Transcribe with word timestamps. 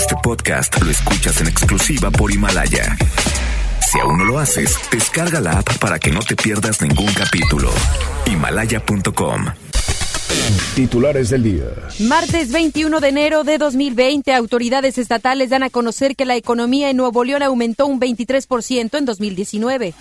Este 0.00 0.16
podcast 0.22 0.80
lo 0.80 0.90
escuchas 0.90 1.42
en 1.42 1.48
exclusiva 1.48 2.10
por 2.10 2.32
Himalaya. 2.32 2.96
Si 3.86 4.00
aún 4.00 4.16
no 4.16 4.24
lo 4.24 4.38
haces, 4.38 4.74
descarga 4.90 5.42
la 5.42 5.58
app 5.58 5.76
para 5.76 5.98
que 5.98 6.10
no 6.10 6.20
te 6.20 6.36
pierdas 6.36 6.80
ningún 6.80 7.12
capítulo. 7.12 7.70
Himalaya.com. 8.24 9.44
Titulares 10.74 11.28
del 11.28 11.42
día. 11.42 11.66
Martes 11.98 12.50
21 12.50 12.98
de 12.98 13.08
enero 13.08 13.44
de 13.44 13.58
2020, 13.58 14.32
autoridades 14.32 14.96
estatales 14.96 15.50
dan 15.50 15.64
a 15.64 15.70
conocer 15.70 16.16
que 16.16 16.24
la 16.24 16.34
economía 16.34 16.88
en 16.88 16.96
Nuevo 16.96 17.22
León 17.22 17.42
aumentó 17.42 17.86
un 17.86 18.00
23% 18.00 18.96
en 18.96 19.04
2019. 19.04 19.92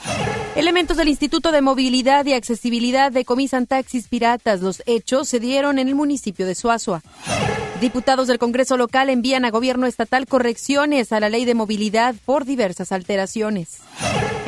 Elementos 0.59 0.97
del 0.97 1.07
Instituto 1.07 1.53
de 1.53 1.61
Movilidad 1.61 2.25
y 2.25 2.33
Accesibilidad 2.33 3.13
decomisan 3.13 3.65
taxis 3.65 4.09
piratas. 4.09 4.59
Los 4.59 4.83
hechos 4.85 5.29
se 5.29 5.39
dieron 5.39 5.79
en 5.79 5.87
el 5.87 5.95
municipio 5.95 6.45
de 6.45 6.53
Suazua. 6.53 7.01
Diputados 7.79 8.27
del 8.27 8.39
Congreso 8.39 8.75
local 8.75 9.09
envían 9.09 9.45
a 9.45 9.51
gobierno 9.51 9.87
estatal 9.87 10.27
correcciones 10.27 11.13
a 11.13 11.21
la 11.21 11.29
ley 11.29 11.45
de 11.45 11.53
movilidad 11.53 12.13
por 12.25 12.43
diversas 12.43 12.91
alteraciones. 12.91 13.77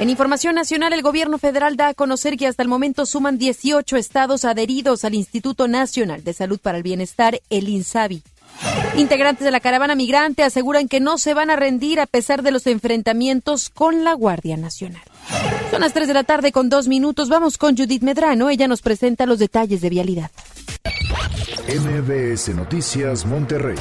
En 0.01 0.09
información 0.09 0.53
nacional, 0.53 0.91
el 0.91 1.01
gobierno 1.01 1.37
federal 1.37 1.77
da 1.77 1.87
a 1.87 1.93
conocer 1.93 2.35
que 2.35 2.45
hasta 2.45 2.61
el 2.61 2.67
momento 2.67 3.05
suman 3.05 3.37
18 3.37 3.95
estados 3.95 4.43
adheridos 4.43 5.05
al 5.05 5.13
Instituto 5.13 5.69
Nacional 5.69 6.25
de 6.25 6.33
Salud 6.33 6.59
para 6.59 6.75
el 6.75 6.83
Bienestar, 6.83 7.39
el 7.49 7.69
INSABI. 7.69 8.21
Integrantes 8.97 9.45
de 9.45 9.51
la 9.51 9.61
caravana 9.61 9.95
migrante 9.95 10.43
aseguran 10.43 10.89
que 10.89 10.99
no 10.99 11.17
se 11.17 11.33
van 11.33 11.49
a 11.49 11.55
rendir 11.55 12.01
a 12.01 12.05
pesar 12.05 12.43
de 12.43 12.51
los 12.51 12.67
enfrentamientos 12.67 13.69
con 13.69 14.03
la 14.03 14.13
Guardia 14.13 14.57
Nacional. 14.57 15.03
Son 15.71 15.79
las 15.79 15.93
3 15.93 16.05
de 16.05 16.13
la 16.13 16.25
tarde 16.25 16.51
con 16.51 16.67
dos 16.67 16.89
minutos. 16.89 17.29
Vamos 17.29 17.57
con 17.57 17.77
Judith 17.77 18.03
Medrano. 18.03 18.49
Ella 18.49 18.67
nos 18.67 18.81
presenta 18.81 19.25
los 19.25 19.39
detalles 19.39 19.79
de 19.79 19.89
vialidad. 19.89 20.29
MBS 21.65 22.49
Noticias 22.49 23.25
Monterrey 23.25 23.77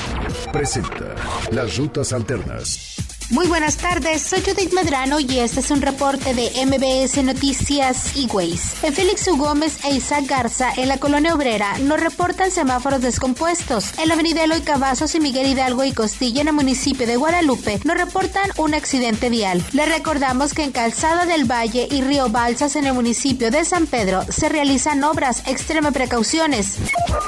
presenta 0.53 1.17
las 1.51 1.77
rutas 1.77 2.13
alternas. 2.13 2.95
Muy 3.31 3.47
buenas 3.47 3.77
tardes, 3.77 4.23
soy 4.23 4.41
Judith 4.41 4.73
Medrano 4.73 5.21
y 5.21 5.39
este 5.39 5.61
es 5.61 5.71
un 5.71 5.81
reporte 5.81 6.35
de 6.35 6.51
MBS 6.67 7.23
Noticias 7.23 8.17
y 8.17 8.27
Ways. 8.27 8.73
En 8.83 8.93
Félix 8.93 9.29
U. 9.29 9.37
Gómez 9.37 9.85
e 9.85 9.95
Isaac 9.95 10.27
Garza, 10.27 10.73
en 10.77 10.89
la 10.89 10.99
colonia 10.99 11.33
obrera, 11.33 11.79
nos 11.79 12.01
reportan 12.01 12.51
semáforos 12.51 13.01
descompuestos. 13.01 13.97
En 14.01 14.09
la 14.09 14.15
avenida 14.15 14.43
Eloy 14.43 14.63
Cavazos 14.63 15.15
y 15.15 15.21
Miguel 15.21 15.47
Hidalgo 15.47 15.85
y 15.85 15.93
Costilla, 15.93 16.41
en 16.41 16.49
el 16.49 16.55
municipio 16.55 17.07
de 17.07 17.15
Guadalupe, 17.15 17.79
nos 17.85 17.97
reportan 17.97 18.51
un 18.57 18.75
accidente 18.75 19.31
vial. 19.31 19.65
Les 19.75 19.89
recordamos 19.89 20.53
que 20.53 20.65
en 20.65 20.73
Calzada 20.73 21.25
del 21.25 21.49
Valle 21.49 21.87
y 21.89 22.03
Río 22.03 22.31
Balsas, 22.31 22.75
en 22.75 22.87
el 22.87 22.95
municipio 22.95 23.53
de 23.53 23.65
San 23.65 23.87
Pedro, 23.87 24.25
se 24.29 24.49
realizan 24.49 25.05
obras. 25.05 25.45
Extreme 25.47 25.93
precauciones. 25.93 26.79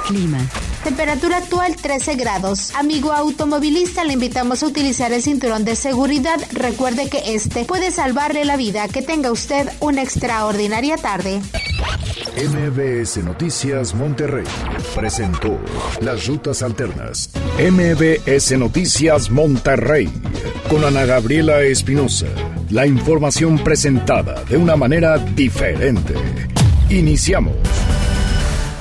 Clima. 0.08 0.38
Temperatura 0.82 1.36
actual 1.36 1.76
13 1.76 2.16
grados. 2.16 2.74
Amigo 2.74 3.12
automovilista, 3.12 4.02
le 4.02 4.14
invitamos 4.14 4.64
a 4.64 4.66
utilizar 4.66 5.12
el 5.12 5.22
cinturón 5.22 5.64
de 5.64 5.76
seguridad. 5.76 5.91
Recuerde 6.52 7.10
que 7.10 7.34
este 7.34 7.64
puede 7.64 7.90
salvarle 7.90 8.44
la 8.44 8.56
vida. 8.56 8.88
Que 8.88 9.02
tenga 9.02 9.30
usted 9.30 9.68
una 9.80 10.02
extraordinaria 10.02 10.96
tarde. 10.96 11.40
MBS 12.34 13.18
Noticias 13.18 13.94
Monterrey 13.94 14.46
presentó 14.94 15.58
las 16.00 16.26
rutas 16.26 16.62
alternas. 16.62 17.30
MBS 17.58 18.58
Noticias 18.58 19.30
Monterrey 19.30 20.10
con 20.70 20.82
Ana 20.84 21.04
Gabriela 21.04 21.60
Espinosa. 21.62 22.26
La 22.70 22.86
información 22.86 23.58
presentada 23.58 24.42
de 24.44 24.56
una 24.56 24.76
manera 24.76 25.18
diferente. 25.18 26.14
Iniciamos. 26.88 27.54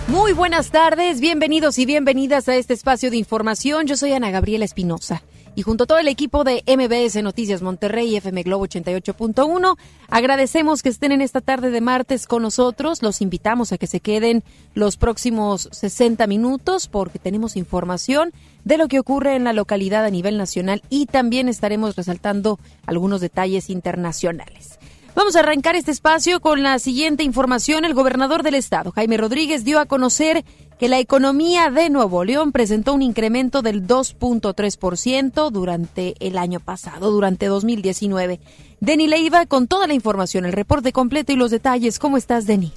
Muy 0.07 0.31
buenas 0.31 0.71
tardes, 0.71 1.19
bienvenidos 1.19 1.77
y 1.77 1.85
bienvenidas 1.85 2.47
a 2.47 2.55
este 2.55 2.73
espacio 2.73 3.11
de 3.11 3.17
información. 3.17 3.85
Yo 3.85 3.97
soy 3.97 4.13
Ana 4.13 4.31
Gabriela 4.31 4.65
Espinosa 4.65 5.21
y 5.55 5.63
junto 5.63 5.83
a 5.83 5.87
todo 5.87 5.97
el 5.97 6.07
equipo 6.07 6.43
de 6.43 6.63
MBS 6.65 7.21
Noticias 7.23 7.61
Monterrey 7.61 8.09
y 8.09 8.15
FM 8.17 8.43
Globo 8.43 8.65
88.1, 8.65 9.77
agradecemos 10.09 10.81
que 10.81 10.89
estén 10.89 11.11
en 11.11 11.21
esta 11.21 11.41
tarde 11.41 11.71
de 11.71 11.81
martes 11.81 12.27
con 12.27 12.41
nosotros. 12.41 13.01
Los 13.01 13.21
invitamos 13.21 13.71
a 13.71 13.77
que 13.77 13.87
se 13.87 13.99
queden 13.99 14.43
los 14.73 14.97
próximos 14.97 15.69
60 15.71 16.25
minutos 16.27 16.87
porque 16.87 17.19
tenemos 17.19 17.55
información 17.55 18.31
de 18.63 18.77
lo 18.77 18.87
que 18.87 18.99
ocurre 18.99 19.35
en 19.35 19.43
la 19.43 19.53
localidad 19.53 20.05
a 20.05 20.09
nivel 20.09 20.37
nacional 20.37 20.83
y 20.89 21.05
también 21.05 21.49
estaremos 21.49 21.95
resaltando 21.95 22.59
algunos 22.85 23.21
detalles 23.21 23.69
internacionales. 23.69 24.79
Vamos 25.13 25.35
a 25.35 25.39
arrancar 25.39 25.75
este 25.75 25.91
espacio 25.91 26.39
con 26.39 26.63
la 26.63 26.79
siguiente 26.79 27.23
información. 27.23 27.83
El 27.83 27.93
gobernador 27.93 28.43
del 28.43 28.55
estado, 28.55 28.91
Jaime 28.91 29.17
Rodríguez, 29.17 29.65
dio 29.65 29.79
a 29.79 29.85
conocer 29.85 30.45
que 30.81 30.89
la 30.89 30.97
economía 30.97 31.69
de 31.69 31.91
Nuevo 31.91 32.23
León 32.23 32.51
presentó 32.51 32.95
un 32.95 33.03
incremento 33.03 33.61
del 33.61 33.85
2.3% 33.85 35.51
durante 35.51 36.15
el 36.19 36.39
año 36.39 36.59
pasado, 36.59 37.11
durante 37.11 37.45
2019. 37.45 38.39
Deni 38.79 39.05
Leiva 39.05 39.45
con 39.45 39.67
toda 39.67 39.85
la 39.85 39.93
información, 39.93 40.43
el 40.43 40.53
reporte 40.53 40.91
completo 40.91 41.33
y 41.33 41.35
los 41.35 41.51
detalles. 41.51 41.99
¿Cómo 41.99 42.17
estás, 42.17 42.47
Deni? 42.47 42.73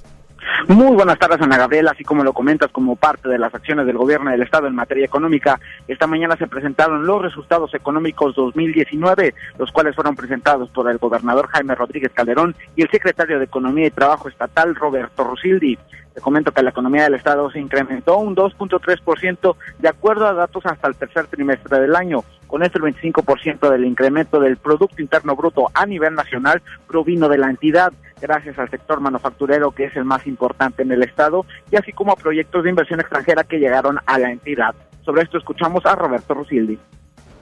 Muy 0.67 0.95
buenas 0.95 1.17
tardes, 1.17 1.41
Ana 1.41 1.57
Gabriela. 1.57 1.93
Así 1.95 2.03
como 2.03 2.23
lo 2.23 2.31
comentas, 2.31 2.71
como 2.71 2.95
parte 2.95 3.27
de 3.27 3.39
las 3.39 3.55
acciones 3.55 3.87
del 3.87 3.97
gobierno 3.97 4.29
del 4.29 4.43
Estado 4.43 4.67
en 4.67 4.75
materia 4.75 5.05
económica, 5.05 5.59
esta 5.87 6.05
mañana 6.05 6.37
se 6.37 6.45
presentaron 6.45 7.07
los 7.07 7.23
resultados 7.23 7.73
económicos 7.73 8.35
2019, 8.35 9.33
los 9.57 9.71
cuales 9.71 9.95
fueron 9.95 10.15
presentados 10.15 10.69
por 10.69 10.91
el 10.91 10.99
gobernador 10.99 11.47
Jaime 11.47 11.73
Rodríguez 11.73 12.11
Calderón 12.13 12.55
y 12.75 12.83
el 12.83 12.89
secretario 12.91 13.39
de 13.39 13.45
Economía 13.45 13.87
y 13.87 13.91
Trabajo 13.91 14.29
Estatal, 14.29 14.75
Roberto 14.75 15.23
Rosildi. 15.23 15.79
Te 16.15 16.21
comento 16.21 16.53
que 16.53 16.63
la 16.63 16.69
economía 16.69 17.03
del 17.03 17.15
Estado 17.15 17.51
se 17.51 17.59
incrementó 17.59 18.17
un 18.17 18.37
2.3% 18.37 19.55
de 19.79 19.89
acuerdo 19.89 20.25
a 20.25 20.33
datos 20.33 20.65
hasta 20.65 20.87
el 20.87 20.95
tercer 20.95 21.27
trimestre 21.27 21.77
del 21.77 21.93
año. 21.93 22.23
Con 22.47 22.63
esto, 22.63 22.77
el 22.77 22.95
25% 22.95 23.69
del 23.69 23.83
incremento 23.83 24.39
del 24.39 24.55
Producto 24.55 25.01
Interno 25.01 25.35
Bruto 25.35 25.69
a 25.73 25.85
nivel 25.85 26.13
nacional 26.15 26.61
provino 26.87 27.27
de 27.27 27.37
la 27.37 27.49
entidad, 27.49 27.91
gracias 28.21 28.57
al 28.57 28.69
sector 28.69 29.01
manufacturero, 29.01 29.71
que 29.71 29.85
es 29.85 29.95
el 29.97 30.05
más 30.05 30.25
importante 30.25 30.83
en 30.83 30.93
el 30.93 31.03
Estado, 31.03 31.45
y 31.69 31.75
así 31.75 31.91
como 31.91 32.13
a 32.13 32.15
proyectos 32.15 32.63
de 32.63 32.69
inversión 32.69 33.01
extranjera 33.01 33.43
que 33.43 33.59
llegaron 33.59 33.99
a 34.05 34.17
la 34.17 34.31
entidad. 34.31 34.73
Sobre 35.03 35.23
esto 35.23 35.37
escuchamos 35.37 35.85
a 35.85 35.95
Roberto 35.95 36.33
Rosildi. 36.33 36.79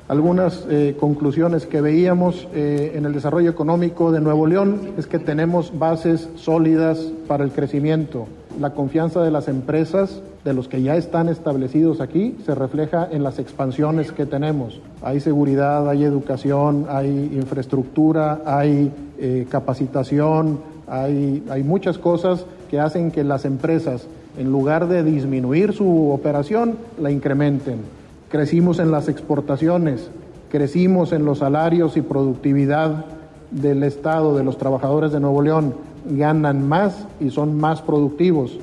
Algunas 0.09 0.65
eh, 0.69 0.97
conclusiones 0.99 1.65
que 1.65 1.79
veíamos 1.79 2.47
eh, 2.53 2.91
en 2.95 3.05
el 3.05 3.13
desarrollo 3.13 3.49
económico 3.49 4.11
de 4.11 4.19
Nuevo 4.19 4.47
León 4.47 4.91
es 4.97 5.07
que 5.07 5.17
tenemos 5.17 5.79
bases 5.79 6.27
sólidas 6.35 6.99
para 7.25 7.45
el 7.45 7.51
crecimiento. 7.51 8.27
La 8.59 8.73
confianza 8.73 9.21
de 9.21 9.31
las 9.31 9.47
empresas, 9.47 10.21
de 10.43 10.53
los 10.53 10.67
que 10.67 10.81
ya 10.81 10.97
están 10.97 11.29
establecidos 11.29 12.01
aquí, 12.01 12.35
se 12.45 12.53
refleja 12.53 13.07
en 13.09 13.23
las 13.23 13.39
expansiones 13.39 14.11
que 14.11 14.25
tenemos. 14.25 14.81
Hay 15.01 15.21
seguridad, 15.21 15.89
hay 15.89 16.03
educación, 16.03 16.85
hay 16.89 17.31
infraestructura, 17.33 18.41
hay 18.45 18.91
eh, 19.19 19.47
capacitación, 19.49 20.59
hay, 20.85 21.45
hay 21.49 21.63
muchas 21.63 21.97
cosas 21.97 22.45
que 22.69 22.77
hacen 22.77 23.09
que 23.09 23.23
las 23.23 23.45
empresas, 23.45 24.05
en 24.37 24.51
lugar 24.51 24.89
de 24.89 25.01
disminuir 25.01 25.71
su 25.71 26.11
operación, 26.11 26.75
la 26.99 27.09
incrementen 27.09 28.02
crecimos 28.33 28.79
en 28.79 28.89
las 28.89 29.09
exportaciones, 29.09 30.09
crecimos 30.49 31.13
en 31.13 31.23
los 31.23 31.37
salarios 31.37 31.97
y 31.97 32.01
productividad 32.01 33.05
del 33.51 33.83
Estado, 33.83 34.35
de 34.35 34.43
los 34.43 34.57
trabajadores 34.57 35.11
de 35.11 35.19
Nuevo 35.19 35.43
León, 35.43 35.75
ganan 36.05 36.67
más 36.67 37.07
y 37.19 37.29
son 37.29 37.59
más 37.59 37.83
productivos. 37.83 38.57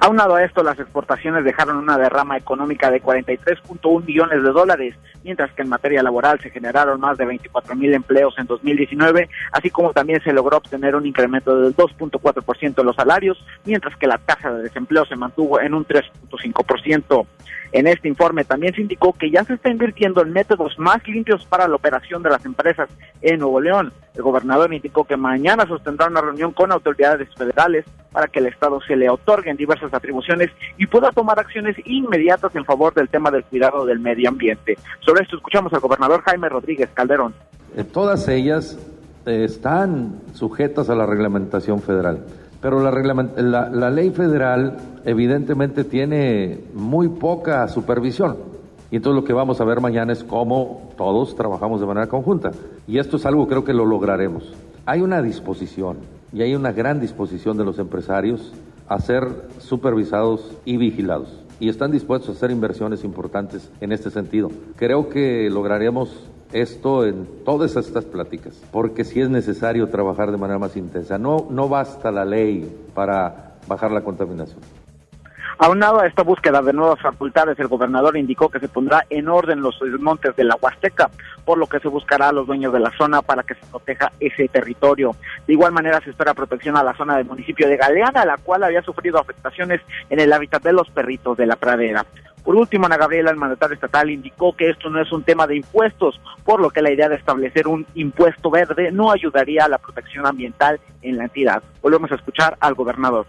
Aunado 0.00 0.36
a 0.36 0.44
esto, 0.44 0.62
las 0.62 0.78
exportaciones 0.78 1.44
dejaron 1.44 1.78
una 1.78 1.98
derrama 1.98 2.36
económica 2.36 2.92
de 2.92 3.02
43.1 3.02 4.06
millones 4.06 4.40
de 4.40 4.50
dólares, 4.50 4.94
mientras 5.24 5.50
que 5.54 5.62
en 5.62 5.68
materia 5.68 6.04
laboral 6.04 6.38
se 6.40 6.50
generaron 6.50 7.00
más 7.00 7.18
de 7.18 7.24
24 7.24 7.74
mil 7.74 7.92
empleos 7.92 8.38
en 8.38 8.46
2019, 8.46 9.28
así 9.50 9.70
como 9.70 9.92
también 9.92 10.22
se 10.22 10.32
logró 10.32 10.58
obtener 10.58 10.94
un 10.94 11.06
incremento 11.06 11.60
del 11.60 11.74
2.4% 11.74 12.74
de 12.76 12.84
los 12.84 12.94
salarios, 12.94 13.44
mientras 13.64 13.96
que 13.96 14.06
la 14.06 14.18
tasa 14.18 14.52
de 14.52 14.62
desempleo 14.62 15.04
se 15.06 15.16
mantuvo 15.16 15.60
en 15.60 15.74
un 15.74 15.84
3.5%. 15.84 17.26
En 17.72 17.86
este 17.86 18.08
informe 18.08 18.44
también 18.44 18.74
se 18.74 18.80
indicó 18.80 19.12
que 19.12 19.30
ya 19.30 19.44
se 19.44 19.54
está 19.54 19.70
invirtiendo 19.70 20.22
en 20.22 20.32
métodos 20.32 20.78
más 20.78 21.06
limpios 21.06 21.44
para 21.46 21.68
la 21.68 21.76
operación 21.76 22.22
de 22.22 22.30
las 22.30 22.44
empresas 22.44 22.88
en 23.20 23.40
Nuevo 23.40 23.60
León. 23.60 23.92
El 24.14 24.22
gobernador 24.22 24.72
indicó 24.72 25.04
que 25.04 25.16
mañana 25.16 25.66
sostendrá 25.66 26.06
una 26.06 26.20
reunión 26.20 26.52
con 26.52 26.72
autoridades 26.72 27.28
federales 27.36 27.84
para 28.12 28.26
que 28.26 28.38
el 28.38 28.46
Estado 28.46 28.80
se 28.80 28.96
le 28.96 29.10
otorguen 29.10 29.56
diversas 29.56 29.92
atribuciones 29.92 30.50
y 30.76 30.86
pueda 30.86 31.12
tomar 31.12 31.38
acciones 31.38 31.76
inmediatas 31.84 32.54
en 32.56 32.64
favor 32.64 32.94
del 32.94 33.08
tema 33.08 33.30
del 33.30 33.44
cuidado 33.44 33.84
del 33.84 34.00
medio 34.00 34.28
ambiente. 34.28 34.78
Sobre 35.00 35.22
esto 35.22 35.36
escuchamos 35.36 35.72
al 35.72 35.80
gobernador 35.80 36.22
Jaime 36.22 36.48
Rodríguez 36.48 36.88
Calderón. 36.94 37.34
Eh, 37.76 37.84
todas 37.84 38.28
ellas 38.28 38.78
eh, 39.26 39.44
están 39.44 40.20
sujetas 40.32 40.88
a 40.88 40.94
la 40.94 41.06
reglamentación 41.06 41.82
federal. 41.82 42.24
Pero 42.60 42.80
la, 42.80 43.70
la, 43.70 43.90
ley 43.90 44.10
federal 44.10 44.76
evidentemente 45.04 45.84
tiene 45.84 46.60
muy 46.74 47.08
poca 47.08 47.68
supervisión. 47.68 48.36
Y 48.90 48.96
entonces 48.96 49.20
lo 49.20 49.26
que 49.26 49.32
vamos 49.32 49.60
a 49.60 49.64
ver 49.64 49.80
mañana 49.80 50.12
es 50.12 50.24
cómo 50.24 50.90
todos 50.96 51.36
trabajamos 51.36 51.80
de 51.80 51.86
manera 51.86 52.08
conjunta. 52.08 52.50
Y 52.86 52.98
esto 52.98 53.16
es 53.16 53.26
algo 53.26 53.46
creo 53.46 53.64
que 53.64 53.74
lo 53.74 53.86
lograremos. 53.86 54.52
Hay 54.86 55.02
una 55.02 55.22
disposición 55.22 55.98
y 56.32 56.42
hay 56.42 56.54
una 56.54 56.72
gran 56.72 56.98
disposición 57.00 57.56
de 57.56 57.64
los 57.64 57.78
empresarios 57.78 58.52
a 58.88 58.98
ser 58.98 59.28
supervisados 59.58 60.56
y 60.64 60.76
vigilados. 60.78 61.44
y 61.60 61.68
están 61.68 61.90
dispuestos 61.90 62.28
a 62.28 62.32
hacer 62.32 62.52
inversiones 62.52 63.02
importantes 63.02 63.68
en 63.80 63.90
este 63.90 64.10
sentido. 64.10 64.48
Creo 64.76 65.08
que 65.08 65.50
lograremos 65.50 66.28
esto 66.52 67.04
en 67.04 67.26
todas 67.44 67.76
estas 67.76 68.04
pláticas, 68.04 68.54
porque 68.72 69.04
si 69.04 69.20
es 69.20 69.28
necesario 69.28 69.88
trabajar 69.88 70.30
de 70.30 70.38
manera 70.38 70.58
más 70.58 70.76
intensa. 70.76 71.18
No, 71.18 71.46
no 71.50 71.68
basta 71.68 72.10
la 72.10 72.24
ley 72.24 72.70
para 72.94 73.56
bajar 73.66 73.92
la 73.92 74.02
contaminación. 74.02 74.77
Aunado 75.60 75.98
a 75.98 76.06
esta 76.06 76.22
búsqueda 76.22 76.62
de 76.62 76.72
nuevas 76.72 77.00
facultades, 77.00 77.58
el 77.58 77.66
gobernador 77.66 78.16
indicó 78.16 78.48
que 78.48 78.60
se 78.60 78.68
pondrá 78.68 79.04
en 79.10 79.28
orden 79.28 79.60
los 79.60 79.76
montes 79.98 80.36
de 80.36 80.44
la 80.44 80.54
Huasteca, 80.54 81.10
por 81.44 81.58
lo 81.58 81.66
que 81.66 81.80
se 81.80 81.88
buscará 81.88 82.28
a 82.28 82.32
los 82.32 82.46
dueños 82.46 82.72
de 82.72 82.78
la 82.78 82.92
zona 82.96 83.22
para 83.22 83.42
que 83.42 83.56
se 83.56 83.66
proteja 83.66 84.12
ese 84.20 84.46
territorio. 84.46 85.16
De 85.48 85.54
igual 85.54 85.72
manera 85.72 86.00
se 86.00 86.10
espera 86.10 86.32
protección 86.32 86.76
a 86.76 86.84
la 86.84 86.94
zona 86.96 87.16
del 87.16 87.26
municipio 87.26 87.68
de 87.68 87.76
Galeana, 87.76 88.24
la 88.24 88.36
cual 88.36 88.62
había 88.62 88.82
sufrido 88.82 89.18
afectaciones 89.18 89.80
en 90.10 90.20
el 90.20 90.32
hábitat 90.32 90.62
de 90.62 90.72
los 90.72 90.88
perritos 90.90 91.36
de 91.36 91.46
la 91.46 91.56
pradera. 91.56 92.06
Por 92.44 92.54
último, 92.54 92.86
Ana 92.86 92.96
Gabriela, 92.96 93.32
el 93.32 93.36
mandatario 93.36 93.74
estatal, 93.74 94.10
indicó 94.10 94.54
que 94.54 94.70
esto 94.70 94.90
no 94.90 95.02
es 95.02 95.10
un 95.10 95.24
tema 95.24 95.48
de 95.48 95.56
impuestos, 95.56 96.20
por 96.44 96.60
lo 96.60 96.70
que 96.70 96.82
la 96.82 96.92
idea 96.92 97.08
de 97.08 97.16
establecer 97.16 97.66
un 97.66 97.84
impuesto 97.96 98.48
verde 98.48 98.92
no 98.92 99.10
ayudaría 99.10 99.64
a 99.64 99.68
la 99.68 99.78
protección 99.78 100.24
ambiental 100.24 100.78
en 101.02 101.18
la 101.18 101.24
entidad. 101.24 101.64
Volvemos 101.82 102.12
a 102.12 102.14
escuchar 102.14 102.56
al 102.60 102.74
gobernador. 102.74 103.26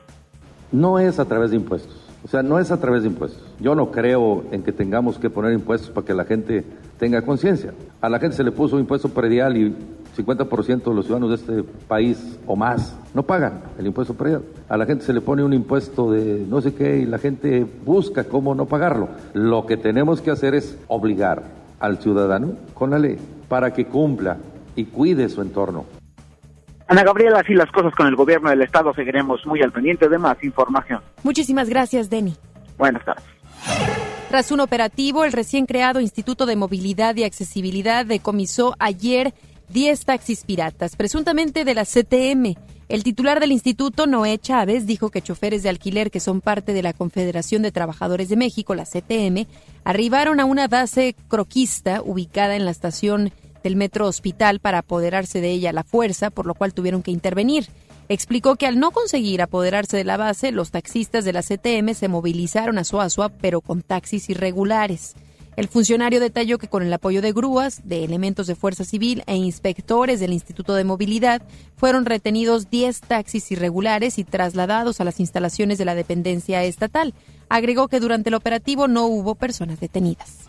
No 0.71 0.99
es 0.99 1.17
a 1.17 1.25
través 1.25 1.49
de 1.49 1.55
impuestos 1.55 2.08
o 2.23 2.27
sea, 2.27 2.43
no 2.43 2.59
es 2.59 2.69
a 2.71 2.79
través 2.79 3.03
de 3.03 3.09
impuestos. 3.09 3.41
Yo 3.59 3.75
no 3.75 3.91
creo 3.91 4.43
en 4.51 4.61
que 4.61 4.73
tengamos 4.73 5.17
que 5.17 5.29
poner 5.29 5.53
impuestos 5.53 5.89
para 5.89 6.05
que 6.05 6.13
la 6.13 6.25
gente 6.25 6.65
tenga 6.97 7.21
conciencia. 7.21 7.73
A 8.01 8.09
la 8.09 8.19
gente 8.19 8.35
se 8.35 8.43
le 8.43 8.51
puso 8.51 8.75
un 8.75 8.81
impuesto 8.81 9.09
predial 9.09 9.55
y 9.55 9.73
50% 10.17 10.83
de 10.83 10.93
los 10.93 11.05
ciudadanos 11.05 11.29
de 11.29 11.35
este 11.35 11.71
país 11.87 12.37
o 12.45 12.55
más 12.55 12.95
no 13.13 13.23
pagan 13.23 13.61
el 13.77 13.87
impuesto 13.87 14.13
predial. 14.15 14.43
A 14.67 14.75
la 14.75 14.85
gente 14.85 15.05
se 15.05 15.13
le 15.13 15.21
pone 15.21 15.43
un 15.43 15.53
impuesto 15.53 16.11
de 16.11 16.45
no 16.49 16.59
sé 16.61 16.73
qué 16.73 16.97
y 16.97 17.05
la 17.05 17.19
gente 17.19 17.65
busca 17.85 18.25
cómo 18.25 18.53
no 18.53 18.65
pagarlo. 18.65 19.09
Lo 19.33 19.65
que 19.65 19.77
tenemos 19.77 20.21
que 20.21 20.31
hacer 20.31 20.55
es 20.55 20.77
obligar 20.87 21.43
al 21.79 21.99
ciudadano 21.99 22.53
con 22.73 22.89
la 22.89 22.99
ley 22.99 23.17
para 23.47 23.71
que 23.71 23.85
cumpla 23.85 24.37
y 24.75 24.85
cuide 24.85 25.29
su 25.29 25.41
entorno. 25.41 25.98
Ana 26.89 27.03
Gabriela, 27.03 27.41
así 27.41 27.53
las 27.53 27.71
cosas 27.71 27.93
con 27.93 28.07
el 28.07 28.15
gobierno 28.15 28.49
del 28.49 28.63
Estado, 28.63 28.91
seguiremos 28.95 29.45
muy 29.45 29.61
al 29.61 29.71
pendiente 29.71 30.09
de 30.09 30.17
más 30.17 30.43
información. 30.43 31.01
Muchísimas 31.21 31.69
gracias, 31.69 32.09
Denny. 32.09 32.35
Buenas 32.79 33.05
tardes. 33.05 33.23
Tras 34.27 34.51
un 34.51 34.59
operativo, 34.59 35.23
el 35.23 35.31
recién 35.31 35.67
creado 35.67 35.99
Instituto 35.99 36.47
de 36.47 36.55
Movilidad 36.55 37.15
y 37.15 37.25
Accesibilidad 37.25 38.07
decomisó 38.07 38.75
ayer 38.79 39.35
10 39.69 40.03
taxis 40.03 40.43
piratas, 40.43 40.95
presuntamente 40.95 41.63
de 41.63 41.75
la 41.75 41.85
CTM. 41.85 42.55
El 42.87 43.03
titular 43.03 43.39
del 43.39 43.51
instituto, 43.51 44.07
Noé 44.07 44.39
Chávez, 44.39 44.87
dijo 44.87 45.11
que 45.11 45.21
choferes 45.21 45.61
de 45.61 45.69
alquiler 45.69 46.09
que 46.09 46.19
son 46.19 46.41
parte 46.41 46.73
de 46.73 46.81
la 46.81 46.93
Confederación 46.93 47.61
de 47.61 47.71
Trabajadores 47.71 48.29
de 48.29 48.35
México, 48.35 48.73
la 48.73 48.85
CTM, 48.85 49.45
arribaron 49.83 50.39
a 50.39 50.45
una 50.45 50.67
base 50.67 51.15
croquista 51.27 52.01
ubicada 52.03 52.55
en 52.55 52.65
la 52.65 52.71
estación 52.71 53.31
del 53.63 53.75
Metro 53.75 54.07
Hospital 54.07 54.59
para 54.59 54.79
apoderarse 54.79 55.41
de 55.41 55.51
ella 55.51 55.71
a 55.71 55.73
la 55.73 55.83
fuerza, 55.83 56.29
por 56.29 56.45
lo 56.45 56.55
cual 56.55 56.73
tuvieron 56.73 57.03
que 57.03 57.11
intervenir. 57.11 57.67
Explicó 58.09 58.55
que 58.55 58.65
al 58.65 58.79
no 58.79 58.91
conseguir 58.91 59.41
apoderarse 59.41 59.95
de 59.95 60.03
la 60.03 60.17
base, 60.17 60.51
los 60.51 60.71
taxistas 60.71 61.25
de 61.25 61.33
la 61.33 61.43
CTM 61.43 61.93
se 61.93 62.07
movilizaron 62.07 62.79
a 62.79 62.83
Suazua, 62.83 63.29
pero 63.29 63.61
con 63.61 63.83
taxis 63.83 64.29
irregulares. 64.29 65.15
El 65.59 65.67
funcionario 65.67 66.21
detalló 66.21 66.57
que 66.57 66.69
con 66.69 66.83
el 66.83 66.93
apoyo 66.93 67.21
de 67.21 67.33
grúas, 67.33 67.81
de 67.83 68.05
elementos 68.05 68.47
de 68.47 68.55
fuerza 68.55 68.85
civil 68.85 69.23
e 69.27 69.35
inspectores 69.35 70.21
del 70.21 70.31
Instituto 70.31 70.73
de 70.73 70.85
Movilidad, 70.85 71.41
fueron 71.75 72.05
retenidos 72.05 72.69
10 72.69 73.01
taxis 73.01 73.51
irregulares 73.51 74.19
y 74.19 74.23
trasladados 74.23 75.01
a 75.01 75.03
las 75.03 75.19
instalaciones 75.19 75.77
de 75.77 75.83
la 75.83 75.95
dependencia 75.95 76.63
estatal. 76.63 77.13
Agregó 77.49 77.89
que 77.89 77.99
durante 77.99 78.29
el 78.29 78.35
operativo 78.35 78.87
no 78.87 79.05
hubo 79.07 79.35
personas 79.35 79.81
detenidas. 79.81 80.47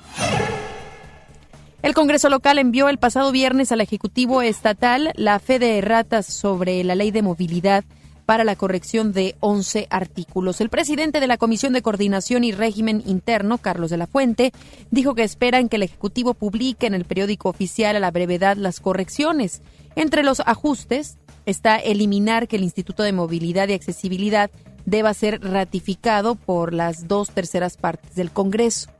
El 1.82 1.94
Congreso 1.94 2.28
local 2.28 2.58
envió 2.58 2.90
el 2.90 2.98
pasado 2.98 3.32
viernes 3.32 3.72
al 3.72 3.80
Ejecutivo 3.80 4.42
Estatal 4.42 5.12
la 5.16 5.38
fe 5.38 5.58
de 5.58 5.78
erratas 5.78 6.26
sobre 6.26 6.84
la 6.84 6.94
ley 6.94 7.10
de 7.10 7.22
movilidad 7.22 7.84
para 8.26 8.44
la 8.44 8.54
corrección 8.54 9.14
de 9.14 9.34
11 9.40 9.86
artículos. 9.88 10.60
El 10.60 10.68
presidente 10.68 11.20
de 11.20 11.26
la 11.26 11.38
Comisión 11.38 11.72
de 11.72 11.80
Coordinación 11.80 12.44
y 12.44 12.52
Régimen 12.52 13.02
Interno, 13.06 13.56
Carlos 13.56 13.88
de 13.88 13.96
la 13.96 14.06
Fuente, 14.06 14.52
dijo 14.90 15.14
que 15.14 15.24
esperan 15.24 15.70
que 15.70 15.76
el 15.76 15.84
Ejecutivo 15.84 16.34
publique 16.34 16.86
en 16.86 16.92
el 16.92 17.06
periódico 17.06 17.48
oficial 17.48 17.96
a 17.96 18.00
la 18.00 18.10
brevedad 18.10 18.58
las 18.58 18.80
correcciones. 18.80 19.62
Entre 19.96 20.22
los 20.22 20.40
ajustes 20.40 21.16
está 21.46 21.76
eliminar 21.76 22.46
que 22.46 22.56
el 22.56 22.62
Instituto 22.62 23.02
de 23.04 23.14
Movilidad 23.14 23.68
y 23.68 23.72
Accesibilidad 23.72 24.50
deba 24.84 25.14
ser 25.14 25.40
ratificado 25.40 26.34
por 26.34 26.74
las 26.74 27.08
dos 27.08 27.30
terceras 27.30 27.78
partes 27.78 28.14
del 28.16 28.30
Congreso 28.30 28.90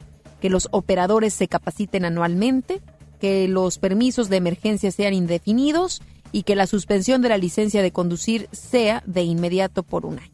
que 0.40 0.50
los 0.50 0.68
operadores 0.70 1.34
se 1.34 1.48
capaciten 1.48 2.04
anualmente, 2.04 2.80
que 3.20 3.46
los 3.48 3.78
permisos 3.78 4.28
de 4.28 4.38
emergencia 4.38 4.90
sean 4.90 5.14
indefinidos 5.14 6.02
y 6.32 6.42
que 6.44 6.56
la 6.56 6.66
suspensión 6.66 7.22
de 7.22 7.28
la 7.28 7.38
licencia 7.38 7.82
de 7.82 7.92
conducir 7.92 8.48
sea 8.52 9.02
de 9.06 9.22
inmediato 9.22 9.82
por 9.82 10.06
un 10.06 10.18
año. 10.18 10.32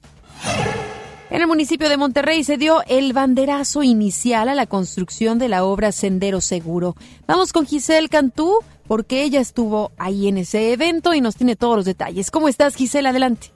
En 1.29 1.41
el 1.41 1.49
municipio 1.49 1.89
de 1.89 1.97
Monterrey 1.97 2.45
se 2.45 2.57
dio 2.57 2.83
el 2.87 3.13
banderazo 3.13 3.83
inicial 3.83 4.49
a 4.49 4.55
la 4.55 4.67
construcción 4.67 5.41
de 5.41 5.49
la 5.49 5.65
obra 5.65 5.91
Sendero 5.91 6.41
Seguro. 6.41 6.95
Vamos 7.27 7.53
con 7.53 7.67
Giselle 7.67 8.09
Cantú 8.09 8.61
porque 8.87 9.25
ella 9.25 9.41
estuvo 9.41 9.91
ahí 9.99 10.29
en 10.29 10.39
ese 10.39 10.73
evento 10.73 11.15
y 11.15 11.21
nos 11.21 11.35
tiene 11.35 11.57
todos 11.57 11.77
los 11.77 11.85
detalles. 11.85 12.31
¿Cómo 12.31 12.49
estás, 12.49 12.77
Giselle? 12.77 13.09
Adelante. 13.09 13.49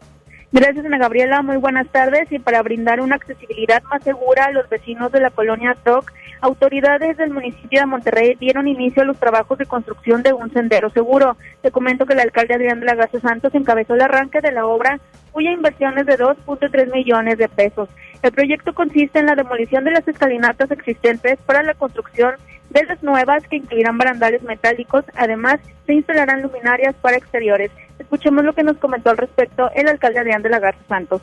Gracias, 0.52 0.84
Ana 0.84 0.98
Gabriela. 0.98 1.42
Muy 1.42 1.58
buenas 1.58 1.86
tardes. 1.92 2.30
Y 2.32 2.40
para 2.40 2.60
brindar 2.62 3.00
una 3.00 3.14
accesibilidad 3.14 3.82
más 3.84 4.02
segura 4.02 4.46
a 4.46 4.50
los 4.50 4.68
vecinos 4.68 5.12
de 5.12 5.20
la 5.20 5.30
colonia 5.30 5.76
TOC, 5.84 6.10
autoridades 6.40 7.16
del 7.16 7.30
municipio 7.30 7.80
de 7.80 7.86
Monterrey 7.86 8.34
dieron 8.38 8.68
inicio 8.68 9.02
a 9.02 9.06
los 9.06 9.18
trabajos 9.18 9.58
de 9.58 9.66
construcción 9.66 10.22
de 10.22 10.32
un 10.32 10.52
sendero 10.52 10.90
seguro. 10.90 11.36
Te 11.62 11.70
comento 11.70 12.06
que 12.06 12.14
el 12.14 12.20
alcalde 12.20 12.54
Adrián 12.54 12.80
de 12.80 12.86
la 12.86 12.94
Garza 12.94 13.20
Santos 13.20 13.54
encabezó 13.54 13.94
el 13.94 14.02
arranque 14.02 14.40
de 14.40 14.52
la 14.52 14.66
obra, 14.66 15.00
cuya 15.32 15.52
inversión 15.52 15.98
es 15.98 16.06
de 16.06 16.18
2.3 16.18 16.92
millones 16.92 17.38
de 17.38 17.48
pesos. 17.48 17.88
El 18.22 18.32
proyecto 18.32 18.74
consiste 18.74 19.18
en 19.18 19.26
la 19.26 19.34
demolición 19.34 19.84
de 19.84 19.92
las 19.92 20.06
escalinatas 20.06 20.70
existentes 20.70 21.38
para 21.46 21.62
la 21.62 21.74
construcción 21.74 22.34
de 22.70 22.84
las 22.84 23.02
nuevas 23.02 23.46
que 23.48 23.56
incluirán 23.56 23.98
barandales 23.98 24.42
metálicos. 24.42 25.04
Además, 25.14 25.60
se 25.86 25.94
instalarán 25.94 26.42
luminarias 26.42 26.94
para 26.96 27.16
exteriores. 27.16 27.70
Escuchemos 27.98 28.44
lo 28.44 28.54
que 28.54 28.62
nos 28.62 28.78
comentó 28.78 29.10
al 29.10 29.18
respecto 29.18 29.70
el 29.74 29.88
alcalde 29.88 30.20
Adrián 30.20 30.42
de 30.42 30.50
la 30.50 30.58
Garza 30.58 30.80
Santos. 30.88 31.22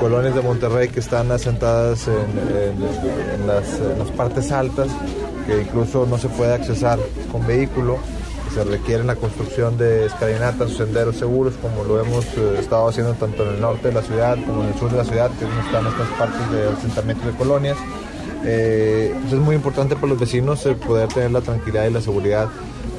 Colonias 0.00 0.34
de 0.34 0.42
Monterrey 0.42 0.88
que 0.88 1.00
están 1.00 1.30
asentadas 1.30 2.06
en, 2.08 3.46
las, 3.46 4.10
partes 4.16 4.52
altas, 4.52 4.88
que 5.46 5.62
incluso 5.62 6.06
no 6.06 6.18
se 6.18 6.28
puede 6.28 6.54
accesar 6.54 6.98
con 7.32 7.46
vehículo, 7.46 7.98
se 8.52 8.64
requiere 8.64 9.04
la 9.04 9.16
construcción 9.16 9.78
de 9.78 10.06
escalinatas 10.06 10.72
senderos 10.72 11.16
seguros, 11.16 11.54
como 11.60 11.84
lo 11.84 12.00
hemos 12.00 12.24
eh, 12.36 12.56
estado 12.58 12.88
haciendo 12.88 13.14
tanto 13.14 13.42
en 13.42 13.54
el 13.54 13.60
norte 13.60 13.88
de 13.88 13.94
la 13.94 14.02
ciudad 14.02 14.36
como 14.46 14.62
en 14.62 14.68
el 14.68 14.78
sur 14.78 14.90
de 14.90 14.96
la 14.96 15.04
ciudad, 15.04 15.30
que 15.38 15.44
están 15.44 15.86
estas 15.86 16.08
partes 16.18 16.50
de 16.50 16.68
asentamiento 16.68 17.26
de 17.26 17.32
colonias. 17.34 17.76
Eh, 18.48 19.12
pues 19.22 19.32
es 19.32 19.40
muy 19.40 19.56
importante 19.56 19.96
para 19.96 20.08
los 20.08 20.20
vecinos 20.20 20.62
poder 20.86 21.08
tener 21.08 21.32
la 21.32 21.40
tranquilidad 21.40 21.86
y 21.86 21.90
la 21.90 22.00
seguridad 22.00 22.48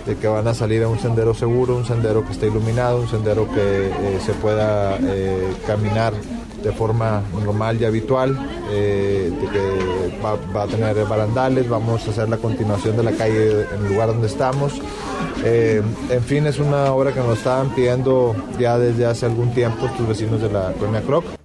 de 0.05 0.15
que 0.17 0.27
van 0.27 0.45
a 0.47 0.53
salir 0.53 0.83
a 0.83 0.89
un 0.89 0.99
sendero 0.99 1.33
seguro, 1.33 1.75
un 1.75 1.85
sendero 1.85 2.25
que 2.25 2.33
esté 2.33 2.47
iluminado, 2.47 2.99
un 2.99 3.07
sendero 3.07 3.47
que 3.53 3.87
eh, 3.87 4.19
se 4.25 4.33
pueda 4.33 4.97
eh, 5.01 5.53
caminar 5.65 6.13
de 6.61 6.71
forma 6.73 7.21
normal 7.33 7.79
y 7.79 7.85
habitual, 7.85 8.37
de 8.67 9.31
que 9.53 10.19
va, 10.23 10.63
a 10.63 10.67
tener 10.67 11.05
barandales, 11.05 11.69
vamos 11.69 12.05
a 12.07 12.11
hacer 12.11 12.27
la 12.27 12.37
continuación 12.37 12.97
de 12.97 13.03
la 13.03 13.11
calle 13.11 13.61
en 13.73 13.85
el 13.85 13.93
lugar 13.93 14.07
donde 14.09 14.27
estamos. 14.27 14.73
en 15.45 16.23
fin, 16.25 16.47
es 16.47 16.57
una 16.59 16.91
obra 16.91 17.13
que 17.13 17.19
nos 17.19 17.37
estaban 17.37 17.69
pidiendo 17.69 18.35
ya 18.59 18.77
desde 18.79 19.05
hace 19.05 19.27
algún 19.27 19.53
tiempo 19.53 19.85
estos 19.85 20.07
vecinos 20.07 20.41
de 20.41 20.51
la 20.51 20.73
colonia 20.73 21.01
Croc. 21.03 21.37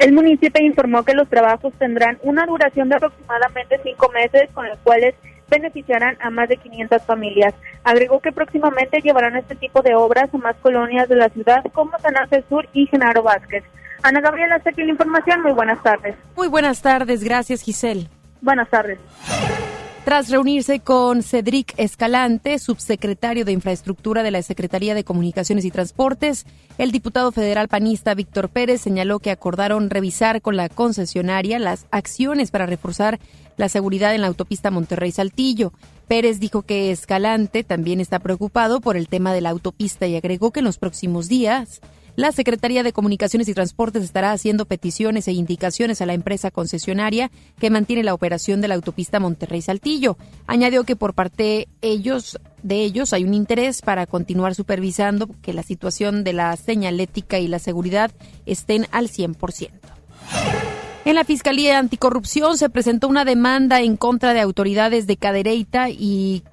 El 0.00 0.12
municipio 0.14 0.64
informó 0.64 1.04
que 1.04 1.12
los 1.12 1.28
trabajos 1.28 1.74
tendrán 1.78 2.18
una 2.22 2.46
duración 2.46 2.88
de 2.88 2.96
aproximadamente 2.96 3.78
cinco 3.84 4.10
meses, 4.10 4.48
con 4.54 4.66
los 4.66 4.78
cuales 4.78 5.14
beneficiarán 5.50 6.16
a 6.22 6.30
más 6.30 6.48
de 6.48 6.56
500 6.56 7.02
familias. 7.02 7.52
Agregó 7.84 8.20
que 8.20 8.32
próximamente 8.32 9.02
llevarán 9.02 9.36
este 9.36 9.56
tipo 9.56 9.82
de 9.82 9.94
obras 9.94 10.32
a 10.32 10.38
más 10.38 10.56
colonias 10.62 11.06
de 11.06 11.16
la 11.16 11.28
ciudad 11.28 11.62
como 11.74 11.98
San 11.98 12.16
Ángel 12.16 12.42
Sur 12.48 12.66
y 12.72 12.86
Genaro 12.86 13.22
Vázquez. 13.22 13.62
Ana 14.02 14.22
Gabriela, 14.22 14.54
hasta 14.54 14.70
aquí 14.70 14.82
la 14.82 14.92
información. 14.92 15.42
Muy 15.42 15.52
buenas 15.52 15.82
tardes. 15.82 16.16
Muy 16.34 16.48
buenas 16.48 16.80
tardes. 16.80 17.22
Gracias, 17.22 17.60
Giselle. 17.60 18.08
Buenas 18.40 18.70
tardes. 18.70 18.98
Tras 20.04 20.30
reunirse 20.30 20.80
con 20.80 21.22
Cedric 21.22 21.74
Escalante, 21.76 22.58
subsecretario 22.58 23.44
de 23.44 23.52
Infraestructura 23.52 24.22
de 24.22 24.30
la 24.30 24.42
Secretaría 24.42 24.94
de 24.94 25.04
Comunicaciones 25.04 25.64
y 25.66 25.70
Transportes, 25.70 26.46
el 26.78 26.90
diputado 26.90 27.32
federal 27.32 27.68
panista 27.68 28.14
Víctor 28.14 28.48
Pérez 28.48 28.80
señaló 28.80 29.18
que 29.18 29.30
acordaron 29.30 29.90
revisar 29.90 30.40
con 30.40 30.56
la 30.56 30.70
concesionaria 30.70 31.58
las 31.58 31.86
acciones 31.90 32.50
para 32.50 32.64
reforzar 32.64 33.20
la 33.58 33.68
seguridad 33.68 34.14
en 34.14 34.22
la 34.22 34.28
autopista 34.28 34.70
Monterrey-Saltillo. 34.70 35.74
Pérez 36.08 36.40
dijo 36.40 36.62
que 36.62 36.90
Escalante 36.90 37.62
también 37.62 38.00
está 38.00 38.18
preocupado 38.20 38.80
por 38.80 38.96
el 38.96 39.06
tema 39.06 39.34
de 39.34 39.42
la 39.42 39.50
autopista 39.50 40.06
y 40.06 40.16
agregó 40.16 40.50
que 40.50 40.60
en 40.60 40.64
los 40.64 40.78
próximos 40.78 41.28
días 41.28 41.82
la 42.20 42.32
Secretaría 42.32 42.82
de 42.82 42.92
Comunicaciones 42.92 43.48
y 43.48 43.54
Transportes 43.54 44.04
estará 44.04 44.32
haciendo 44.32 44.66
peticiones 44.66 45.26
e 45.26 45.32
indicaciones 45.32 46.02
a 46.02 46.06
la 46.06 46.12
empresa 46.12 46.50
concesionaria 46.50 47.30
que 47.58 47.70
mantiene 47.70 48.04
la 48.04 48.12
operación 48.12 48.60
de 48.60 48.68
la 48.68 48.74
autopista 48.74 49.18
Monterrey-Saltillo. 49.20 50.18
Añadió 50.46 50.84
que 50.84 50.96
por 50.96 51.14
parte 51.14 51.66
ellos 51.80 52.38
de 52.62 52.82
ellos 52.82 53.14
hay 53.14 53.24
un 53.24 53.32
interés 53.32 53.80
para 53.80 54.06
continuar 54.06 54.54
supervisando 54.54 55.30
que 55.40 55.54
la 55.54 55.62
situación 55.62 56.22
de 56.22 56.34
la 56.34 56.54
señalética 56.58 57.38
y 57.38 57.48
la 57.48 57.58
seguridad 57.58 58.10
estén 58.44 58.86
al 58.92 59.08
100%. 59.08 59.70
En 61.06 61.14
la 61.14 61.24
Fiscalía 61.24 61.78
Anticorrupción 61.78 62.58
se 62.58 62.68
presentó 62.68 63.08
una 63.08 63.24
demanda 63.24 63.80
en 63.80 63.96
contra 63.96 64.34
de 64.34 64.40
autoridades 64.40 65.06
de 65.06 65.16
Cadereyta 65.16 65.88
y 65.88 66.44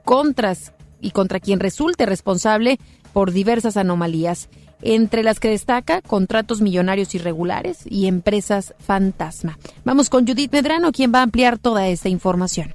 y 1.00 1.12
contra 1.12 1.40
quien 1.42 1.60
resulte 1.60 2.06
responsable 2.06 2.80
por 3.12 3.32
diversas 3.32 3.78
anomalías, 3.78 4.50
entre 4.82 5.24
las 5.24 5.40
que 5.40 5.50
destaca 5.50 6.02
contratos 6.02 6.62
millonarios 6.62 7.14
irregulares 7.16 7.80
y 7.86 8.08
empresas 8.08 8.74
fantasma. 8.80 9.58
Vamos 9.84 10.10
con 10.10 10.28
Judith 10.28 10.52
Medrano, 10.52 10.92
quien 10.92 11.14
va 11.14 11.20
a 11.20 11.24
ampliar 11.24 11.58
toda 11.58 11.88
esta 11.88 12.10
información. 12.10 12.74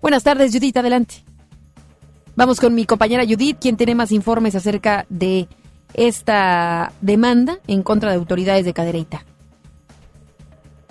Buenas 0.00 0.24
tardes, 0.24 0.52
Judith, 0.52 0.76
adelante. 0.76 1.24
Vamos 2.34 2.60
con 2.60 2.74
mi 2.74 2.86
compañera 2.86 3.24
Judith, 3.24 3.58
quien 3.60 3.76
tiene 3.76 3.94
más 3.94 4.10
informes 4.10 4.54
acerca 4.54 5.06
de 5.08 5.48
esta 5.94 6.92
demanda 7.00 7.58
en 7.66 7.82
contra 7.82 8.10
de 8.10 8.16
autoridades 8.16 8.64
de 8.64 8.72
Cadereyta. 8.72 9.24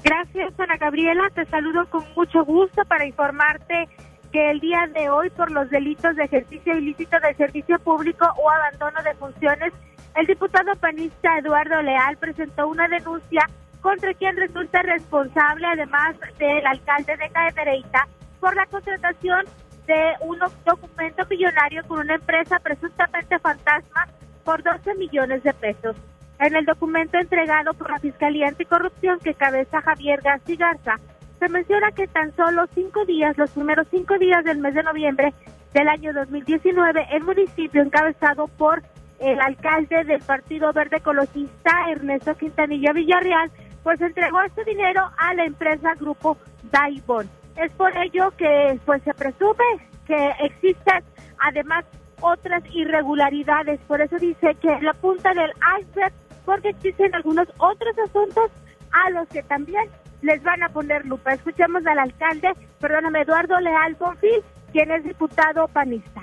Gracias, 0.04 0.60
Ana 0.60 0.78
Gabriela. 0.78 1.30
Te 1.34 1.46
saludo 1.46 1.86
con 1.90 2.04
mucho 2.16 2.44
gusto 2.46 2.84
para 2.88 3.06
informarte 3.06 3.88
que 4.32 4.52
el 4.52 4.60
día 4.60 4.88
de 4.94 5.10
hoy, 5.10 5.30
por 5.32 5.52
los 5.52 5.70
delitos 5.70 6.16
de 6.16 6.24
ejercicio 6.24 6.78
ilícito 6.78 7.18
de 7.20 7.34
servicio 7.36 7.80
público 7.80 8.26
o 8.38 8.50
abandono 8.50 9.02
de 9.04 9.14
funciones, 9.16 9.74
el 10.16 10.26
diputado 10.26 10.76
panista 10.76 11.38
Eduardo 11.38 11.82
Leal 11.82 12.18
presentó 12.18 12.68
una 12.68 12.88
denuncia 12.88 13.48
contra 13.82 14.14
quien 14.14 14.38
resulta 14.38 14.82
responsable, 14.84 15.68
además 15.68 16.16
del 16.38 16.66
alcalde 16.66 17.18
de 17.18 17.30
Cadereyta, 17.30 18.08
por 18.40 18.56
la 18.56 18.66
contratación 18.68 19.46
de 19.88 20.14
un 20.22 20.40
documento 20.66 21.26
millonario 21.30 21.84
con 21.88 22.00
una 22.00 22.16
empresa 22.16 22.60
presuntamente 22.60 23.40
fantasma 23.40 24.08
por 24.44 24.64
12 24.64 24.96
millones 24.96 25.44
de 25.44 25.54
pesos. 25.54 25.96
En 26.40 26.56
el 26.56 26.66
documento 26.66 27.18
entregado 27.18 27.74
por 27.74 27.90
la 27.90 28.00
Fiscalía 28.00 28.48
Anticorrupción 28.48 29.20
que 29.20 29.34
cabeza 29.34 29.82
Javier 29.82 30.22
García 30.22 30.58
Garza, 30.58 30.96
se 31.42 31.50
menciona 31.50 31.92
que 31.92 32.08
tan 32.08 32.36
solo 32.36 32.68
cinco 32.76 33.04
días, 33.06 33.36
los 33.36 33.50
primeros 33.50 33.88
cinco 33.90 34.16
días 34.20 34.46
del 34.46 34.60
mes 34.60 34.76
de 34.76 34.84
noviembre 34.84 35.34
del 35.74 35.88
año 35.88 36.14
2019, 36.14 37.08
el 37.14 37.24
municipio 37.24 37.82
encabezado 37.82 38.48
por 38.48 38.84
el 39.18 39.42
alcalde 39.42 40.04
del 40.04 40.22
Partido 40.22 40.72
Verde 40.72 40.98
Ecologista, 40.98 41.72
Ernesto 41.90 42.36
Quintanilla 42.36 42.94
Villarreal, 42.94 43.50
pues 43.82 44.00
entregó 44.02 44.40
este 44.44 44.64
dinero 44.66 45.02
a 45.18 45.34
la 45.34 45.46
empresa 45.46 45.96
Grupo 45.96 46.38
Daibon. 46.72 47.28
Es 47.56 47.72
por 47.72 47.92
ello 47.98 48.30
que 48.38 48.80
pues 48.86 49.02
se 49.02 49.14
presume 49.16 49.66
que 50.06 50.34
existen 50.42 51.04
además 51.40 51.86
otras 52.22 52.62
irregularidades. 52.72 53.80
Por 53.88 54.00
eso 54.00 54.18
dice 54.18 54.54
que 54.62 54.80
la 54.82 54.94
punta 54.94 55.34
del 55.34 55.52
iceberg 55.80 56.14
porque 56.46 56.70
existen 56.70 57.16
algunos 57.16 57.48
otros 57.58 57.98
asuntos 57.98 58.52
a 58.92 59.10
los 59.10 59.28
que 59.30 59.42
también 59.42 59.90
les 60.22 60.42
van 60.44 60.64
a 60.64 60.70
poner 60.70 61.06
lupa. 61.06 61.34
Escuchemos 61.34 61.86
al 61.86 62.00
alcalde, 62.00 62.50
perdóname, 62.80 63.22
Eduardo 63.22 63.60
Leal 63.60 63.96
Bonfil, 63.96 64.44
quien 64.72 64.92
es 64.92 65.04
diputado 65.04 65.68
panista. 65.68 66.22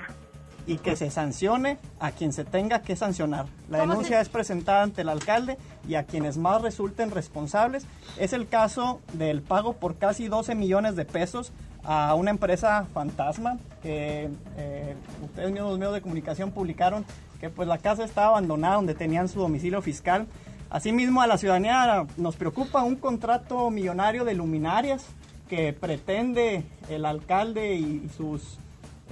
Y 0.65 0.77
que 0.77 0.95
se 0.95 1.09
sancione 1.09 1.79
a 1.99 2.11
quien 2.11 2.31
se 2.31 2.45
tenga 2.45 2.83
que 2.83 2.95
sancionar. 2.95 3.47
La 3.69 3.79
denuncia 3.79 4.21
es 4.21 4.29
presentada 4.29 4.83
ante 4.83 5.01
el 5.01 5.09
alcalde 5.09 5.57
y 5.87 5.95
a 5.95 6.03
quienes 6.03 6.37
más 6.37 6.61
resulten 6.61 7.09
responsables. 7.09 7.87
Es 8.19 8.33
el 8.33 8.47
caso 8.47 9.01
del 9.13 9.41
pago 9.41 9.73
por 9.73 9.97
casi 9.97 10.27
12 10.27 10.53
millones 10.53 10.95
de 10.95 11.05
pesos 11.05 11.51
a 11.83 12.13
una 12.13 12.29
empresa 12.29 12.85
fantasma 12.93 13.57
que 13.81 14.29
eh, 14.57 14.95
ustedes 15.23 15.51
mismos 15.51 15.71
los 15.71 15.79
medios 15.79 15.93
de 15.95 16.01
comunicación 16.01 16.51
publicaron 16.51 17.03
que 17.39 17.49
pues 17.49 17.67
la 17.67 17.77
casa 17.79 18.03
estaba 18.03 18.27
abandonada 18.27 18.75
donde 18.75 18.93
tenían 18.93 19.27
su 19.27 19.39
domicilio 19.39 19.81
fiscal. 19.81 20.27
Asimismo 20.69 21.21
a 21.21 21.27
la 21.27 21.39
ciudadanía 21.39 22.05
nos 22.17 22.35
preocupa 22.35 22.83
un 22.83 22.95
contrato 22.95 23.71
millonario 23.71 24.23
de 24.23 24.35
luminarias 24.35 25.03
que 25.49 25.73
pretende 25.73 26.63
el 26.89 27.05
alcalde 27.05 27.73
y 27.73 28.07
sus 28.15 28.59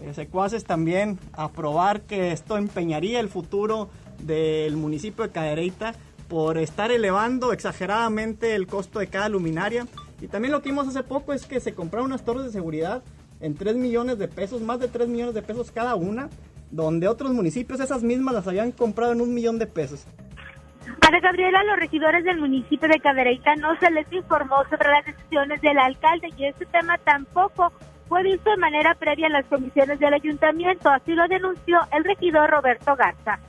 eh, 0.03 0.13
secuaces 0.13 0.65
también 0.65 1.17
aprobar 1.33 2.01
que 2.01 2.31
esto 2.31 2.57
empeñaría 2.57 3.19
el 3.19 3.29
futuro 3.29 3.89
del 4.19 4.77
municipio 4.77 5.23
de 5.23 5.31
Cadereyta 5.31 5.95
por 6.27 6.59
estar 6.59 6.91
elevando 6.91 7.51
exageradamente 7.53 8.53
el 8.53 8.67
costo 8.67 8.99
de 8.99 9.07
cada 9.07 9.27
luminaria. 9.27 9.87
Y 10.21 10.27
también 10.27 10.51
lo 10.51 10.61
que 10.61 10.69
vimos 10.69 10.87
hace 10.87 11.01
poco 11.01 11.33
es 11.33 11.47
que 11.47 11.59
se 11.59 11.73
compraron 11.73 12.11
unas 12.11 12.23
torres 12.23 12.45
de 12.45 12.51
seguridad 12.51 13.01
en 13.39 13.55
3 13.55 13.77
millones 13.77 14.19
de 14.19 14.27
pesos, 14.27 14.61
más 14.61 14.79
de 14.79 14.89
3 14.89 15.07
millones 15.07 15.33
de 15.33 15.41
pesos 15.41 15.71
cada 15.71 15.95
una, 15.95 16.29
donde 16.69 17.07
otros 17.07 17.33
municipios 17.33 17.79
esas 17.79 18.03
mismas 18.03 18.35
las 18.35 18.47
habían 18.47 18.71
comprado 18.71 19.11
en 19.13 19.21
un 19.21 19.33
millón 19.33 19.57
de 19.57 19.65
pesos. 19.65 20.05
Para 20.99 21.19
Gabriela, 21.19 21.63
los 21.63 21.77
regidores 21.77 22.23
del 22.23 22.39
municipio 22.39 22.87
de 22.87 22.99
Cadereyta 22.99 23.55
no 23.55 23.77
se 23.79 23.91
les 23.91 24.11
informó 24.11 24.57
sobre 24.69 24.89
las 24.89 25.05
decisiones 25.05 25.61
del 25.61 25.77
alcalde 25.77 26.29
y 26.37 26.45
este 26.45 26.65
tema 26.65 26.97
tampoco 26.99 27.71
fue 28.07 28.23
visto 28.23 28.49
de 28.49 28.57
manera 28.57 28.95
previa 28.95 29.27
en 29.27 29.33
las 29.33 29.45
comisiones 29.45 29.99
del 29.99 30.13
ayuntamiento, 30.13 30.89
así 30.89 31.13
lo 31.13 31.27
denunció 31.27 31.79
el 31.91 32.03
regidor 32.03 32.49
Roberto 32.49 32.95
Garza. 32.95 33.39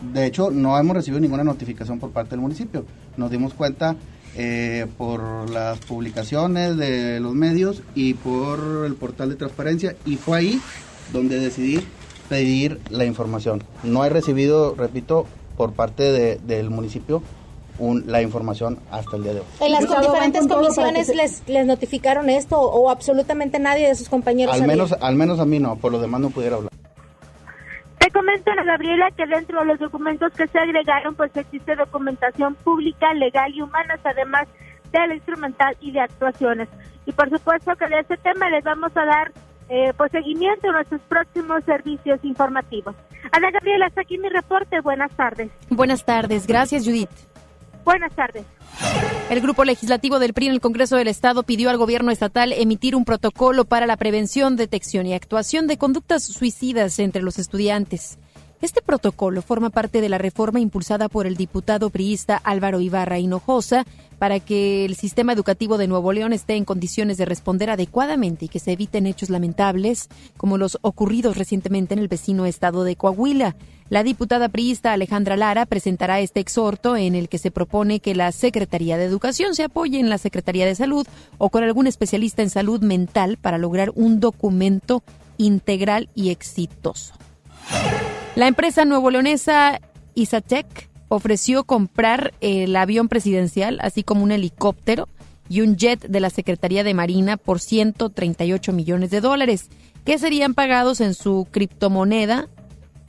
De 0.00 0.26
hecho, 0.26 0.50
no 0.50 0.78
hemos 0.78 0.96
recibido 0.96 1.20
ninguna 1.20 1.44
notificación 1.44 1.98
por 1.98 2.10
parte 2.10 2.30
del 2.30 2.40
municipio. 2.40 2.84
Nos 3.16 3.30
dimos 3.30 3.54
cuenta 3.54 3.96
eh, 4.36 4.86
por 4.98 5.50
las 5.50 5.78
publicaciones 5.80 6.76
de 6.76 7.20
los 7.20 7.34
medios 7.34 7.82
y 7.94 8.14
por 8.14 8.84
el 8.84 8.94
portal 8.94 9.30
de 9.30 9.36
transparencia 9.36 9.96
y 10.04 10.16
fue 10.16 10.38
ahí 10.38 10.60
donde 11.12 11.38
decidí 11.38 11.80
pedir 12.28 12.80
la 12.90 13.04
información. 13.04 13.62
No 13.82 14.04
he 14.04 14.10
recibido, 14.10 14.74
repito, 14.74 15.26
por 15.56 15.72
parte 15.72 16.04
de, 16.04 16.36
del 16.36 16.70
municipio 16.70 17.22
la 17.78 18.22
información 18.22 18.78
hasta 18.90 19.16
el 19.16 19.22
día 19.22 19.34
de 19.34 19.40
hoy. 19.40 19.46
¿En 19.60 19.72
las 19.72 19.82
diferentes 19.82 20.46
comisiones 20.46 21.14
les, 21.14 21.46
les 21.46 21.66
notificaron 21.66 22.30
esto 22.30 22.58
o, 22.58 22.90
absolutamente 22.90 23.58
nadie 23.58 23.88
de 23.88 23.94
sus 23.94 24.08
compañeros? 24.08 24.54
Al 24.54 24.66
menos, 24.66 24.92
al 24.92 25.14
menos 25.14 25.40
a 25.40 25.44
mí 25.44 25.58
no, 25.58 25.76
por 25.76 25.92
lo 25.92 26.00
demás 26.00 26.20
no 26.20 26.30
pudiera 26.30 26.56
hablar. 26.56 26.72
Te 27.98 28.10
comento, 28.10 28.50
Ana 28.50 28.64
Gabriela, 28.64 29.10
que 29.16 29.26
dentro 29.26 29.60
de 29.60 29.66
los 29.66 29.78
documentos 29.78 30.32
que 30.32 30.46
se 30.46 30.58
agregaron, 30.58 31.14
pues 31.16 31.36
existe 31.36 31.76
documentación 31.76 32.54
pública, 32.54 33.12
legal 33.14 33.52
y 33.54 33.60
humana, 33.60 33.98
además 34.04 34.46
de 34.92 35.06
la 35.06 35.14
instrumental 35.14 35.76
y 35.80 35.92
de 35.92 36.00
actuaciones. 36.00 36.68
Y 37.04 37.12
por 37.12 37.28
supuesto 37.30 37.72
que 37.76 37.88
de 37.88 38.00
este 38.00 38.16
tema 38.18 38.48
les 38.50 38.64
vamos 38.64 38.92
a 38.96 39.04
dar 39.04 39.32
eh, 39.68 39.92
pues 39.96 40.12
seguimiento 40.12 40.68
a 40.68 40.72
nuestros 40.72 41.00
próximos 41.02 41.64
servicios 41.64 42.20
informativos. 42.22 42.94
Ana 43.32 43.50
Gabriela, 43.50 43.86
hasta 43.86 44.02
aquí 44.02 44.18
mi 44.18 44.28
reporte. 44.28 44.80
Buenas 44.80 45.10
tardes. 45.16 45.50
Buenas 45.68 46.04
tardes. 46.04 46.46
Gracias, 46.46 46.84
Judith. 46.84 47.10
Buenas 47.84 48.12
tardes. 48.14 48.44
El 49.30 49.40
grupo 49.40 49.64
legislativo 49.64 50.18
del 50.18 50.34
PRI 50.34 50.46
en 50.46 50.52
el 50.52 50.60
Congreso 50.60 50.96
del 50.96 51.08
Estado 51.08 51.42
pidió 51.42 51.70
al 51.70 51.78
gobierno 51.78 52.10
estatal 52.10 52.52
emitir 52.52 52.94
un 52.94 53.04
protocolo 53.04 53.64
para 53.64 53.86
la 53.86 53.96
prevención, 53.96 54.56
detección 54.56 55.06
y 55.06 55.14
actuación 55.14 55.66
de 55.66 55.78
conductas 55.78 56.24
suicidas 56.24 56.98
entre 56.98 57.22
los 57.22 57.38
estudiantes. 57.38 58.18
Este 58.62 58.80
protocolo 58.80 59.42
forma 59.42 59.68
parte 59.68 60.00
de 60.00 60.08
la 60.08 60.16
reforma 60.16 60.60
impulsada 60.60 61.10
por 61.10 61.26
el 61.26 61.36
diputado 61.36 61.90
priista 61.90 62.40
Álvaro 62.42 62.80
Ibarra 62.80 63.18
Hinojosa 63.18 63.84
para 64.18 64.40
que 64.40 64.86
el 64.86 64.96
sistema 64.96 65.34
educativo 65.34 65.76
de 65.76 65.88
Nuevo 65.88 66.10
León 66.12 66.32
esté 66.32 66.54
en 66.54 66.64
condiciones 66.64 67.18
de 67.18 67.26
responder 67.26 67.68
adecuadamente 67.68 68.46
y 68.46 68.48
que 68.48 68.58
se 68.58 68.72
eviten 68.72 69.06
hechos 69.06 69.28
lamentables 69.28 70.08
como 70.38 70.56
los 70.56 70.78
ocurridos 70.80 71.36
recientemente 71.36 71.92
en 71.92 72.00
el 72.00 72.08
vecino 72.08 72.46
estado 72.46 72.84
de 72.84 72.96
Coahuila. 72.96 73.56
La 73.90 74.02
diputada 74.02 74.48
priista 74.48 74.94
Alejandra 74.94 75.36
Lara 75.36 75.66
presentará 75.66 76.20
este 76.20 76.40
exhorto 76.40 76.96
en 76.96 77.14
el 77.14 77.28
que 77.28 77.38
se 77.38 77.50
propone 77.50 78.00
que 78.00 78.14
la 78.14 78.32
Secretaría 78.32 78.96
de 78.96 79.04
Educación 79.04 79.54
se 79.54 79.64
apoye 79.64 80.00
en 80.00 80.08
la 80.08 80.16
Secretaría 80.16 80.64
de 80.64 80.74
Salud 80.74 81.06
o 81.36 81.50
con 81.50 81.62
algún 81.62 81.86
especialista 81.86 82.42
en 82.42 82.48
salud 82.48 82.80
mental 82.80 83.36
para 83.36 83.58
lograr 83.58 83.92
un 83.94 84.18
documento 84.18 85.02
integral 85.36 86.08
y 86.14 86.30
exitoso. 86.30 87.12
La 88.36 88.48
empresa 88.48 88.84
nuevo 88.84 89.10
leonesa 89.10 89.80
Isatec 90.14 90.90
ofreció 91.08 91.64
comprar 91.64 92.34
el 92.42 92.76
avión 92.76 93.08
presidencial, 93.08 93.78
así 93.80 94.02
como 94.02 94.22
un 94.22 94.30
helicóptero 94.30 95.08
y 95.48 95.62
un 95.62 95.76
jet 95.76 96.06
de 96.06 96.20
la 96.20 96.28
Secretaría 96.28 96.84
de 96.84 96.92
Marina 96.92 97.38
por 97.38 97.60
138 97.60 98.74
millones 98.74 99.10
de 99.10 99.22
dólares, 99.22 99.70
que 100.04 100.18
serían 100.18 100.52
pagados 100.52 101.00
en 101.00 101.14
su 101.14 101.48
criptomoneda 101.50 102.50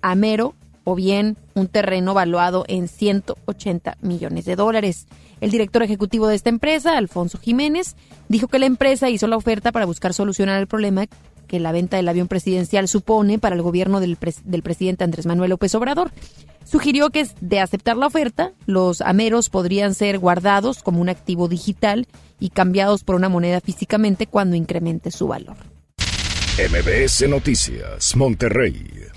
Amero 0.02 0.56
o 0.86 0.96
bien 0.96 1.36
un 1.56 1.68
terreno 1.68 2.14
valuado 2.14 2.64
en 2.70 2.88
180 2.88 3.98
millones 4.00 4.46
de 4.46 4.56
dólares. 4.56 5.08
El 5.42 5.52
director 5.52 5.84
ejecutivo 5.84 6.28
de 6.28 6.36
esta 6.36 6.50
empresa, 6.50 6.98
Alfonso 6.98 7.38
Jiménez, 7.38 7.98
dijo 8.30 8.48
que 8.48 8.60
la 8.60 8.66
empresa 8.66 9.10
hizo 9.10 9.28
la 9.28 9.36
oferta 9.36 9.74
para 9.74 9.86
buscar 9.86 10.14
solucionar 10.14 10.58
el 10.62 10.68
problema 10.68 11.04
que 11.48 11.60
la 11.60 11.72
venta 11.72 11.98
del 11.98 12.08
avión 12.08 12.28
presidencial 12.28 12.88
supone 12.88 13.40
para 13.40 13.56
el 13.56 13.62
gobierno 13.62 14.00
del, 14.00 14.18
del 14.44 14.64
presidente 14.64 15.04
Andrés 15.04 15.26
Manuel 15.26 15.50
López 15.50 15.74
Obrador. 15.76 16.12
Sugirió 16.66 17.10
que 17.10 17.28
de 17.40 17.60
aceptar 17.60 17.96
la 17.96 18.08
oferta, 18.08 18.52
los 18.66 19.02
ameros 19.02 19.50
podrían 19.50 19.96
ser 19.96 20.20
guardados 20.20 20.84
como 20.84 21.00
un 21.00 21.10
activo 21.10 21.48
digital 21.48 22.08
y 22.40 22.50
cambiados 22.50 23.04
por 23.04 23.16
una 23.16 23.30
moneda 23.30 23.62
físicamente 23.62 24.28
cuando 24.28 24.56
incremente 24.56 25.12
su 25.12 25.28
valor. 25.28 25.56
MBS 26.58 27.30
Noticias, 27.30 28.16
Monterrey. 28.16 29.08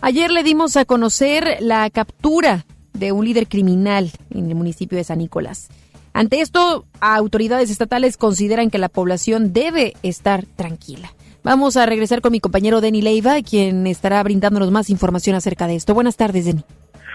Ayer 0.00 0.30
le 0.30 0.42
dimos 0.42 0.76
a 0.76 0.84
conocer 0.84 1.56
la 1.60 1.90
captura 1.90 2.64
de 2.92 3.12
un 3.12 3.24
líder 3.24 3.48
criminal 3.48 4.10
en 4.30 4.48
el 4.48 4.54
municipio 4.54 4.96
de 4.96 5.04
San 5.04 5.18
Nicolás. 5.18 5.68
Ante 6.12 6.40
esto, 6.40 6.86
autoridades 7.00 7.70
estatales 7.70 8.16
consideran 8.16 8.70
que 8.70 8.78
la 8.78 8.88
población 8.88 9.52
debe 9.52 9.94
estar 10.02 10.46
tranquila. 10.46 11.12
Vamos 11.46 11.76
a 11.76 11.86
regresar 11.86 12.22
con 12.22 12.32
mi 12.32 12.40
compañero 12.40 12.80
Denny 12.80 13.02
Leiva, 13.02 13.36
quien 13.40 13.86
estará 13.86 14.20
brindándonos 14.24 14.72
más 14.72 14.90
información 14.90 15.36
acerca 15.36 15.68
de 15.68 15.76
esto. 15.76 15.94
Buenas 15.94 16.16
tardes, 16.16 16.44
Denny. 16.44 16.64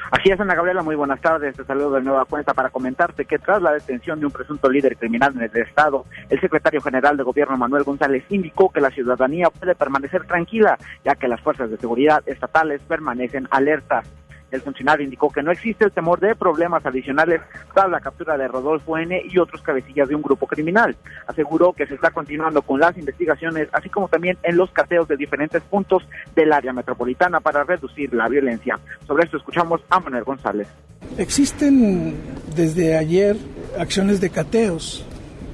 Así 0.09 0.29
es, 0.29 0.39
Ana 0.39 0.55
Gabriela, 0.55 0.81
muy 0.83 0.95
buenas 0.95 1.19
tardes. 1.19 1.53
Te 1.53 1.65
saludo 1.65 1.91
de 1.95 2.01
nueva 2.01 2.23
cuenta 2.23 2.53
para 2.53 2.69
comentarte 2.69 3.25
que 3.25 3.39
tras 3.39 3.61
la 3.61 3.73
detención 3.73 4.21
de 4.21 4.27
un 4.27 4.31
presunto 4.31 4.69
líder 4.69 4.95
criminal 4.95 5.33
en 5.35 5.41
el 5.41 5.57
Estado, 5.57 6.05
el 6.29 6.39
secretario 6.39 6.79
general 6.79 7.17
de 7.17 7.23
Gobierno 7.23 7.57
Manuel 7.57 7.83
González 7.83 8.23
indicó 8.29 8.69
que 8.69 8.79
la 8.79 8.89
ciudadanía 8.89 9.49
puede 9.49 9.75
permanecer 9.75 10.25
tranquila, 10.25 10.77
ya 11.03 11.15
que 11.15 11.27
las 11.27 11.41
fuerzas 11.41 11.69
de 11.69 11.75
seguridad 11.75 12.23
estatales 12.25 12.81
permanecen 12.87 13.49
alertas. 13.51 14.07
El 14.51 14.61
funcionario 14.61 15.03
indicó 15.03 15.29
que 15.29 15.41
no 15.41 15.51
existe 15.51 15.85
el 15.85 15.91
temor 15.91 16.19
de 16.19 16.35
problemas 16.35 16.85
adicionales 16.85 17.41
tras 17.73 17.89
la 17.89 17.99
captura 17.99 18.37
de 18.37 18.47
Rodolfo 18.47 18.97
N. 18.97 19.21
y 19.29 19.39
otros 19.39 19.61
cabecillas 19.61 20.09
de 20.09 20.15
un 20.15 20.21
grupo 20.21 20.45
criminal. 20.45 20.95
Aseguró 21.25 21.73
que 21.73 21.87
se 21.87 21.95
está 21.95 22.11
continuando 22.11 22.61
con 22.61 22.79
las 22.79 22.97
investigaciones, 22.97 23.69
así 23.71 23.89
como 23.89 24.07
también 24.07 24.37
en 24.43 24.57
los 24.57 24.69
cateos 24.71 25.07
de 25.07 25.17
diferentes 25.17 25.61
puntos 25.63 26.03
del 26.35 26.51
área 26.51 26.73
metropolitana 26.73 27.39
para 27.39 27.63
reducir 27.63 28.13
la 28.13 28.27
violencia. 28.27 28.79
Sobre 29.07 29.23
esto 29.23 29.37
escuchamos 29.37 29.81
a 29.89 29.99
Manuel 29.99 30.23
González. 30.23 30.67
Existen 31.17 32.15
desde 32.55 32.97
ayer 32.97 33.37
acciones 33.79 34.21
de 34.21 34.29
cateos 34.29 35.05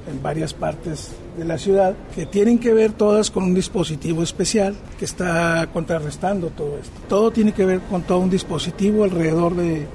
en 0.10 0.22
varias 0.22 0.54
partes 0.54 1.16
de 1.38 1.46
la 1.46 1.58
ciudad 1.58 1.96
que 2.16 2.26
tienen 2.26 2.60
que 2.60 2.74
ver 2.74 2.92
todas 2.92 3.30
con 3.30 3.44
un 3.44 3.54
dispositivo 3.54 4.24
especial 4.24 4.76
que 4.98 5.06
está 5.06 5.70
contrarrestando 5.72 6.48
todo 6.48 6.78
esto. 6.82 7.00
Todo 7.08 7.32
tiene 7.32 7.54
que 7.54 7.66
ver 7.66 7.80
con 7.82 8.02
todo 8.02 8.20
un 8.20 8.30
dispositivo 8.30 9.04
alrededor 9.04 9.56
de, 9.56 9.86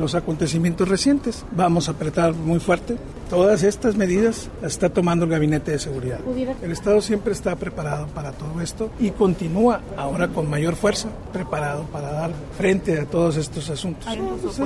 los 0.00 0.14
acontecimientos 0.14 0.88
recientes. 0.88 1.44
Vamos 1.52 1.88
a 1.88 1.92
apretar 1.92 2.34
muy 2.34 2.58
fuerte. 2.58 2.96
Todas 3.28 3.62
estas 3.62 3.94
medidas 3.94 4.50
las 4.60 4.72
está 4.72 4.88
tomando 4.88 5.24
el 5.24 5.30
Gabinete 5.30 5.70
de 5.70 5.78
Seguridad. 5.78 6.18
El 6.62 6.72
Estado 6.72 7.00
siempre 7.00 7.32
está 7.32 7.54
preparado 7.54 8.08
para 8.08 8.32
todo 8.32 8.60
esto 8.60 8.90
y 8.98 9.10
continúa 9.10 9.82
ahora 9.96 10.28
con 10.28 10.50
mayor 10.50 10.74
fuerza, 10.74 11.10
preparado 11.32 11.84
para 11.84 12.10
dar 12.10 12.30
frente 12.56 12.98
a 12.98 13.04
todos 13.04 13.36
estos 13.36 13.70
asuntos. 13.70 14.08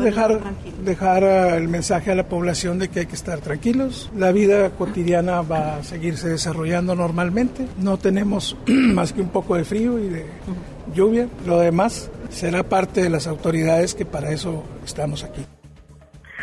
dejar, 0.01 0.41
dejar 0.83 1.25
el 1.25 1.69
mensaje 1.69 2.11
a 2.11 2.15
la 2.15 2.27
población 2.27 2.79
de 2.79 2.89
que 2.89 3.01
hay 3.01 3.07
que 3.07 3.17
estar 3.17 3.41
tranquilos. 3.41 4.11
La 4.17 4.33
vida 4.33 4.71
cotidiana 4.71 5.43
va 5.43 5.77
a 5.77 5.85
seguirse 5.85 6.29
desarrollando 6.29 6.95
normalmente. 6.95 7.67
No 7.79 7.99
tenemos 7.99 8.57
más 8.67 9.13
que 9.13 9.21
un 9.21 9.29
poco 9.29 9.57
de 9.57 9.65
frío 9.65 9.99
y 9.99 10.09
de 10.09 10.27
lluvia. 10.95 11.29
Lo 11.47 11.59
demás 11.59 12.11
será 12.35 12.65
parte 12.65 13.03
de 13.03 13.11
las 13.11 13.27
autoridades 13.27 13.95
que 13.95 14.05
para 14.05 14.33
eso 14.33 14.65
estamos 14.85 15.23
aquí. 15.23 15.47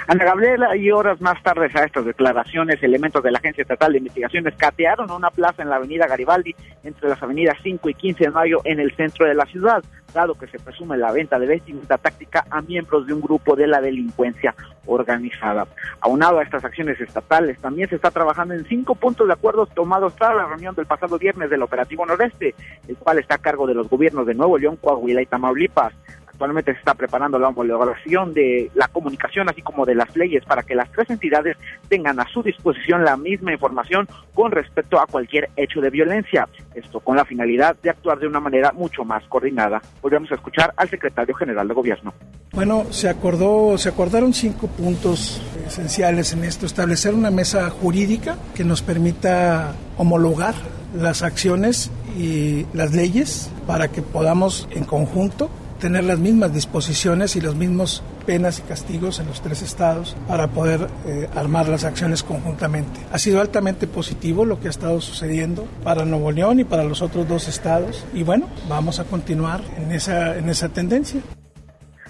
Ana 0.08 0.25
Gabriela, 0.25 0.75
y 0.75 0.91
horas 0.91 1.22
más 1.22 1.41
tarde 1.43 1.70
a 1.74 1.86
estas 1.86 2.05
declaraciones, 2.05 2.81
elementos 2.81 3.24
de 3.24 3.31
la 3.31 3.38
Agencia 3.38 3.62
Estatal 3.62 3.91
de 3.91 4.00
Investigaciones 4.00 4.55
catearon 4.58 5.12
una 5.12 5.29
plaza 5.29 5.62
en 5.62 5.70
la 5.70 5.75
avenida 5.75 6.08
Garibaldi 6.08 6.55
entre 6.84 7.10
las 7.10 7.22
avenidas 7.22 7.58
5 7.62 7.89
y 7.89 7.93
15 7.93 8.24
de 8.25 8.31
mayo 8.31 8.58
en 8.63 8.79
el 8.79 8.96
centro 8.96 9.27
de 9.27 9.36
la 9.36 9.46
ciudad, 9.46 9.84
dado 10.13 10.36
que 10.36 10.48
se 10.48 10.60
presume 10.60 10.98
la 10.98 11.12
venta 11.12 11.39
de 11.39 11.48
vestimenta 11.48 11.98
táctica 11.98 12.46
a 12.50 12.62
miembros 12.62 13.05
de 13.05 13.13
un 13.13 13.22
grupo 13.22 13.55
de 13.55 13.67
la 13.67 13.79
delincuencia 13.79 14.55
organizada. 14.86 15.67
Aunado 16.01 16.39
a 16.39 16.43
estas 16.43 16.65
acciones 16.65 17.00
estatales, 17.00 17.60
también 17.60 17.88
se 17.89 17.96
está 17.96 18.12
trabajando 18.12 18.53
en 18.53 18.65
cinco 18.65 18.96
puntos 18.96 19.27
de 19.27 19.34
acuerdos 19.34 19.70
tomados 19.70 20.15
tras 20.15 20.36
la 20.36 20.46
reunión 20.46 20.75
del 20.75 20.86
pasado 20.88 21.17
viernes 21.17 21.50
del 21.50 21.62
Operativo 21.62 22.05
Noreste, 22.05 22.55
el 22.88 22.98
cual 22.98 23.20
está 23.20 23.36
a 23.36 23.39
cargo 23.39 23.67
de 23.67 23.75
los 23.75 23.89
gobiernos 23.89 24.25
de 24.25 24.34
Nuevo 24.34 24.58
León, 24.58 24.77
Coahuila 24.77 25.22
y 25.22 25.25
Tamaulipas. 25.27 25.93
Actualmente 26.34 26.74
se 26.74 26.79
está 26.79 26.94
preparando 26.94 27.38
la 27.38 27.50
homologación 27.50 28.34
de 28.34 28.72
la 28.74 28.88
comunicación, 28.88 29.50
así 29.50 29.62
como 29.62 29.86
de 29.86 29.96
las 29.96 30.16
leyes, 30.16 30.44
para 30.46 30.64
que 30.64 30.75
las 30.75 30.92
tres 30.92 31.10
entidades 31.10 31.58
tengan 31.88 32.20
a 32.20 32.27
su 32.27 32.42
disposición 32.42 33.03
la 33.03 33.18
misma 33.18 33.51
información 33.51 34.08
con 34.34 34.51
respecto 34.51 35.00
a 35.00 35.05
cualquier 35.05 35.50
hecho 35.55 35.82
de 35.82 35.90
violencia. 35.90 36.48
Esto 36.74 37.00
con 37.00 37.18
la 37.18 37.25
finalidad 37.25 37.75
de 37.84 37.90
actuar 37.90 38.18
de 38.18 38.27
una 38.27 38.40
manera 38.40 38.72
mucho 38.72 39.03
más 39.03 39.24
coordinada. 39.27 39.82
Volvemos 40.01 40.32
a 40.32 40.36
escuchar 40.36 40.74
al 40.77 40.90
secretario 40.90 41.36
general 41.36 41.68
de 41.68 41.74
Gobierno. 41.74 42.14
Bueno, 42.53 42.86
se 42.92 43.08
acordó, 43.08 43.77
se 43.77 43.90
acordaron 43.90 44.34
cinco 44.34 44.68
puntos 44.68 45.42
esenciales 45.68 46.34
en 46.34 46.44
esto: 46.44 46.66
establecer 46.66 47.14
una 47.14 47.29
mesa 47.29 47.70
jurídica 47.70 48.38
que 48.55 48.64
nos 48.64 48.82
permita 48.82 49.75
homologar 49.98 50.55
las 50.96 51.22
acciones 51.22 51.92
y 52.18 52.66
las 52.74 52.94
leyes 52.94 53.51
para 53.68 53.90
que 53.90 54.01
podamos 54.01 54.68
en 54.72 54.84
conjunto 54.84 55.50
tener 55.81 56.03
las 56.03 56.20
mismas 56.20 56.53
disposiciones 56.53 57.35
y 57.35 57.41
los 57.41 57.55
mismos 57.55 58.03
penas 58.25 58.59
y 58.59 58.61
castigos 58.61 59.20
en 59.20 59.25
los 59.25 59.41
tres 59.41 59.63
estados 59.63 60.15
para 60.27 60.48
poder 60.48 60.87
eh, 61.07 61.27
armar 61.35 61.67
las 61.67 61.83
acciones 61.83 62.24
conjuntamente. 62.24 63.01
Ha 63.11 63.17
sido 63.17 63.41
altamente 63.41 63.87
positivo 63.87 64.46
lo 64.46 64.59
que 64.59 64.67
ha 64.67 64.70
estado 64.70 65.01
sucediendo 65.01 65.67
para 65.83 66.05
Nuevo 66.05 66.31
León 66.31 66.59
y 66.59 66.63
para 66.63 66.83
los 66.83 67.01
otros 67.01 67.27
dos 67.27 67.48
estados 67.48 68.05
y 68.13 68.24
bueno, 68.24 68.48
vamos 68.70 69.00
a 69.00 69.05
continuar 69.05 69.61
en 69.77 69.91
esa, 69.91 70.37
en 70.37 70.50
esa 70.50 70.70
tendencia. 70.70 71.20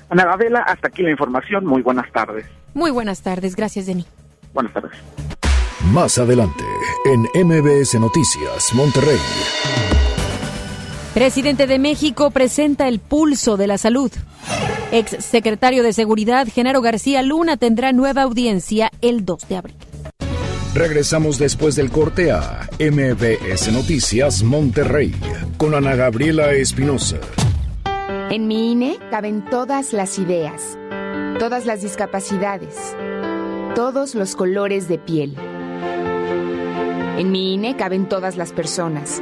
Ana 0.10 0.25
Gabriela, 0.25 0.60
hasta 0.67 0.89
aquí 0.89 1.01
la 1.01 1.12
información. 1.12 1.65
Muy 1.65 1.81
buenas 1.81 2.12
tardes. 2.12 2.45
Muy 2.73 2.91
buenas 2.91 3.21
tardes. 3.21 3.55
Gracias, 3.55 3.86
Denis. 3.86 4.05
Buenas 4.53 4.73
tardes. 4.73 4.91
Más 5.93 6.17
adelante, 6.17 6.63
en 7.05 7.21
MBS 7.47 7.99
Noticias, 7.99 8.73
Monterrey. 8.75 10.01
Presidente 11.13 11.67
de 11.67 11.78
México 11.78 12.32
presenta 12.32 12.88
el 12.88 13.00
pulso 13.00 13.58
de 13.58 13.67
la 13.67 13.78
salud. 13.78 14.10
Ex 14.93 15.24
secretario 15.24 15.84
de 15.84 15.91
Seguridad, 15.91 16.47
Genaro 16.47 16.82
García 16.82 17.21
Luna, 17.21 17.58
tendrá 17.58 17.91
nueva 17.91 18.21
audiencia 18.21 18.89
el 19.02 19.26
2 19.26 19.50
de 19.50 19.58
abril. 19.58 19.76
Regresamos 20.74 21.38
después 21.38 21.76
del 21.76 21.91
corte 21.91 22.32
a 22.32 22.69
MBS 22.80 23.74
Noticias 23.74 24.41
Monterrey 24.41 25.13
con 25.58 25.76
Ana 25.76 25.95
Gabriela 25.95 26.54
Espinosa. 26.54 27.17
En 28.30 28.47
mi 28.47 28.71
INE 28.71 28.97
caben 29.10 29.43
todas 29.43 29.91
las 29.91 30.17
ideas, 30.17 30.78
todas 31.39 31.65
las 31.65 31.82
discapacidades, 31.82 32.95
todos 33.76 34.15
los 34.15 34.38
colores 34.38 34.88
de 34.88 34.97
piel. 34.97 35.36
En 37.17 37.34
mi 37.34 37.54
INE 37.54 37.76
caben 37.76 38.08
todas 38.08 38.38
las 38.38 38.54
personas 38.54 39.21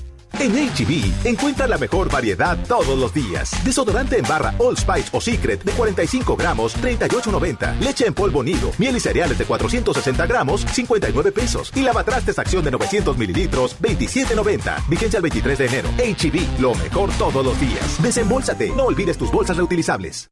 En 0.41 0.53
HB, 0.53 1.27
encuentra 1.27 1.67
la 1.67 1.77
mejor 1.77 2.11
variedad 2.11 2.57
todos 2.67 2.97
los 2.97 3.13
días. 3.13 3.51
Desodorante 3.63 4.17
en 4.17 4.27
barra 4.27 4.55
All 4.57 4.75
Spice 4.75 5.09
o 5.11 5.21
Secret 5.21 5.63
de 5.63 5.71
45 5.71 6.35
gramos, 6.35 6.75
38.90. 6.77 7.77
Leche 7.79 8.07
en 8.07 8.15
polvo 8.15 8.41
nido, 8.41 8.71
miel 8.79 8.97
y 8.97 8.99
cereales 8.99 9.37
de 9.37 9.45
460 9.45 10.25
gramos, 10.25 10.61
59 10.61 11.31
pesos. 11.31 11.71
Y 11.75 11.83
lavatrastes 11.83 12.39
acción 12.39 12.63
de 12.63 12.71
900 12.71 13.19
mililitros, 13.19 13.79
27.90. 13.81 14.87
Vigencia 14.89 15.17
el 15.17 15.21
23 15.21 15.59
de 15.59 15.65
enero. 15.67 15.89
HB, 15.99 16.59
lo 16.59 16.73
mejor 16.73 17.11
todos 17.19 17.45
los 17.45 17.59
días. 17.61 18.01
Desembolsate, 18.01 18.69
no 18.69 18.85
olvides 18.85 19.19
tus 19.19 19.31
bolsas 19.31 19.57
reutilizables. 19.57 20.31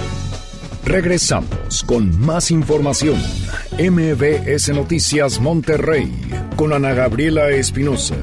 Regresamos 0.85 1.83
con 1.85 2.19
más 2.19 2.51
información. 2.51 3.21
MBS 3.79 4.69
Noticias 4.69 5.39
Monterrey 5.39 6.11
con 6.55 6.73
Ana 6.73 6.93
Gabriela 6.93 7.49
Espinosa. 7.49 8.15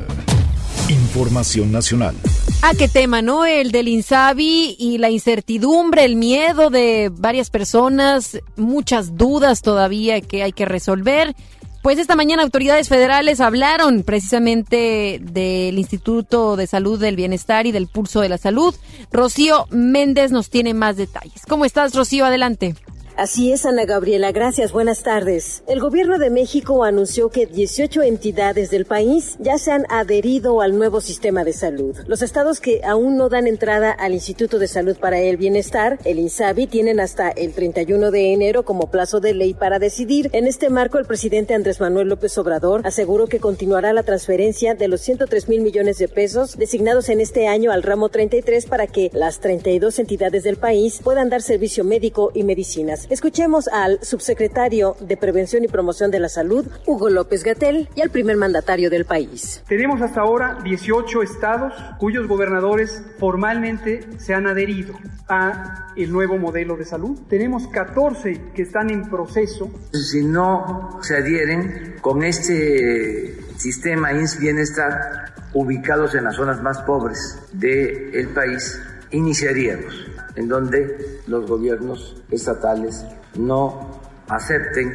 Información 0.88 1.70
nacional. 1.70 2.14
¿A 2.62 2.74
qué 2.74 2.88
tema, 2.88 3.22
no? 3.22 3.46
El 3.46 3.70
del 3.70 3.86
Insabi 3.86 4.74
y 4.78 4.98
la 4.98 5.10
incertidumbre, 5.10 6.04
el 6.04 6.16
miedo 6.16 6.70
de 6.70 7.10
varias 7.12 7.50
personas, 7.50 8.40
muchas 8.56 9.16
dudas 9.16 9.62
todavía 9.62 10.20
que 10.20 10.42
hay 10.42 10.52
que 10.52 10.64
resolver. 10.64 11.36
Pues 11.82 11.98
esta 11.98 12.16
mañana 12.16 12.42
autoridades 12.42 12.88
federales 12.88 13.40
hablaron 13.40 14.02
precisamente 14.02 15.20
del 15.22 15.78
Instituto 15.78 16.56
de 16.56 16.66
Salud 16.66 16.98
del 16.98 17.16
Bienestar 17.16 17.66
y 17.66 17.72
del 17.72 17.86
Pulso 17.86 18.20
de 18.20 18.28
la 18.28 18.38
Salud. 18.38 18.74
Rocío 19.12 19.66
Méndez 19.70 20.32
nos 20.32 20.50
tiene 20.50 20.74
más 20.74 20.96
detalles. 20.96 21.46
¿Cómo 21.46 21.64
estás, 21.64 21.94
Rocío? 21.94 22.26
Adelante. 22.26 22.74
Así 23.18 23.50
es, 23.50 23.66
Ana 23.66 23.84
Gabriela. 23.84 24.30
Gracias. 24.30 24.70
Buenas 24.70 25.02
tardes. 25.02 25.64
El 25.66 25.80
gobierno 25.80 26.20
de 26.20 26.30
México 26.30 26.84
anunció 26.84 27.30
que 27.30 27.46
18 27.46 28.02
entidades 28.02 28.70
del 28.70 28.84
país 28.84 29.36
ya 29.40 29.58
se 29.58 29.72
han 29.72 29.86
adherido 29.88 30.60
al 30.60 30.78
nuevo 30.78 31.00
sistema 31.00 31.42
de 31.42 31.52
salud. 31.52 31.96
Los 32.06 32.22
estados 32.22 32.60
que 32.60 32.80
aún 32.84 33.16
no 33.16 33.28
dan 33.28 33.48
entrada 33.48 33.90
al 33.90 34.14
Instituto 34.14 34.60
de 34.60 34.68
Salud 34.68 34.96
para 34.98 35.18
el 35.18 35.36
Bienestar, 35.36 35.98
el 36.04 36.20
INSABI, 36.20 36.68
tienen 36.68 37.00
hasta 37.00 37.30
el 37.30 37.54
31 37.54 38.12
de 38.12 38.32
enero 38.32 38.64
como 38.64 38.88
plazo 38.88 39.18
de 39.18 39.34
ley 39.34 39.52
para 39.52 39.80
decidir. 39.80 40.30
En 40.32 40.46
este 40.46 40.70
marco, 40.70 40.98
el 40.98 41.06
presidente 41.06 41.54
Andrés 41.54 41.80
Manuel 41.80 42.06
López 42.06 42.38
Obrador 42.38 42.82
aseguró 42.84 43.26
que 43.26 43.40
continuará 43.40 43.92
la 43.92 44.04
transferencia 44.04 44.76
de 44.76 44.86
los 44.86 45.00
103 45.00 45.48
mil 45.48 45.62
millones 45.62 45.98
de 45.98 46.06
pesos 46.06 46.56
designados 46.56 47.08
en 47.08 47.20
este 47.20 47.48
año 47.48 47.72
al 47.72 47.82
ramo 47.82 48.10
33 48.10 48.66
para 48.66 48.86
que 48.86 49.10
las 49.12 49.40
32 49.40 49.98
entidades 49.98 50.44
del 50.44 50.56
país 50.56 51.00
puedan 51.02 51.30
dar 51.30 51.42
servicio 51.42 51.82
médico 51.82 52.30
y 52.32 52.44
medicinas. 52.44 53.07
Escuchemos 53.10 53.68
al 53.68 54.00
subsecretario 54.02 54.94
de 55.00 55.16
Prevención 55.16 55.64
y 55.64 55.68
Promoción 55.68 56.10
de 56.10 56.20
la 56.20 56.28
Salud, 56.28 56.66
Hugo 56.84 57.08
López 57.08 57.42
Gatel, 57.42 57.88
y 57.94 58.02
al 58.02 58.10
primer 58.10 58.36
mandatario 58.36 58.90
del 58.90 59.06
país. 59.06 59.62
Tenemos 59.66 60.02
hasta 60.02 60.20
ahora 60.20 60.58
18 60.62 61.22
estados 61.22 61.72
cuyos 61.98 62.28
gobernadores 62.28 63.02
formalmente 63.18 64.00
se 64.18 64.34
han 64.34 64.46
adherido 64.46 64.92
a 65.26 65.92
el 65.96 66.12
nuevo 66.12 66.36
modelo 66.36 66.76
de 66.76 66.84
salud. 66.84 67.18
Tenemos 67.30 67.66
14 67.68 68.52
que 68.54 68.62
están 68.62 68.90
en 68.90 69.08
proceso. 69.08 69.70
Si 69.92 70.22
no 70.22 70.98
se 71.02 71.16
adhieren 71.16 71.96
con 72.02 72.22
este 72.22 73.38
sistema 73.56 74.12
INS 74.12 74.38
Bienestar 74.38 75.32
ubicados 75.54 76.14
en 76.14 76.24
las 76.24 76.36
zonas 76.36 76.62
más 76.62 76.82
pobres 76.82 77.38
del 77.54 78.28
país, 78.34 78.78
iniciaríamos 79.12 79.94
en 80.36 80.48
donde 80.48 81.20
los 81.26 81.46
gobiernos 81.46 82.22
estatales 82.30 83.04
no 83.36 84.00
acepten 84.28 84.94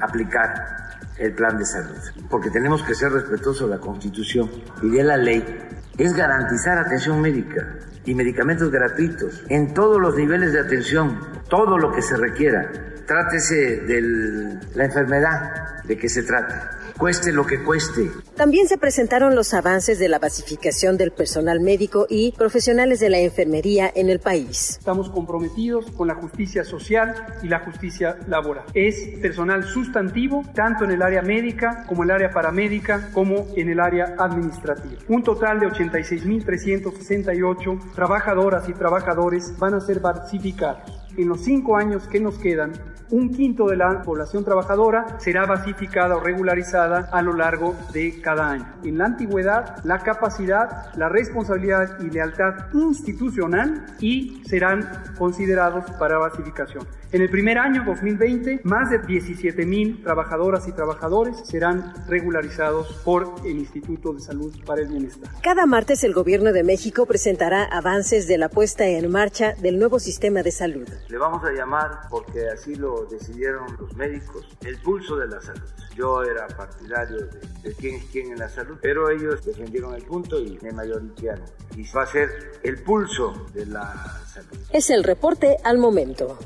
aplicar 0.00 0.78
el 1.18 1.34
plan 1.34 1.58
de 1.58 1.64
salud, 1.64 1.98
porque 2.30 2.50
tenemos 2.50 2.82
que 2.82 2.94
ser 2.94 3.12
respetuosos 3.12 3.68
de 3.68 3.76
la 3.76 3.80
Constitución 3.80 4.50
y 4.82 4.90
de 4.90 5.02
la 5.02 5.16
ley, 5.16 5.44
es 5.96 6.14
garantizar 6.14 6.78
atención 6.78 7.20
médica 7.20 7.76
y 8.04 8.14
medicamentos 8.14 8.70
gratuitos 8.70 9.44
en 9.48 9.74
todos 9.74 10.00
los 10.00 10.16
niveles 10.16 10.52
de 10.52 10.60
atención, 10.60 11.18
todo 11.48 11.76
lo 11.76 11.92
que 11.92 12.02
se 12.02 12.16
requiera. 12.16 12.70
Trátese 13.04 13.80
de 13.80 14.60
la 14.74 14.84
enfermedad 14.84 15.82
de 15.84 15.96
que 15.96 16.08
se 16.08 16.22
trate 16.22 16.77
cueste 16.98 17.32
lo 17.32 17.46
que 17.46 17.62
cueste. 17.62 18.10
También 18.36 18.68
se 18.68 18.76
presentaron 18.76 19.34
los 19.34 19.54
avances 19.54 19.98
de 19.98 20.08
la 20.08 20.18
basificación 20.18 20.96
del 20.96 21.12
personal 21.12 21.60
médico 21.60 22.06
y 22.08 22.32
profesionales 22.32 23.00
de 23.00 23.10
la 23.10 23.18
enfermería 23.18 23.90
en 23.94 24.10
el 24.10 24.18
país. 24.18 24.76
Estamos 24.78 25.08
comprometidos 25.08 25.90
con 25.92 26.08
la 26.08 26.16
justicia 26.16 26.64
social 26.64 27.14
y 27.42 27.48
la 27.48 27.60
justicia 27.60 28.18
laboral. 28.26 28.64
Es 28.74 28.96
personal 29.20 29.64
sustantivo 29.64 30.42
tanto 30.54 30.84
en 30.84 30.90
el 30.90 31.02
área 31.02 31.22
médica 31.22 31.84
como 31.86 32.02
en 32.02 32.10
el 32.10 32.16
área 32.16 32.30
paramédica 32.30 33.10
como 33.12 33.46
en 33.56 33.68
el 33.68 33.78
área 33.80 34.16
administrativa. 34.18 34.96
Un 35.08 35.22
total 35.22 35.60
de 35.60 35.68
86.368 35.68 37.92
trabajadoras 37.94 38.68
y 38.68 38.72
trabajadores 38.72 39.56
van 39.58 39.74
a 39.74 39.80
ser 39.80 40.00
basificados. 40.00 41.06
En 41.16 41.28
los 41.28 41.42
cinco 41.42 41.76
años 41.76 42.08
que 42.08 42.18
nos 42.20 42.38
quedan, 42.38 42.72
un 43.10 43.30
quinto 43.30 43.66
de 43.66 43.76
la 43.76 44.02
población 44.02 44.44
trabajadora 44.44 45.18
será 45.18 45.46
basificada 45.46 46.16
o 46.16 46.20
regularizada 46.20 47.08
a 47.12 47.22
lo 47.22 47.32
largo 47.32 47.74
de 47.92 48.20
cada 48.20 48.50
año. 48.50 48.66
En 48.84 48.98
la 48.98 49.06
antigüedad, 49.06 49.76
la 49.84 49.98
capacidad, 50.00 50.94
la 50.96 51.08
responsabilidad 51.08 52.00
y 52.00 52.10
lealtad 52.10 52.72
institucional 52.74 53.86
y 54.00 54.42
serán 54.46 54.88
considerados 55.16 55.84
para 55.98 56.18
basificación. 56.18 56.86
En 57.10 57.22
el 57.22 57.30
primer 57.30 57.56
año, 57.56 57.84
2020, 57.86 58.60
más 58.64 58.90
de 58.90 58.98
17 58.98 59.64
mil 59.64 60.02
trabajadoras 60.02 60.68
y 60.68 60.72
trabajadores 60.72 61.38
serán 61.44 61.94
regularizados 62.06 63.00
por 63.02 63.34
el 63.46 63.58
Instituto 63.58 64.12
de 64.12 64.20
Salud 64.20 64.54
para 64.66 64.82
el 64.82 64.88
Bienestar. 64.88 65.30
Cada 65.42 65.64
martes 65.64 66.04
el 66.04 66.12
Gobierno 66.12 66.52
de 66.52 66.64
México 66.64 67.06
presentará 67.06 67.64
avances 67.64 68.28
de 68.28 68.36
la 68.36 68.50
puesta 68.50 68.86
en 68.86 69.10
marcha 69.10 69.54
del 69.54 69.78
nuevo 69.78 69.98
sistema 69.98 70.42
de 70.42 70.52
salud. 70.52 70.86
Le 71.08 71.16
vamos 71.16 71.42
a 71.44 71.52
llamar, 71.52 72.00
porque 72.10 72.46
así 72.50 72.74
lo 72.74 72.97
decidieron 73.06 73.76
los 73.78 73.96
médicos, 73.96 74.46
el 74.64 74.80
pulso 74.80 75.16
de 75.16 75.28
la 75.28 75.40
salud. 75.40 75.68
Yo 75.94 76.22
era 76.22 76.46
partidario 76.48 77.26
de, 77.26 77.40
de 77.62 77.74
quién 77.74 77.96
es 77.96 78.04
quién 78.06 78.32
en 78.32 78.38
la 78.38 78.48
salud, 78.48 78.76
pero 78.80 79.10
ellos 79.10 79.44
defendieron 79.44 79.94
el 79.94 80.04
punto 80.04 80.38
y 80.38 80.58
me 80.62 80.72
mayoritearon. 80.72 81.44
Y 81.76 81.84
va 81.92 82.02
a 82.02 82.06
ser 82.06 82.60
el 82.62 82.82
pulso 82.82 83.46
de 83.52 83.66
la 83.66 83.94
salud. 84.26 84.58
Es 84.72 84.90
el 84.90 85.04
reporte 85.04 85.56
al 85.64 85.78
momento. 85.78 86.38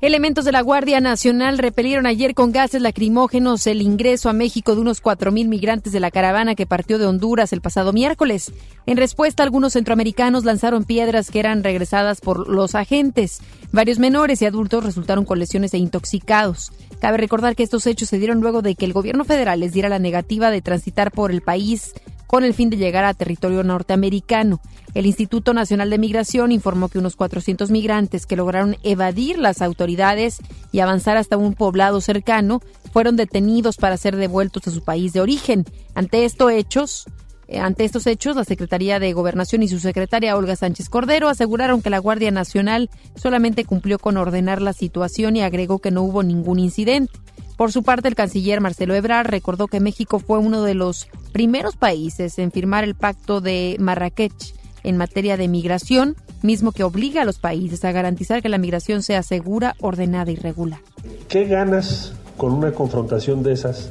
Elementos 0.00 0.44
de 0.44 0.52
la 0.52 0.60
Guardia 0.60 1.00
Nacional 1.00 1.58
repelieron 1.58 2.06
ayer 2.06 2.32
con 2.32 2.52
gases 2.52 2.80
lacrimógenos 2.80 3.66
el 3.66 3.82
ingreso 3.82 4.28
a 4.28 4.32
México 4.32 4.76
de 4.76 4.80
unos 4.80 5.02
4.000 5.02 5.48
migrantes 5.48 5.92
de 5.92 5.98
la 5.98 6.12
caravana 6.12 6.54
que 6.54 6.66
partió 6.66 6.98
de 6.98 7.06
Honduras 7.06 7.52
el 7.52 7.60
pasado 7.60 7.92
miércoles. 7.92 8.52
En 8.86 8.96
respuesta, 8.96 9.42
algunos 9.42 9.72
centroamericanos 9.72 10.44
lanzaron 10.44 10.84
piedras 10.84 11.32
que 11.32 11.40
eran 11.40 11.64
regresadas 11.64 12.20
por 12.20 12.48
los 12.48 12.76
agentes. 12.76 13.40
Varios 13.72 13.98
menores 13.98 14.40
y 14.40 14.46
adultos 14.46 14.84
resultaron 14.84 15.24
con 15.24 15.40
lesiones 15.40 15.74
e 15.74 15.78
intoxicados. 15.78 16.70
Cabe 17.00 17.18
recordar 17.18 17.56
que 17.56 17.64
estos 17.64 17.84
hechos 17.88 18.08
se 18.08 18.18
dieron 18.18 18.40
luego 18.40 18.62
de 18.62 18.76
que 18.76 18.84
el 18.84 18.92
gobierno 18.92 19.24
federal 19.24 19.58
les 19.58 19.72
diera 19.72 19.88
la 19.88 19.98
negativa 19.98 20.52
de 20.52 20.62
transitar 20.62 21.10
por 21.10 21.32
el 21.32 21.42
país 21.42 21.92
con 22.28 22.44
el 22.44 22.54
fin 22.54 22.70
de 22.70 22.76
llegar 22.76 23.04
a 23.04 23.14
territorio 23.14 23.64
norteamericano. 23.64 24.60
El 24.98 25.06
Instituto 25.06 25.54
Nacional 25.54 25.90
de 25.90 25.98
Migración 25.98 26.50
informó 26.50 26.88
que 26.88 26.98
unos 26.98 27.14
400 27.14 27.70
migrantes 27.70 28.26
que 28.26 28.34
lograron 28.34 28.76
evadir 28.82 29.38
las 29.38 29.62
autoridades 29.62 30.38
y 30.72 30.80
avanzar 30.80 31.16
hasta 31.16 31.36
un 31.36 31.54
poblado 31.54 32.00
cercano 32.00 32.60
fueron 32.92 33.14
detenidos 33.14 33.76
para 33.76 33.96
ser 33.96 34.16
devueltos 34.16 34.66
a 34.66 34.72
su 34.72 34.82
país 34.82 35.12
de 35.12 35.20
origen. 35.20 35.64
Ante 35.94 36.24
estos 36.24 36.50
hechos, 36.50 37.04
Eh, 37.50 37.60
ante 37.60 37.84
estos 37.84 38.06
hechos, 38.06 38.36
la 38.36 38.44
Secretaría 38.44 38.98
de 38.98 39.14
Gobernación 39.14 39.62
y 39.62 39.68
su 39.68 39.80
secretaria 39.80 40.36
Olga 40.36 40.54
Sánchez 40.54 40.90
Cordero 40.90 41.30
aseguraron 41.30 41.80
que 41.80 41.88
la 41.88 41.98
Guardia 41.98 42.30
Nacional 42.30 42.90
solamente 43.14 43.64
cumplió 43.64 43.98
con 43.98 44.18
ordenar 44.18 44.60
la 44.60 44.74
situación 44.74 45.34
y 45.34 45.40
agregó 45.40 45.78
que 45.78 45.90
no 45.90 46.02
hubo 46.02 46.22
ningún 46.22 46.58
incidente. 46.58 47.18
Por 47.56 47.72
su 47.72 47.82
parte, 47.82 48.06
el 48.08 48.16
canciller 48.16 48.60
Marcelo 48.60 48.94
Ebrard 48.94 49.28
recordó 49.28 49.66
que 49.66 49.80
México 49.80 50.18
fue 50.18 50.38
uno 50.38 50.62
de 50.62 50.74
los 50.74 51.08
primeros 51.32 51.76
países 51.76 52.38
en 52.38 52.52
firmar 52.52 52.84
el 52.84 52.94
pacto 52.94 53.40
de 53.40 53.76
Marrakech 53.80 54.57
en 54.84 54.96
materia 54.96 55.36
de 55.36 55.48
migración, 55.48 56.16
mismo 56.42 56.72
que 56.72 56.84
obliga 56.84 57.22
a 57.22 57.24
los 57.24 57.38
países 57.38 57.84
a 57.84 57.92
garantizar 57.92 58.42
que 58.42 58.48
la 58.48 58.58
migración 58.58 59.02
sea 59.02 59.22
segura, 59.22 59.74
ordenada 59.80 60.30
y 60.30 60.36
regular. 60.36 60.80
¿Qué 61.28 61.44
ganas 61.46 62.12
con 62.36 62.52
una 62.52 62.72
confrontación 62.72 63.42
de 63.42 63.52
esas? 63.52 63.86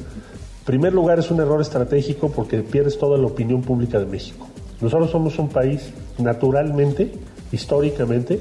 En 0.59 0.65
primer 0.65 0.93
lugar, 0.93 1.19
es 1.19 1.31
un 1.31 1.39
error 1.39 1.61
estratégico 1.61 2.29
porque 2.31 2.61
pierdes 2.61 2.97
toda 2.97 3.17
la 3.17 3.27
opinión 3.27 3.61
pública 3.61 3.99
de 3.99 4.05
México. 4.05 4.47
Nosotros 4.81 5.09
somos 5.09 5.39
un 5.39 5.49
país 5.49 5.91
naturalmente, 6.17 7.13
históricamente, 7.51 8.39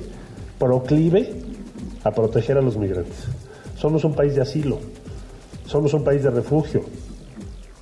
proclive 0.59 1.35
a 2.05 2.11
proteger 2.11 2.59
a 2.59 2.63
los 2.63 2.77
migrantes. 2.77 3.25
Somos 3.77 4.05
un 4.05 4.15
país 4.15 4.35
de 4.35 4.43
asilo, 4.43 4.79
somos 5.67 5.95
un 5.95 6.05
país 6.05 6.23
de 6.23 6.31
refugio. 6.31 6.83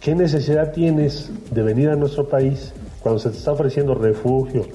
¿Qué 0.00 0.14
necesidad 0.14 0.72
tienes 0.72 1.30
de 1.50 1.62
venir 1.62 1.88
a 1.88 1.96
nuestro 1.96 2.28
país 2.28 2.72
cuando 3.04 3.20
se 3.20 3.28
te 3.28 3.36
está 3.36 3.52
ofreciendo 3.52 3.94
refugio, 3.94 4.66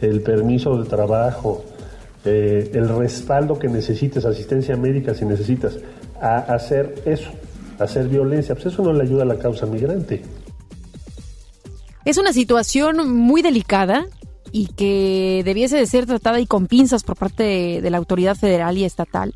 el 0.00 0.22
permiso 0.22 0.78
de 0.80 0.88
trabajo, 0.88 1.64
eh, 2.24 2.70
el 2.72 2.88
respaldo 2.88 3.58
que 3.58 3.66
necesites, 3.66 4.24
asistencia 4.24 4.76
médica 4.76 5.12
si 5.12 5.24
necesitas, 5.24 5.78
a 6.20 6.36
hacer 6.36 7.02
eso, 7.04 7.30
a 7.80 7.84
hacer 7.84 8.06
violencia? 8.06 8.54
Pues 8.54 8.66
eso 8.66 8.82
no 8.84 8.92
le 8.92 9.02
ayuda 9.02 9.24
a 9.24 9.26
la 9.26 9.38
causa 9.38 9.66
migrante. 9.66 10.22
Es 12.04 12.16
una 12.16 12.32
situación 12.32 13.10
muy 13.10 13.42
delicada 13.42 14.06
y 14.52 14.68
que 14.68 15.42
debiese 15.44 15.76
de 15.76 15.86
ser 15.86 16.06
tratada 16.06 16.38
y 16.38 16.46
con 16.46 16.68
pinzas 16.68 17.02
por 17.02 17.16
parte 17.16 17.80
de 17.82 17.90
la 17.90 17.98
autoridad 17.98 18.36
federal 18.36 18.78
y 18.78 18.84
estatal. 18.84 19.34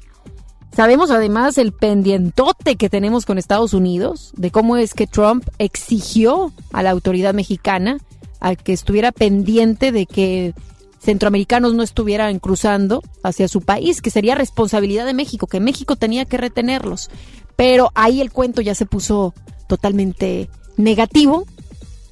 Sabemos 0.77 1.11
además 1.11 1.59
el 1.59 1.73
pendientote 1.73 2.77
que 2.77 2.89
tenemos 2.89 3.27
con 3.27 3.37
Estados 3.37 3.75
Unidos, 3.75 4.33
de 4.37 4.53
cómo 4.53 4.77
es 4.77 4.95
que 4.95 5.09
Trump 5.09 5.45
exigió 5.59 6.53
a 6.73 6.85
la 6.85 6.91
autoridad 6.91 7.35
mexicana 7.35 7.99
a 8.41 8.55
que 8.55 8.73
estuviera 8.73 9.13
pendiente 9.13 9.93
de 9.93 10.07
que 10.07 10.55
centroamericanos 11.01 11.75
no 11.75 11.83
estuvieran 11.83 12.39
cruzando 12.39 13.03
hacia 13.23 13.49
su 13.49 13.63
país, 13.63 14.03
que 14.03 14.11
sería 14.11 14.35
responsabilidad 14.35 15.07
de 15.07 15.15
México, 15.15 15.47
que 15.47 15.61
México 15.61 15.97
tenía 15.97 16.25
que 16.25 16.37
retenerlos. 16.37 17.11
Pero 17.57 17.91
ahí 17.95 18.21
el 18.21 18.33
cuento 18.33 18.61
ya 18.61 18.75
se 18.75 18.87
puso 18.87 19.35
totalmente 19.69 20.49
negativo 20.77 21.45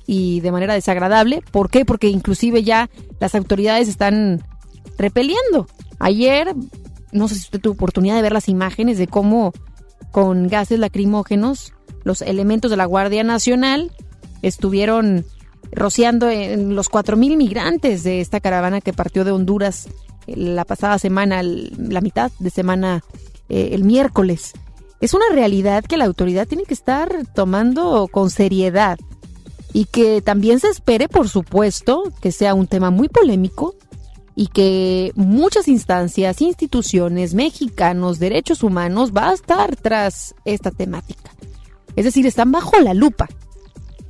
y 0.07 0.41
de 0.41 0.53
manera 0.53 0.75
desagradable. 0.75 1.43
¿Por 1.51 1.71
qué? 1.71 1.85
Porque 1.85 2.09
inclusive 2.09 2.63
ya 2.63 2.91
las 3.21 3.35
autoridades 3.35 3.89
están 3.89 4.43
repeliendo. 4.99 5.67
Ayer 5.99 6.55
no 7.13 7.29
sé 7.29 7.35
si 7.35 7.43
usted 7.43 7.61
tuvo 7.61 7.75
oportunidad 7.75 8.17
de 8.17 8.23
ver 8.23 8.33
las 8.33 8.49
imágenes 8.49 8.99
de 8.99 9.07
cómo 9.07 9.53
con 10.11 10.49
gases 10.49 10.79
lacrimógenos 10.79 11.73
los 12.05 12.23
elementos 12.23 12.71
de 12.71 12.77
la 12.77 12.85
Guardia 12.85 13.25
Nacional 13.25 13.91
estuvieron 14.43 15.25
rociando 15.73 16.29
en 16.29 16.75
los 16.75 16.91
4.000 16.91 17.37
migrantes 17.37 18.03
de 18.05 18.21
esta 18.21 18.41
caravana 18.41 18.81
que 18.81 18.93
partió 18.93 19.25
de 19.25 19.33
Honduras 19.33 19.89
la 20.27 20.65
pasada 20.65 20.99
semana, 20.99 21.43
la 21.43 22.01
mitad 22.01 22.33
de 22.39 22.51
semana, 22.51 23.05
eh, 23.49 23.71
el 23.73 23.85
miércoles. 23.85 24.53
Es 25.01 25.15
una 25.15 25.27
realidad 25.31 25.85
que 25.85 25.97
la 25.97 26.07
autoridad 26.07 26.49
tiene 26.49 26.65
que 26.65 26.75
estar 26.75 27.11
tomando 27.35 28.09
con 28.11 28.31
seriedad 28.31 28.99
y 29.73 29.85
que 29.85 30.23
también 30.23 30.59
se 30.59 30.69
espere, 30.69 31.09
por 31.09 31.29
supuesto, 31.29 32.13
que 32.21 32.33
sea 32.33 32.55
un 32.55 32.67
tema 32.67 32.91
muy 32.91 33.09
polémico, 33.09 33.75
y 34.39 34.49
que 34.49 35.13
muchas 35.17 35.67
instancias, 35.67 36.43
instituciones, 36.43 37.33
mexicanos, 37.33 38.19
derechos 38.19 38.63
humanos 38.63 39.13
va 39.17 39.31
a 39.31 39.33
estar 39.33 39.75
tras 39.77 40.35
esta 40.45 40.71
temática. 40.71 41.33
Es 41.97 42.05
decir, 42.05 42.27
están 42.27 42.53
bajo 42.53 42.79
la 42.81 42.93
lupa 42.93 43.29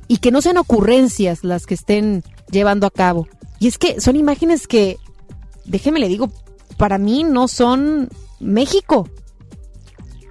y 0.07 0.17
que 0.17 0.31
no 0.31 0.41
sean 0.41 0.57
ocurrencias 0.57 1.43
las 1.43 1.65
que 1.65 1.73
estén 1.73 2.23
llevando 2.51 2.87
a 2.87 2.91
cabo. 2.91 3.27
Y 3.59 3.67
es 3.67 3.77
que 3.77 3.99
son 3.99 4.15
imágenes 4.15 4.67
que, 4.67 4.97
déjeme 5.65 5.99
le 5.99 6.07
digo, 6.07 6.31
para 6.77 6.97
mí 6.97 7.23
no 7.23 7.47
son 7.47 8.09
México. 8.39 9.09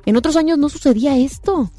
En 0.04 0.16
otros 0.16 0.36
años 0.36 0.58
no 0.58 0.68
sucedía 0.68 1.18
esto. 1.18 1.70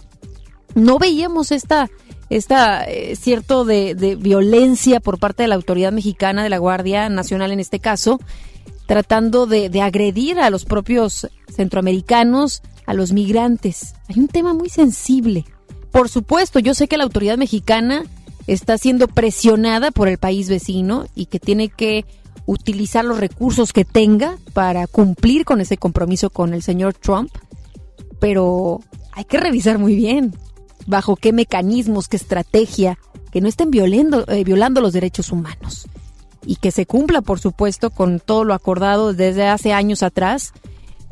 No 0.75 0.99
veíamos 0.99 1.51
esta 1.51 1.89
esta 2.29 2.83
eh, 2.83 3.15
cierto 3.15 3.63
de, 3.63 4.17
violencia 4.19 4.99
por 4.99 5.17
parte 5.17 5.43
de 5.43 5.47
la 5.47 5.55
autoridad 5.55 5.93
mexicana, 5.93 6.43
de 6.43 6.49
la 6.49 6.57
Guardia 6.57 7.07
Nacional 7.07 7.53
en 7.53 7.61
este 7.61 7.79
caso, 7.79 8.19
tratando 8.85 9.45
de 9.45 9.81
agredir 9.81 10.39
a 10.39 10.49
los 10.49 10.65
propios 10.65 11.29
centroamericanos, 11.55 12.61
a 12.85 12.93
los 12.93 13.13
migrantes. 13.13 13.95
Hay 14.09 14.19
un 14.19 14.27
tema 14.27 14.53
muy 14.53 14.69
sensible. 14.69 15.45
Por 15.97 16.09
supuesto, 16.09 16.59
yo 16.59 16.75
sé 16.75 16.87
que 16.87 16.95
la 16.95 17.05
autoridad 17.05 17.39
mexicana 17.39 18.03
está 18.45 18.77
siendo 18.77 19.07
presionada 19.07 19.89
por 19.89 20.07
el 20.07 20.19
país 20.19 20.47
vecino 20.47 21.07
y 21.15 21.25
que 21.25 21.39
tiene 21.39 21.69
que 21.69 22.05
utilizar 22.45 23.03
los 23.03 23.19
recursos 23.19 23.73
que 23.73 23.83
tenga 23.83 24.37
para 24.53 24.85
cumplir 24.85 25.43
con 25.43 25.59
ese 25.59 25.77
compromiso 25.77 26.29
con 26.29 26.53
el 26.53 26.61
señor 26.61 26.93
Trump, 26.93 27.31
pero 28.19 28.81
hay 29.11 29.25
que 29.25 29.39
revisar 29.39 29.79
muy 29.79 29.95
bien 29.95 30.35
bajo 30.85 31.15
qué 31.15 31.33
mecanismos, 31.33 32.07
qué 32.07 32.17
estrategia, 32.17 32.99
que 33.31 33.41
no 33.41 33.47
estén 33.47 33.71
violando, 33.71 34.23
eh, 34.27 34.43
violando 34.43 34.81
los 34.81 34.93
derechos 34.93 35.31
humanos. 35.31 35.87
Y 36.45 36.57
que 36.57 36.69
se 36.69 36.85
cumpla, 36.85 37.21
por 37.23 37.39
supuesto, 37.39 37.89
con 37.89 38.19
todo 38.19 38.43
lo 38.43 38.53
acordado 38.53 39.13
desde 39.13 39.47
hace 39.47 39.73
años 39.73 40.03
atrás, 40.03 40.53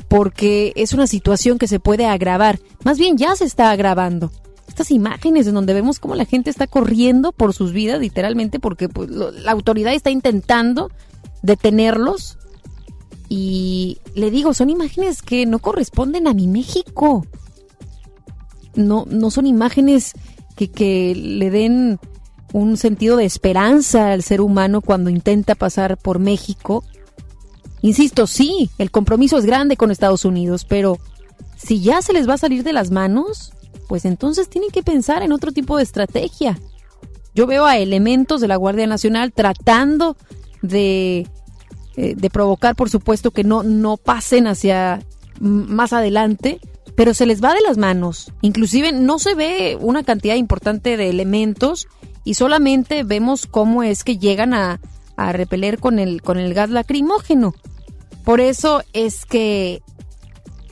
porque 0.09 0.73
es 0.75 0.93
una 0.93 1.07
situación 1.07 1.57
que 1.57 1.67
se 1.67 1.79
puede 1.79 2.05
agravar. 2.05 2.59
Más 2.83 2.99
bien 2.99 3.17
ya 3.17 3.35
se 3.35 3.45
está 3.45 3.71
agravando. 3.71 4.31
Estas 4.75 4.91
imágenes 4.91 5.47
en 5.47 5.53
donde 5.53 5.73
vemos 5.73 5.99
cómo 5.99 6.15
la 6.15 6.25
gente 6.25 6.49
está 6.49 6.67
corriendo 6.67 7.31
por 7.31 7.53
sus 7.53 7.71
vidas, 7.71 8.01
literalmente, 8.01 8.59
porque 8.59 8.89
pues, 8.89 9.09
la 9.09 9.51
autoridad 9.51 9.93
está 9.93 10.09
intentando 10.09 10.91
detenerlos. 11.43 12.37
Y 13.29 13.99
le 14.15 14.31
digo, 14.31 14.53
son 14.53 14.69
imágenes 14.69 15.21
que 15.21 15.45
no 15.45 15.59
corresponden 15.59 16.27
a 16.27 16.33
mi 16.33 16.47
México 16.47 17.25
no, 18.75 19.05
no 19.09 19.31
son 19.31 19.47
imágenes 19.47 20.13
que, 20.55 20.69
que 20.69 21.15
le 21.15 21.49
den 21.49 21.99
un 22.53 22.77
sentido 22.77 23.17
de 23.17 23.25
esperanza 23.25 24.11
al 24.11 24.23
ser 24.23 24.41
humano 24.41 24.81
cuando 24.81 25.09
intenta 25.09 25.55
pasar 25.55 25.97
por 25.97 26.19
México. 26.19 26.83
Insisto, 27.81 28.27
sí, 28.27 28.69
el 28.77 28.91
compromiso 28.91 29.37
es 29.37 29.45
grande 29.45 29.77
con 29.77 29.91
Estados 29.91 30.25
Unidos, 30.25 30.65
pero 30.65 30.97
si 31.57 31.81
ya 31.81 32.01
se 32.01 32.13
les 32.13 32.27
va 32.29 32.35
a 32.35 32.39
salir 32.39 32.63
de 32.63 32.73
las 32.73 32.91
manos, 32.91 33.53
pues 33.87 34.05
entonces 34.05 34.49
tienen 34.49 34.71
que 34.71 34.83
pensar 34.83 35.23
en 35.23 35.31
otro 35.31 35.51
tipo 35.51 35.77
de 35.77 35.83
estrategia. 35.83 36.59
Yo 37.33 37.47
veo 37.47 37.65
a 37.65 37.77
elementos 37.77 38.41
de 38.41 38.47
la 38.47 38.55
Guardia 38.55 38.87
Nacional 38.87 39.33
tratando 39.33 40.15
de, 40.61 41.27
eh, 41.97 42.15
de 42.15 42.29
provocar, 42.29 42.75
por 42.75 42.89
supuesto, 42.89 43.31
que 43.31 43.43
no, 43.43 43.63
no 43.63 43.97
pasen 43.97 44.47
hacia 44.47 45.03
más 45.39 45.91
adelante, 45.93 46.59
pero 46.95 47.13
se 47.13 47.25
les 47.25 47.43
va 47.43 47.53
de 47.53 47.61
las 47.61 47.77
manos. 47.77 48.31
Inclusive 48.41 48.93
no 48.93 49.19
se 49.19 49.35
ve 49.35 49.77
una 49.79 50.03
cantidad 50.03 50.35
importante 50.35 50.97
de 50.97 51.09
elementos 51.09 51.87
y 52.23 52.35
solamente 52.35 53.03
vemos 53.03 53.45
cómo 53.45 53.83
es 53.83 54.03
que 54.03 54.17
llegan 54.17 54.53
a, 54.53 54.79
a 55.17 55.31
repeler 55.31 55.79
con 55.79 55.99
el, 55.99 56.21
con 56.21 56.37
el 56.39 56.53
gas 56.53 56.69
lacrimógeno. 56.69 57.53
Por 58.23 58.39
eso 58.39 58.81
es 58.93 59.25
que 59.25 59.81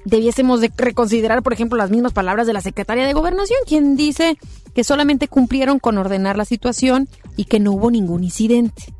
debiésemos 0.05 0.61
de 0.61 0.71
reconsiderar, 0.75 1.43
por 1.43 1.53
ejemplo, 1.53 1.77
las 1.77 1.89
mismas 1.89 2.13
palabras 2.13 2.47
de 2.47 2.53
la 2.53 2.61
secretaria 2.61 3.05
de 3.05 3.13
Gobernación, 3.13 3.59
quien 3.67 3.95
dice 3.95 4.37
que 4.73 4.83
solamente 4.83 5.27
cumplieron 5.27 5.79
con 5.79 5.97
ordenar 5.97 6.37
la 6.37 6.45
situación 6.45 7.07
y 7.37 7.45
que 7.45 7.59
no 7.59 7.71
hubo 7.71 7.91
ningún 7.91 8.23
incidente. 8.23 8.93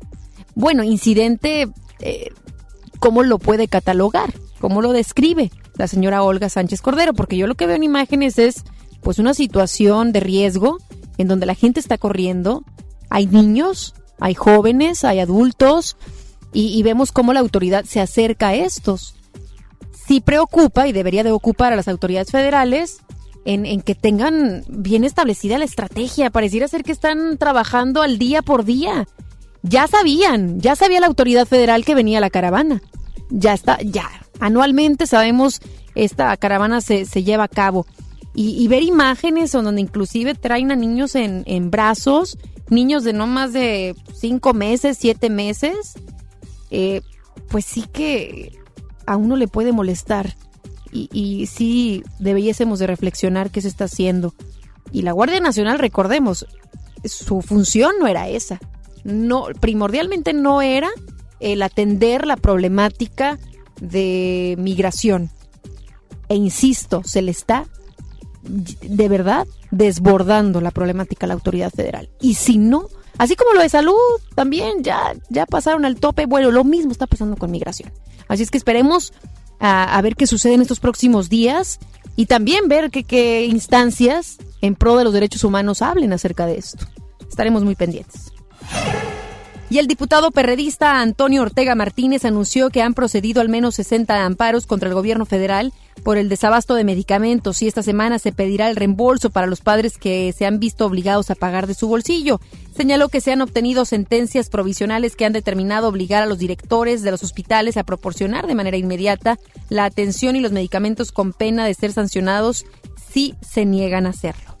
Bueno, 0.54 0.84
incidente, 0.84 1.68
eh, 2.00 2.30
¿cómo 3.00 3.22
lo 3.22 3.38
puede 3.38 3.68
catalogar? 3.68 4.32
¿Cómo 4.60 4.82
lo 4.82 4.92
describe? 4.92 5.50
la 5.76 5.88
señora 5.88 6.22
Olga 6.22 6.48
Sánchez 6.48 6.80
Cordero, 6.80 7.14
porque 7.14 7.36
yo 7.36 7.46
lo 7.46 7.54
que 7.54 7.66
veo 7.66 7.76
en 7.76 7.82
imágenes 7.82 8.38
es 8.38 8.64
pues 9.02 9.18
una 9.18 9.34
situación 9.34 10.12
de 10.12 10.20
riesgo 10.20 10.78
en 11.18 11.28
donde 11.28 11.46
la 11.46 11.54
gente 11.54 11.80
está 11.80 11.98
corriendo, 11.98 12.64
hay 13.10 13.26
niños, 13.26 13.94
hay 14.18 14.34
jóvenes, 14.34 15.04
hay 15.04 15.20
adultos 15.20 15.96
y, 16.52 16.80
vemos 16.84 17.10
cómo 17.10 17.32
la 17.32 17.40
autoridad 17.40 17.84
se 17.84 18.00
acerca 18.00 18.48
a 18.48 18.54
estos. 18.54 19.16
Sí 20.06 20.20
preocupa 20.20 20.86
y 20.86 20.92
debería 20.92 21.24
de 21.24 21.32
ocupar 21.32 21.72
a 21.72 21.76
las 21.76 21.88
autoridades 21.88 22.30
federales 22.30 22.98
en, 23.44 23.80
que 23.82 23.94
tengan 23.94 24.64
bien 24.68 25.04
establecida 25.04 25.58
la 25.58 25.64
estrategia. 25.64 26.30
Pareciera 26.30 26.68
ser 26.68 26.82
que 26.82 26.92
están 26.92 27.38
trabajando 27.38 28.02
al 28.02 28.18
día 28.18 28.42
por 28.42 28.64
día. 28.64 29.06
Ya 29.62 29.86
sabían, 29.86 30.60
ya 30.60 30.76
sabía 30.76 31.00
la 31.00 31.06
autoridad 31.06 31.46
federal 31.46 31.84
que 31.84 31.94
venía 31.94 32.20
la 32.20 32.30
caravana. 32.30 32.82
Ya 33.30 33.54
está, 33.54 33.78
ya 33.82 34.10
anualmente 34.40 35.06
sabemos 35.06 35.60
esta 35.94 36.36
caravana 36.36 36.80
se, 36.80 37.06
se 37.06 37.22
lleva 37.22 37.44
a 37.44 37.48
cabo. 37.48 37.86
Y, 38.36 38.66
ver 38.66 38.82
imágenes 38.82 39.52
donde 39.52 39.80
inclusive 39.80 40.34
traen 40.34 40.72
a 40.72 40.76
niños 40.76 41.14
en, 41.14 41.44
en 41.46 41.70
brazos 41.70 42.36
niños 42.70 43.04
de 43.04 43.12
no 43.12 43.26
más 43.26 43.52
de 43.52 43.94
cinco 44.14 44.54
meses, 44.54 44.98
siete 44.98 45.30
meses, 45.30 45.94
eh, 46.70 47.02
pues 47.48 47.64
sí 47.64 47.84
que 47.92 48.58
a 49.06 49.16
uno 49.16 49.36
le 49.36 49.48
puede 49.48 49.72
molestar 49.72 50.36
y, 50.92 51.08
y 51.12 51.46
sí 51.46 52.02
debiésemos 52.18 52.78
de 52.78 52.86
reflexionar 52.86 53.50
qué 53.50 53.60
se 53.60 53.68
está 53.68 53.84
haciendo. 53.84 54.34
Y 54.92 55.02
la 55.02 55.12
Guardia 55.12 55.40
Nacional, 55.40 55.78
recordemos, 55.78 56.46
su 57.04 57.42
función 57.42 57.92
no 57.98 58.06
era 58.06 58.28
esa. 58.28 58.60
No, 59.02 59.46
primordialmente 59.60 60.32
no 60.32 60.62
era 60.62 60.88
el 61.40 61.62
atender 61.62 62.26
la 62.26 62.36
problemática 62.36 63.38
de 63.80 64.56
migración. 64.58 65.30
E 66.28 66.36
insisto, 66.36 67.02
se 67.04 67.22
le 67.22 67.30
está 67.30 67.66
de 68.42 69.08
verdad 69.08 69.46
desbordando 69.70 70.60
la 70.60 70.70
problemática 70.70 71.26
a 71.26 71.28
la 71.28 71.34
autoridad 71.34 71.70
federal. 71.70 72.10
Y 72.20 72.34
si 72.34 72.58
no, 72.58 72.88
así 73.18 73.36
como 73.36 73.52
lo 73.52 73.60
de 73.60 73.68
salud, 73.68 73.94
también 74.34 74.82
ya, 74.82 75.14
ya 75.30 75.46
pasaron 75.46 75.84
al 75.84 75.96
tope. 75.96 76.26
Bueno, 76.26 76.50
lo 76.50 76.64
mismo 76.64 76.92
está 76.92 77.06
pasando 77.06 77.36
con 77.36 77.50
migración. 77.50 77.92
Así 78.28 78.42
es 78.42 78.50
que 78.50 78.58
esperemos 78.58 79.12
a, 79.60 79.96
a 79.96 80.02
ver 80.02 80.16
qué 80.16 80.26
sucede 80.26 80.54
en 80.54 80.62
estos 80.62 80.80
próximos 80.80 81.28
días 81.28 81.78
y 82.16 82.26
también 82.26 82.68
ver 82.68 82.90
qué 82.90 83.44
instancias 83.46 84.38
en 84.60 84.74
pro 84.74 84.96
de 84.96 85.04
los 85.04 85.12
derechos 85.12 85.44
humanos 85.44 85.82
hablen 85.82 86.12
acerca 86.12 86.46
de 86.46 86.58
esto. 86.58 86.86
Estaremos 87.28 87.64
muy 87.64 87.74
pendientes. 87.74 88.32
Y 89.70 89.78
el 89.78 89.86
diputado 89.86 90.30
perredista 90.30 91.00
Antonio 91.00 91.42
Ortega 91.42 91.74
Martínez 91.74 92.24
anunció 92.24 92.70
que 92.70 92.82
han 92.82 92.94
procedido 92.94 93.40
al 93.40 93.48
menos 93.48 93.76
60 93.76 94.24
amparos 94.24 94.66
contra 94.66 94.88
el 94.88 94.94
gobierno 94.94 95.24
federal 95.24 95.72
por 96.02 96.18
el 96.18 96.28
desabasto 96.28 96.74
de 96.74 96.84
medicamentos 96.84 97.62
y 97.62 97.66
esta 97.66 97.82
semana 97.82 98.18
se 98.18 98.30
pedirá 98.30 98.68
el 98.68 98.76
reembolso 98.76 99.30
para 99.30 99.46
los 99.46 99.62
padres 99.62 99.96
que 99.96 100.32
se 100.36 100.44
han 100.44 100.60
visto 100.60 100.84
obligados 100.84 101.30
a 101.30 101.34
pagar 101.34 101.66
de 101.66 101.74
su 101.74 101.88
bolsillo. 101.88 102.40
Señaló 102.76 103.08
que 103.08 103.22
se 103.22 103.32
han 103.32 103.40
obtenido 103.40 103.84
sentencias 103.86 104.50
provisionales 104.50 105.16
que 105.16 105.24
han 105.24 105.32
determinado 105.32 105.88
obligar 105.88 106.22
a 106.22 106.26
los 106.26 106.38
directores 106.38 107.02
de 107.02 107.10
los 107.10 107.22
hospitales 107.22 107.76
a 107.76 107.84
proporcionar 107.84 108.46
de 108.46 108.54
manera 108.54 108.76
inmediata 108.76 109.38
la 109.70 109.86
atención 109.86 110.36
y 110.36 110.40
los 110.40 110.52
medicamentos 110.52 111.10
con 111.10 111.32
pena 111.32 111.64
de 111.64 111.74
ser 111.74 111.92
sancionados 111.92 112.66
si 113.12 113.34
se 113.40 113.64
niegan 113.64 114.06
a 114.06 114.10
hacerlo. 114.10 114.56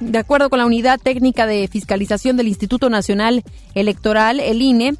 De 0.00 0.18
acuerdo 0.18 0.48
con 0.48 0.58
la 0.58 0.66
Unidad 0.66 0.98
Técnica 0.98 1.46
de 1.46 1.68
Fiscalización 1.68 2.36
del 2.36 2.48
Instituto 2.48 2.88
Nacional 2.88 3.44
Electoral, 3.74 4.40
el 4.40 4.62
INE, 4.62 4.94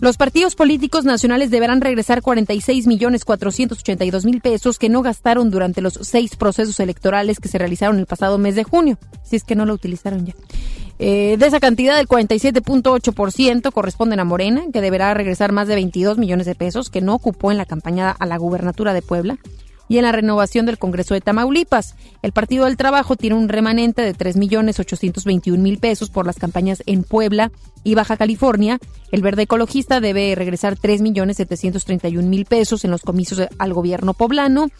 los 0.00 0.16
partidos 0.16 0.56
políticos 0.56 1.04
nacionales 1.04 1.52
deberán 1.52 1.80
regresar 1.80 2.22
46 2.22 2.88
millones 2.88 3.24
482 3.24 4.24
mil 4.24 4.40
pesos 4.40 4.80
que 4.80 4.88
no 4.88 5.00
gastaron 5.00 5.52
durante 5.52 5.80
los 5.80 5.94
seis 6.02 6.34
procesos 6.34 6.80
electorales 6.80 7.38
que 7.38 7.46
se 7.46 7.56
realizaron 7.56 8.00
el 8.00 8.06
pasado 8.06 8.36
mes 8.36 8.56
de 8.56 8.64
junio, 8.64 8.98
si 9.22 9.36
es 9.36 9.44
que 9.44 9.54
no 9.54 9.64
lo 9.64 9.74
utilizaron 9.74 10.26
ya. 10.26 10.34
Eh, 10.98 11.36
de 11.38 11.46
esa 11.46 11.60
cantidad, 11.60 12.00
el 12.00 12.08
47.8% 12.08 13.72
corresponden 13.72 14.18
a 14.18 14.24
Morena, 14.24 14.64
que 14.72 14.80
deberá 14.80 15.14
regresar 15.14 15.52
más 15.52 15.68
de 15.68 15.76
22 15.76 16.18
millones 16.18 16.46
de 16.46 16.56
pesos 16.56 16.90
que 16.90 17.00
no 17.00 17.14
ocupó 17.14 17.52
en 17.52 17.58
la 17.58 17.66
campaña 17.66 18.10
a 18.10 18.26
la 18.26 18.38
gubernatura 18.38 18.94
de 18.94 19.02
Puebla 19.02 19.38
y 19.92 19.98
en 19.98 20.04
la 20.04 20.12
renovación 20.12 20.64
del 20.64 20.78
Congreso 20.78 21.12
de 21.12 21.20
Tamaulipas. 21.20 21.96
El 22.22 22.32
Partido 22.32 22.64
del 22.64 22.78
Trabajo 22.78 23.14
tiene 23.14 23.36
un 23.36 23.50
remanente 23.50 24.00
de 24.00 24.14
3.821.000 24.14 25.80
pesos 25.80 26.08
por 26.08 26.24
las 26.24 26.38
campañas 26.38 26.82
en 26.86 27.04
Puebla 27.04 27.52
y 27.84 27.94
Baja 27.94 28.16
California. 28.16 28.78
El 29.10 29.20
Verde 29.20 29.42
Ecologista 29.42 30.00
debe 30.00 30.34
regresar 30.34 30.78
3.731.000 30.78 32.46
pesos 32.46 32.86
en 32.86 32.90
los 32.90 33.02
comicios 33.02 33.46
al 33.58 33.74
gobierno 33.74 34.14
poblano. 34.14 34.70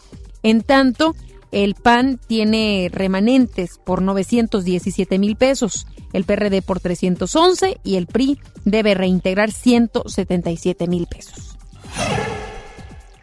En 0.41 0.63
tanto, 0.63 1.13
el 1.51 1.75
PAN 1.75 2.19
tiene 2.25 2.89
remanentes 2.91 3.77
por 3.85 4.01
917 4.01 5.19
mil 5.19 5.35
pesos, 5.35 5.85
el 6.11 6.23
PRD 6.23 6.63
por 6.63 6.79
311 6.79 7.79
y 7.83 7.97
el 7.97 8.07
PRI 8.07 8.39
debe 8.65 8.95
reintegrar 8.95 9.51
177 9.51 10.87
mil 10.87 11.05
pesos. 11.05 11.55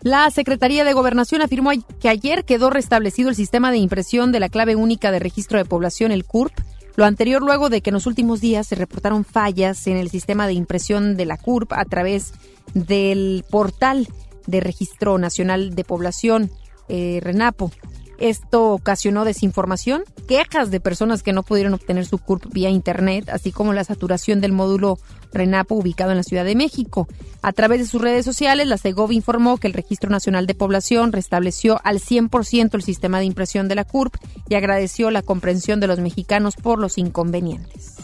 La 0.02 0.30
Secretaría 0.30 0.84
de 0.84 0.94
Gobernación 0.94 1.42
afirmó 1.42 1.72
que 2.00 2.08
ayer 2.08 2.44
quedó 2.46 2.70
restablecido 2.70 3.28
el 3.28 3.34
sistema 3.34 3.70
de 3.70 3.76
impresión 3.76 4.32
de 4.32 4.40
la 4.40 4.48
clave 4.48 4.74
única 4.74 5.10
de 5.10 5.18
registro 5.18 5.58
de 5.58 5.66
población, 5.66 6.10
el 6.10 6.24
CURP. 6.24 6.52
Lo 6.96 7.04
anterior 7.04 7.42
luego 7.42 7.68
de 7.68 7.82
que 7.82 7.90
en 7.90 7.94
los 7.94 8.06
últimos 8.06 8.40
días 8.40 8.66
se 8.66 8.76
reportaron 8.76 9.26
fallas 9.26 9.86
en 9.86 9.98
el 9.98 10.08
sistema 10.08 10.46
de 10.46 10.54
impresión 10.54 11.16
de 11.16 11.26
la 11.26 11.36
CURP 11.36 11.74
a 11.74 11.84
través 11.84 12.32
del 12.72 13.44
portal 13.50 14.08
de 14.46 14.60
registro 14.60 15.18
nacional 15.18 15.74
de 15.74 15.84
población, 15.84 16.50
eh, 16.88 17.20
RENAPO. 17.22 17.70
Esto 18.20 18.72
ocasionó 18.72 19.24
desinformación, 19.24 20.04
quejas 20.28 20.70
de 20.70 20.78
personas 20.78 21.22
que 21.22 21.32
no 21.32 21.42
pudieron 21.42 21.72
obtener 21.72 22.04
su 22.04 22.18
CURP 22.18 22.52
vía 22.52 22.68
Internet, 22.68 23.30
así 23.30 23.50
como 23.50 23.72
la 23.72 23.82
saturación 23.82 24.42
del 24.42 24.52
módulo 24.52 24.98
RENAPO 25.32 25.74
ubicado 25.74 26.10
en 26.10 26.18
la 26.18 26.22
Ciudad 26.22 26.44
de 26.44 26.54
México. 26.54 27.08
A 27.40 27.52
través 27.52 27.80
de 27.80 27.86
sus 27.86 28.02
redes 28.02 28.26
sociales, 28.26 28.68
la 28.68 28.76
CEGOV 28.76 29.12
informó 29.12 29.56
que 29.56 29.68
el 29.68 29.72
Registro 29.72 30.10
Nacional 30.10 30.46
de 30.46 30.54
Población 30.54 31.12
restableció 31.12 31.80
al 31.82 31.98
100% 31.98 32.74
el 32.74 32.82
sistema 32.82 33.18
de 33.18 33.24
impresión 33.24 33.68
de 33.68 33.74
la 33.74 33.84
CURP 33.84 34.16
y 34.48 34.54
agradeció 34.54 35.10
la 35.10 35.22
comprensión 35.22 35.80
de 35.80 35.86
los 35.86 35.98
mexicanos 35.98 36.56
por 36.56 36.78
los 36.78 36.98
inconvenientes. 36.98 37.96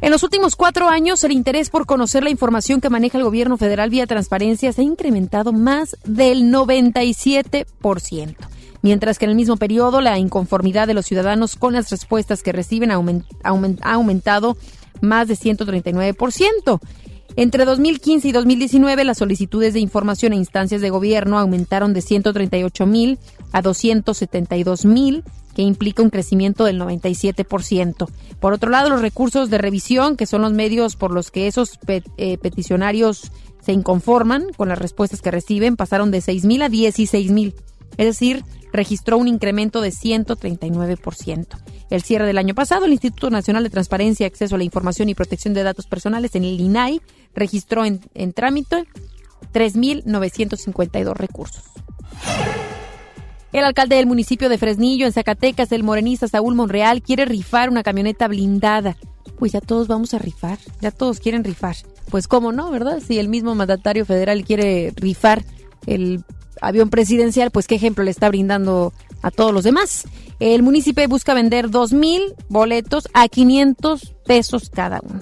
En 0.00 0.10
los 0.10 0.22
últimos 0.22 0.56
cuatro 0.56 0.88
años, 0.88 1.24
el 1.24 1.32
interés 1.32 1.70
por 1.70 1.86
conocer 1.86 2.22
la 2.22 2.30
información 2.30 2.80
que 2.80 2.90
maneja 2.90 3.18
el 3.18 3.24
gobierno 3.24 3.56
federal 3.56 3.90
vía 3.90 4.06
transparencia 4.06 4.72
se 4.72 4.82
ha 4.82 4.84
incrementado 4.84 5.52
más 5.52 5.96
del 6.04 6.52
97% 6.52 8.36
mientras 8.82 9.18
que 9.18 9.24
en 9.24 9.30
el 9.32 9.36
mismo 9.36 9.56
periodo 9.56 10.00
la 10.00 10.16
inconformidad 10.16 10.86
de 10.86 10.94
los 10.94 11.06
ciudadanos 11.06 11.56
con 11.56 11.72
las 11.72 11.90
respuestas 11.90 12.44
que 12.44 12.52
reciben 12.52 12.92
ha 12.92 13.02
aumentado 13.82 14.56
más 15.00 15.26
de 15.26 15.34
139%. 15.34 16.80
Entre 17.34 17.64
2015 17.64 18.28
y 18.28 18.32
2019, 18.32 19.04
las 19.04 19.18
solicitudes 19.18 19.74
de 19.74 19.80
información 19.80 20.32
e 20.32 20.36
instancias 20.36 20.80
de 20.80 20.90
gobierno 20.90 21.38
aumentaron 21.38 21.92
de 21.92 22.00
138 22.00 22.86
mil 22.86 23.18
a 23.56 23.62
272 23.62 24.84
mil, 24.84 25.24
que 25.54 25.62
implica 25.62 26.02
un 26.02 26.10
crecimiento 26.10 26.66
del 26.66 26.78
97%. 26.78 28.06
Por 28.38 28.52
otro 28.52 28.68
lado, 28.70 28.90
los 28.90 29.00
recursos 29.00 29.48
de 29.48 29.56
revisión, 29.56 30.18
que 30.18 30.26
son 30.26 30.42
los 30.42 30.52
medios 30.52 30.94
por 30.96 31.10
los 31.10 31.30
que 31.30 31.46
esos 31.46 31.78
eh, 31.86 32.36
peticionarios 32.36 33.32
se 33.62 33.72
inconforman 33.72 34.48
con 34.58 34.68
las 34.68 34.78
respuestas 34.78 35.22
que 35.22 35.30
reciben, 35.30 35.76
pasaron 35.76 36.10
de 36.10 36.20
6 36.20 36.44
mil 36.44 36.60
a 36.60 36.68
16 36.68 37.30
mil. 37.30 37.54
Es 37.96 38.04
decir, 38.04 38.44
registró 38.74 39.16
un 39.16 39.26
incremento 39.26 39.80
de 39.80 39.88
139%. 39.88 41.46
El 41.88 42.02
cierre 42.02 42.26
del 42.26 42.36
año 42.36 42.54
pasado, 42.54 42.84
el 42.84 42.92
Instituto 42.92 43.30
Nacional 43.30 43.64
de 43.64 43.70
Transparencia, 43.70 44.26
Acceso 44.26 44.56
a 44.56 44.58
la 44.58 44.64
Información 44.64 45.08
y 45.08 45.14
Protección 45.14 45.54
de 45.54 45.62
Datos 45.62 45.86
Personales 45.86 46.34
en 46.34 46.44
el 46.44 46.60
INAI 46.60 47.00
registró 47.34 47.86
en, 47.86 48.02
en 48.12 48.34
trámite 48.34 48.84
3.952 49.54 51.14
recursos. 51.14 51.64
El 53.52 53.64
alcalde 53.64 53.96
del 53.96 54.06
municipio 54.06 54.48
de 54.48 54.58
Fresnillo, 54.58 55.06
en 55.06 55.12
Zacatecas, 55.12 55.72
el 55.72 55.82
morenista 55.82 56.28
Saúl 56.28 56.54
Monreal, 56.54 57.02
quiere 57.02 57.24
rifar 57.24 57.70
una 57.70 57.82
camioneta 57.82 58.28
blindada. 58.28 58.96
Pues 59.38 59.52
ya 59.52 59.60
todos 59.60 59.86
vamos 59.88 60.14
a 60.14 60.18
rifar, 60.18 60.58
ya 60.80 60.90
todos 60.90 61.20
quieren 61.20 61.44
rifar. 61.44 61.76
Pues 62.10 62.28
cómo 62.28 62.52
no, 62.52 62.70
¿verdad? 62.70 63.00
Si 63.06 63.18
el 63.18 63.28
mismo 63.28 63.54
mandatario 63.54 64.04
federal 64.04 64.44
quiere 64.44 64.92
rifar 64.96 65.44
el 65.86 66.24
avión 66.60 66.90
presidencial, 66.90 67.50
pues 67.50 67.66
qué 67.66 67.74
ejemplo 67.74 68.04
le 68.04 68.10
está 68.10 68.28
brindando 68.28 68.92
a 69.22 69.30
todos 69.30 69.52
los 69.52 69.64
demás. 69.64 70.04
El 70.38 70.62
municipio 70.62 71.06
busca 71.08 71.34
vender 71.34 71.68
2.000 71.68 72.34
boletos 72.48 73.08
a 73.14 73.28
500 73.28 74.14
pesos 74.26 74.70
cada 74.70 75.00
uno. 75.02 75.20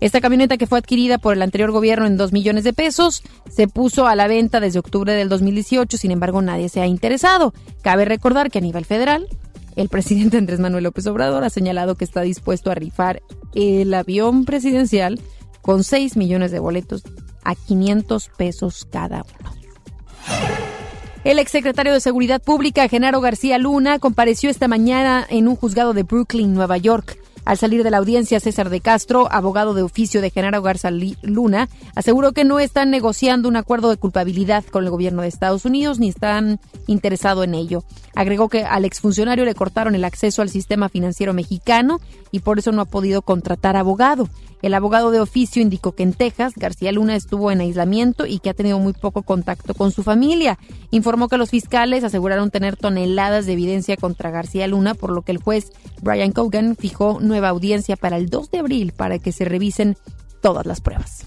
Esta 0.00 0.20
camioneta 0.20 0.56
que 0.56 0.66
fue 0.66 0.78
adquirida 0.78 1.18
por 1.18 1.34
el 1.34 1.42
anterior 1.42 1.70
gobierno 1.72 2.06
en 2.06 2.16
2 2.16 2.32
millones 2.32 2.64
de 2.64 2.72
pesos 2.72 3.22
se 3.50 3.68
puso 3.68 4.06
a 4.06 4.16
la 4.16 4.28
venta 4.28 4.58
desde 4.58 4.78
octubre 4.78 5.12
del 5.12 5.28
2018, 5.28 5.98
sin 5.98 6.10
embargo 6.10 6.40
nadie 6.40 6.70
se 6.70 6.80
ha 6.80 6.86
interesado. 6.86 7.52
Cabe 7.82 8.06
recordar 8.06 8.50
que 8.50 8.58
a 8.58 8.62
nivel 8.62 8.86
federal, 8.86 9.28
el 9.76 9.88
presidente 9.88 10.38
Andrés 10.38 10.58
Manuel 10.58 10.84
López 10.84 11.06
Obrador 11.06 11.44
ha 11.44 11.50
señalado 11.50 11.96
que 11.96 12.04
está 12.04 12.22
dispuesto 12.22 12.70
a 12.70 12.74
rifar 12.74 13.22
el 13.54 13.92
avión 13.92 14.46
presidencial 14.46 15.20
con 15.60 15.84
6 15.84 16.16
millones 16.16 16.50
de 16.50 16.58
boletos 16.58 17.02
a 17.44 17.54
500 17.54 18.30
pesos 18.36 18.86
cada 18.90 19.22
uno. 19.22 19.50
El 21.22 21.38
exsecretario 21.38 21.92
de 21.92 22.00
Seguridad 22.00 22.42
Pública, 22.42 22.88
Genaro 22.88 23.20
García 23.20 23.58
Luna, 23.58 23.98
compareció 23.98 24.48
esta 24.48 24.68
mañana 24.68 25.26
en 25.28 25.48
un 25.48 25.56
juzgado 25.56 25.92
de 25.92 26.04
Brooklyn, 26.04 26.54
Nueva 26.54 26.78
York. 26.78 27.18
Al 27.50 27.58
salir 27.58 27.82
de 27.82 27.90
la 27.90 27.96
audiencia, 27.96 28.38
César 28.38 28.70
de 28.70 28.80
Castro, 28.80 29.26
abogado 29.28 29.74
de 29.74 29.82
oficio 29.82 30.20
de 30.20 30.30
Genaro 30.30 30.62
Garza 30.62 30.92
Luna, 30.92 31.68
aseguró 31.96 32.30
que 32.30 32.44
no 32.44 32.60
están 32.60 32.90
negociando 32.90 33.48
un 33.48 33.56
acuerdo 33.56 33.90
de 33.90 33.96
culpabilidad 33.96 34.64
con 34.66 34.84
el 34.84 34.90
gobierno 34.90 35.22
de 35.22 35.28
Estados 35.28 35.64
Unidos 35.64 35.98
ni 35.98 36.10
están 36.10 36.60
interesados 36.86 37.44
en 37.44 37.56
ello. 37.56 37.82
Agregó 38.14 38.48
que 38.48 38.62
al 38.62 38.84
exfuncionario 38.84 39.44
le 39.44 39.56
cortaron 39.56 39.96
el 39.96 40.04
acceso 40.04 40.42
al 40.42 40.48
sistema 40.48 40.88
financiero 40.88 41.34
mexicano 41.34 42.00
y 42.30 42.38
por 42.38 42.60
eso 42.60 42.70
no 42.70 42.82
ha 42.82 42.84
podido 42.84 43.20
contratar 43.20 43.76
abogado. 43.76 44.28
El 44.62 44.74
abogado 44.74 45.10
de 45.10 45.20
oficio 45.20 45.62
indicó 45.62 45.92
que 45.92 46.02
en 46.02 46.12
Texas 46.12 46.52
García 46.56 46.92
Luna 46.92 47.16
estuvo 47.16 47.50
en 47.50 47.60
aislamiento 47.60 48.26
y 48.26 48.38
que 48.38 48.50
ha 48.50 48.54
tenido 48.54 48.78
muy 48.78 48.92
poco 48.92 49.22
contacto 49.22 49.74
con 49.74 49.90
su 49.90 50.02
familia. 50.02 50.58
Informó 50.90 51.28
que 51.28 51.38
los 51.38 51.50
fiscales 51.50 52.04
aseguraron 52.04 52.50
tener 52.50 52.76
toneladas 52.76 53.46
de 53.46 53.54
evidencia 53.54 53.96
contra 53.96 54.30
García 54.30 54.66
Luna, 54.66 54.94
por 54.94 55.10
lo 55.10 55.22
que 55.22 55.32
el 55.32 55.38
juez 55.38 55.72
Brian 56.02 56.32
Cogan 56.32 56.76
fijó 56.76 57.18
nueva 57.20 57.48
audiencia 57.48 57.96
para 57.96 58.16
el 58.16 58.28
2 58.28 58.50
de 58.50 58.58
abril 58.58 58.92
para 58.92 59.18
que 59.18 59.32
se 59.32 59.44
revisen 59.44 59.96
todas 60.40 60.66
las 60.66 60.80
pruebas. 60.80 61.26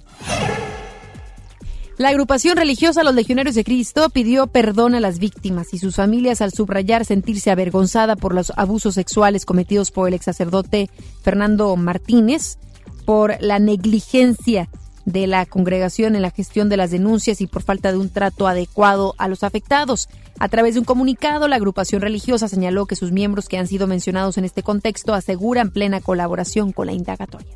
La 1.97 2.09
agrupación 2.09 2.57
religiosa 2.57 3.03
Los 3.03 3.13
Legionarios 3.13 3.53
de 3.53 3.63
Cristo 3.63 4.09
pidió 4.09 4.47
perdón 4.47 4.95
a 4.95 4.99
las 4.99 5.19
víctimas 5.19 5.75
y 5.75 5.77
sus 5.77 5.95
familias 5.95 6.41
al 6.41 6.51
subrayar 6.51 7.05
sentirse 7.05 7.51
avergonzada 7.51 8.15
por 8.15 8.33
los 8.33 8.51
abusos 8.55 8.95
sexuales 8.95 9.45
cometidos 9.45 9.91
por 9.91 10.07
el 10.07 10.15
ex 10.15 10.25
sacerdote 10.25 10.89
Fernando 11.21 11.75
Martínez, 11.75 12.57
por 13.05 13.35
la 13.41 13.59
negligencia 13.59 14.69
de 15.05 15.27
la 15.27 15.45
congregación 15.45 16.15
en 16.15 16.21
la 16.21 16.31
gestión 16.31 16.69
de 16.69 16.77
las 16.77 16.91
denuncias 16.91 17.41
y 17.41 17.47
por 17.47 17.61
falta 17.61 17.91
de 17.91 17.97
un 17.97 18.09
trato 18.09 18.47
adecuado 18.47 19.15
a 19.17 19.27
los 19.27 19.43
afectados. 19.43 20.07
A 20.39 20.47
través 20.47 20.73
de 20.73 20.79
un 20.79 20.85
comunicado, 20.85 21.47
la 21.47 21.57
agrupación 21.57 22.01
religiosa 22.01 22.47
señaló 22.47 22.85
que 22.85 22.95
sus 22.95 23.11
miembros 23.11 23.47
que 23.47 23.57
han 23.57 23.67
sido 23.67 23.87
mencionados 23.87 24.37
en 24.37 24.45
este 24.45 24.63
contexto 24.63 25.13
aseguran 25.13 25.71
plena 25.71 26.01
colaboración 26.01 26.71
con 26.71 26.87
la 26.87 26.93
indagatoria. 26.93 27.55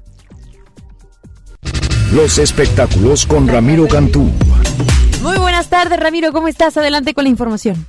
Los 2.14 2.38
espectáculos 2.38 3.26
con 3.26 3.48
Ramiro 3.48 3.88
Cantú. 3.88 4.30
Muy 5.22 5.38
buenas 5.38 5.68
tardes, 5.70 6.00
Ramiro. 6.00 6.32
¿Cómo 6.32 6.48
estás? 6.48 6.78
Adelante 6.78 7.14
con 7.14 7.26
la 7.26 7.30
información. 7.30 7.86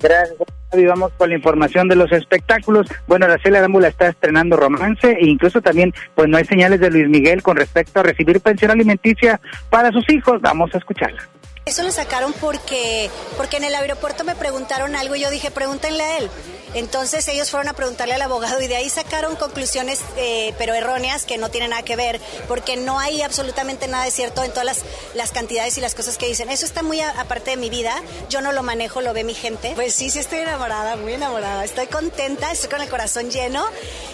Gracias. 0.00 0.38
Vamos 0.86 1.12
con 1.16 1.30
la 1.30 1.36
información 1.36 1.88
de 1.88 1.96
los 1.96 2.12
espectáculos. 2.12 2.86
Bueno, 3.06 3.24
Araceli 3.24 3.56
Arámbula 3.56 3.88
está 3.88 4.08
estrenando 4.08 4.56
romance 4.56 5.10
e 5.10 5.26
incluso 5.26 5.62
también, 5.62 5.94
pues 6.14 6.28
no 6.28 6.36
hay 6.36 6.44
señales 6.44 6.80
de 6.80 6.90
Luis 6.90 7.08
Miguel 7.08 7.42
con 7.42 7.56
respecto 7.56 8.00
a 8.00 8.02
recibir 8.02 8.40
pensión 8.40 8.70
alimenticia 8.70 9.40
para 9.70 9.90
sus 9.90 10.08
hijos. 10.10 10.40
Vamos 10.42 10.74
a 10.74 10.78
escucharla. 10.78 11.22
Eso 11.68 11.82
lo 11.82 11.92
sacaron 11.92 12.32
porque, 12.32 13.10
porque 13.36 13.58
en 13.58 13.64
el 13.64 13.74
aeropuerto 13.74 14.24
me 14.24 14.34
preguntaron 14.34 14.96
algo 14.96 15.16
y 15.16 15.20
yo 15.20 15.28
dije, 15.28 15.50
pregúntenle 15.50 16.02
a 16.02 16.16
él. 16.16 16.30
Entonces 16.72 17.28
ellos 17.28 17.50
fueron 17.50 17.68
a 17.68 17.74
preguntarle 17.74 18.14
al 18.14 18.22
abogado 18.22 18.62
y 18.62 18.68
de 18.68 18.76
ahí 18.76 18.88
sacaron 18.88 19.36
conclusiones, 19.36 20.00
eh, 20.16 20.54
pero 20.56 20.72
erróneas, 20.72 21.26
que 21.26 21.36
no 21.36 21.50
tienen 21.50 21.70
nada 21.70 21.82
que 21.82 21.94
ver, 21.94 22.22
porque 22.48 22.78
no 22.78 22.98
hay 22.98 23.20
absolutamente 23.20 23.86
nada 23.86 24.06
de 24.06 24.10
cierto 24.10 24.42
en 24.44 24.50
todas 24.50 24.64
las, 24.64 24.78
las 25.12 25.30
cantidades 25.30 25.76
y 25.76 25.82
las 25.82 25.94
cosas 25.94 26.16
que 26.16 26.26
dicen. 26.26 26.48
Eso 26.48 26.64
está 26.64 26.82
muy 26.82 27.02
aparte 27.02 27.50
de 27.50 27.58
mi 27.58 27.68
vida, 27.68 28.02
yo 28.30 28.40
no 28.40 28.52
lo 28.52 28.62
manejo, 28.62 29.02
lo 29.02 29.12
ve 29.12 29.22
mi 29.22 29.34
gente. 29.34 29.72
Pues 29.74 29.94
sí, 29.94 30.08
sí 30.08 30.20
estoy 30.20 30.38
enamorada, 30.38 30.96
muy 30.96 31.12
enamorada. 31.12 31.66
Estoy 31.66 31.88
contenta, 31.88 32.50
estoy 32.50 32.70
con 32.70 32.80
el 32.80 32.88
corazón 32.88 33.30
lleno 33.30 33.62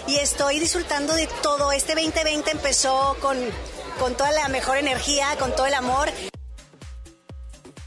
y 0.09 0.16
estoy 0.16 0.59
disfrutando 0.59 1.14
de 1.14 1.28
todo. 1.40 1.70
Este 1.70 1.94
2020 1.94 2.50
empezó 2.50 3.16
con, 3.20 3.38
con 4.00 4.16
toda 4.16 4.32
la 4.32 4.48
mejor 4.48 4.76
energía, 4.76 5.36
con 5.38 5.55
todo 5.55 5.66
el 5.66 5.74
amor. 5.74 6.11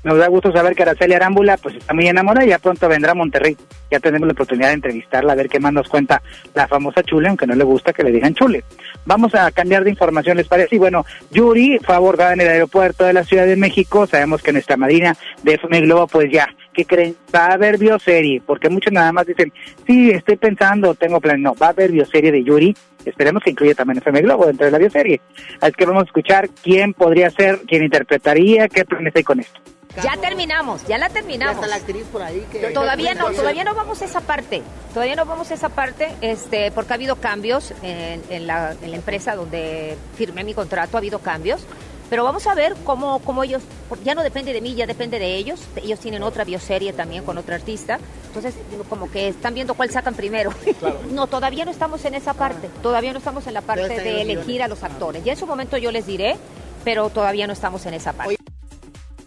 Nos 0.07 0.19
da 0.19 0.29
gusto 0.29 0.53
saber 0.53 0.73
que 0.73 0.83
Araceli 0.83 1.15
Arámbula 1.15 1.57
pues 1.57 1.75
está 1.75 1.93
muy 1.93 2.07
enamorada 2.07 2.45
y 2.45 2.49
ya 2.51 2.59
pronto 2.59 2.87
vendrá 2.87 3.11
a 3.11 3.13
Monterrey. 3.13 3.57
Ya 3.91 3.99
tenemos 3.99 4.25
la 4.25 4.31
oportunidad 4.31 4.69
de 4.69 4.75
entrevistarla, 4.75 5.33
a 5.33 5.35
ver 5.35 5.49
qué 5.49 5.59
más 5.59 5.73
nos 5.73 5.89
cuenta 5.89 6.21
la 6.53 6.65
famosa 6.65 7.03
Chule, 7.03 7.27
aunque 7.27 7.45
no 7.45 7.55
le 7.55 7.65
gusta 7.65 7.91
que 7.91 8.03
le 8.03 8.13
digan 8.13 8.33
Chule. 8.33 8.63
Vamos 9.05 9.35
a 9.35 9.51
cambiar 9.51 9.83
de 9.83 9.89
información, 9.89 10.37
¿les 10.37 10.47
parece? 10.47 10.77
Y 10.77 10.79
bueno, 10.79 11.05
Yuri 11.31 11.79
fue 11.83 11.93
abordada 11.93 12.31
en 12.31 12.39
el 12.39 12.47
aeropuerto 12.47 13.03
de 13.03 13.11
la 13.11 13.25
Ciudad 13.25 13.45
de 13.45 13.57
México. 13.57 14.07
Sabemos 14.07 14.41
que 14.41 14.53
nuestra 14.53 14.77
madrina 14.77 15.13
de 15.43 15.55
FM 15.55 15.81
Globo, 15.81 16.07
pues 16.07 16.31
ya, 16.31 16.47
¿qué 16.73 16.85
creen? 16.85 17.13
Va 17.35 17.47
a 17.47 17.53
haber 17.55 17.77
bioserie, 17.77 18.41
porque 18.45 18.69
muchos 18.69 18.93
nada 18.93 19.11
más 19.11 19.27
dicen, 19.27 19.51
sí, 19.85 20.11
estoy 20.11 20.37
pensando, 20.37 20.95
tengo 20.95 21.19
plan. 21.19 21.41
No, 21.41 21.53
va 21.53 21.65
a 21.65 21.71
haber 21.71 21.91
bioserie 21.91 22.31
de 22.31 22.45
Yuri. 22.45 22.73
Esperemos 23.03 23.43
que 23.43 23.49
incluya 23.49 23.75
también 23.75 23.97
FM 23.97 24.21
Globo 24.21 24.45
dentro 24.45 24.67
de 24.67 24.71
la 24.71 24.77
bioserie. 24.77 25.19
Así 25.59 25.73
que 25.73 25.85
vamos 25.85 26.03
a 26.03 26.05
escuchar 26.05 26.47
quién 26.63 26.93
podría 26.93 27.29
ser, 27.29 27.59
quién 27.67 27.83
interpretaría, 27.83 28.69
qué 28.69 28.85
planes 28.85 29.13
hay 29.13 29.23
con 29.23 29.41
esto. 29.41 29.59
Ya 30.03 30.17
terminamos, 30.17 30.85
ya 30.87 30.97
la 30.97 31.09
terminamos. 31.09 31.55
Ya 31.55 31.61
está 31.61 31.67
la 31.67 31.75
actriz 31.75 32.05
por 32.11 32.21
ahí 32.21 32.45
que... 32.51 32.67
Todavía 32.71 33.13
no, 33.13 33.31
todavía 33.31 33.63
no 33.63 33.73
vamos 33.73 34.01
a 34.01 34.05
esa 34.05 34.21
parte. 34.21 34.63
Todavía 34.93 35.15
no 35.15 35.25
vamos 35.25 35.51
a 35.51 35.53
esa 35.53 35.69
parte, 35.69 36.15
este, 36.21 36.71
porque 36.71 36.93
ha 36.93 36.95
habido 36.95 37.15
cambios 37.17 37.73
en, 37.81 38.23
en, 38.29 38.47
la, 38.47 38.75
en 38.81 38.91
la 38.91 38.97
empresa 38.97 39.35
donde 39.35 39.97
firmé 40.15 40.43
mi 40.43 40.53
contrato, 40.53 40.97
ha 40.97 40.99
habido 40.99 41.19
cambios. 41.19 41.61
Pero 42.09 42.23
vamos 42.23 42.47
a 42.47 42.55
ver 42.55 42.73
cómo, 42.85 43.19
cómo 43.19 43.43
ellos, 43.43 43.61
ya 44.03 44.15
no 44.15 44.23
depende 44.23 44.53
de 44.53 44.61
mí, 44.61 44.75
ya 44.75 44.85
depende 44.85 45.19
de 45.19 45.35
ellos. 45.35 45.59
Ellos 45.75 45.99
tienen 45.99 46.23
otra 46.23 46.45
bioserie 46.45 46.93
también 46.93 47.25
con 47.25 47.37
otro 47.37 47.53
artista. 47.53 47.99
Entonces, 48.27 48.55
como 48.87 49.11
que 49.11 49.27
están 49.27 49.53
viendo 49.53 49.73
cuál 49.73 49.89
sacan 49.89 50.13
primero. 50.13 50.51
No, 51.11 51.27
todavía 51.27 51.65
no 51.65 51.71
estamos 51.71 52.05
en 52.05 52.15
esa 52.15 52.33
parte. 52.33 52.69
Todavía 52.81 53.11
no 53.11 53.19
estamos 53.19 53.47
en 53.47 53.53
la 53.53 53.61
parte 53.61 53.99
de 53.99 54.21
elegir 54.21 54.61
a 54.61 54.67
los 54.67 54.83
actores. 54.83 55.23
Ya 55.23 55.33
en 55.33 55.37
su 55.37 55.47
momento 55.47 55.77
yo 55.77 55.91
les 55.91 56.05
diré, 56.05 56.37
pero 56.83 57.09
todavía 57.09 57.47
no 57.47 57.53
estamos 57.53 57.85
en 57.85 57.95
esa 57.95 58.13
parte. 58.13 58.37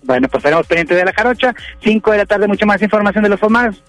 Bueno, 0.03 0.28
pues 0.28 0.40
estaremos 0.40 0.66
pendientes 0.66 0.96
de 0.96 1.05
la 1.05 1.12
jarocha. 1.12 1.55
5 1.82 2.11
de 2.12 2.18
la 2.18 2.26
tarde, 2.26 2.48
mucha 2.48 2.66
más 2.66 2.80
información 2.82 3.22
de 3.22 3.30
los 3.30 3.40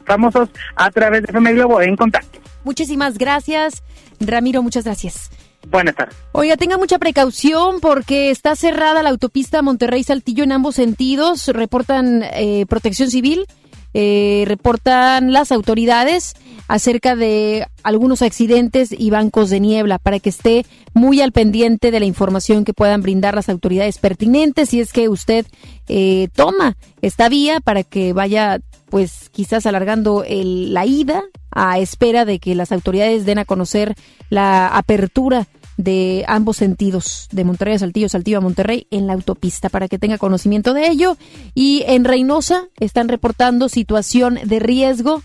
famosos 0.06 0.50
a 0.76 0.92
través 0.92 1.22
de 1.24 1.30
FM 1.30 1.54
Globo 1.54 1.82
en 1.82 1.96
contacto. 1.96 2.40
Muchísimas 2.64 3.18
gracias, 3.18 3.84
Ramiro, 4.20 4.62
muchas 4.62 4.84
gracias. 4.84 5.32
Buenas 5.70 5.96
tardes. 5.96 6.16
Oiga, 6.32 6.58
tenga 6.58 6.78
mucha 6.78 6.98
precaución 6.98 7.80
porque 7.82 8.32
está 8.32 8.56
cerrada 8.56 9.04
la 9.04 9.10
autopista 9.10 9.62
Monterrey-Saltillo 9.62 10.44
en 10.44 10.52
ambos 10.52 10.76
sentidos. 10.76 11.48
Reportan 11.48 12.24
eh, 12.24 12.66
Protección 12.68 13.10
Civil, 13.10 13.46
eh, 13.94 14.46
reportan 14.48 15.34
las 15.34 15.52
autoridades 15.52 16.34
acerca 16.68 17.16
de 17.16 17.68
algunos 17.84 18.22
accidentes 18.22 18.94
y 18.98 19.10
bancos 19.10 19.50
de 19.50 19.60
niebla 19.60 20.00
para 20.00 20.20
que 20.20 20.30
esté 20.30 20.66
muy 20.94 21.22
al 21.22 21.34
pendiente 21.34 21.92
de 21.92 22.00
la 22.00 22.06
información 22.06 22.64
que 22.64 22.74
puedan 22.74 23.02
brindar 23.02 23.36
las 23.36 23.50
autoridades 23.50 23.98
pertinentes 23.98 24.70
si 24.70 24.80
es 24.80 24.94
que 24.94 25.10
usted 25.10 25.46
eh, 25.90 26.30
toma 26.34 26.78
esta 27.02 27.28
vía 27.28 27.60
para 27.60 27.84
que 27.84 28.14
vaya 28.14 28.60
pues 28.90 29.30
quizás 29.32 29.66
alargando 29.66 30.24
el, 30.26 30.74
la 30.74 30.86
ida 30.86 31.24
a 31.52 31.80
espera 31.80 32.24
de 32.24 32.40
que 32.40 32.56
las 32.56 32.72
autoridades 32.72 33.26
den 33.26 33.40
a 33.40 33.46
conocer 33.46 33.96
la 34.30 34.68
apertura 34.68 35.48
de 35.78 36.26
ambos 36.28 36.58
sentidos, 36.58 37.28
de 37.32 37.44
Monterrey 37.44 37.76
a 37.76 37.80
Saltillo, 37.80 38.10
Saltillo 38.10 38.38
a 38.38 38.42
Monterrey, 38.42 38.88
en 38.92 39.08
la 39.08 39.14
autopista, 39.14 39.70
para 39.70 39.88
que 39.88 40.00
tenga 40.00 40.18
conocimiento 40.18 40.74
de 40.74 40.88
ello. 40.90 41.18
Y 41.54 41.84
en 41.88 42.06
Reynosa 42.06 42.68
están 42.80 43.08
reportando 43.08 43.70
situación 43.70 44.40
de 44.44 44.60
riesgo 44.60 45.24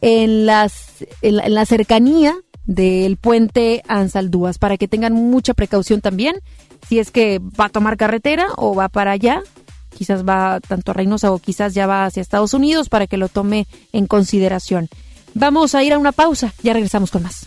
en, 0.00 0.46
las, 0.46 1.04
en, 1.22 1.54
la, 1.54 1.66
cercanía 1.66 2.34
del 2.64 3.16
puente 3.16 3.82
Ansaldúas, 3.88 4.58
para 4.58 4.76
que 4.76 4.88
tengan 4.88 5.12
mucha 5.12 5.54
precaución 5.54 6.00
también, 6.00 6.36
si 6.88 6.98
es 6.98 7.10
que 7.10 7.38
va 7.38 7.66
a 7.66 7.70
tomar 7.70 7.96
carretera 7.96 8.48
o 8.56 8.74
va 8.74 8.88
para 8.88 9.12
allá, 9.12 9.42
quizás 9.96 10.26
va 10.26 10.60
tanto 10.60 10.90
a 10.90 10.94
Reynosa 10.94 11.32
o 11.32 11.38
quizás 11.38 11.74
ya 11.74 11.86
va 11.86 12.06
hacia 12.06 12.20
Estados 12.20 12.54
Unidos, 12.54 12.88
para 12.88 13.06
que 13.06 13.16
lo 13.16 13.28
tome 13.28 13.66
en 13.92 14.06
consideración. 14.06 14.88
Vamos 15.34 15.74
a 15.74 15.84
ir 15.84 15.92
a 15.92 15.98
una 15.98 16.12
pausa, 16.12 16.54
ya 16.62 16.72
regresamos 16.72 17.10
con 17.10 17.22
más. 17.22 17.46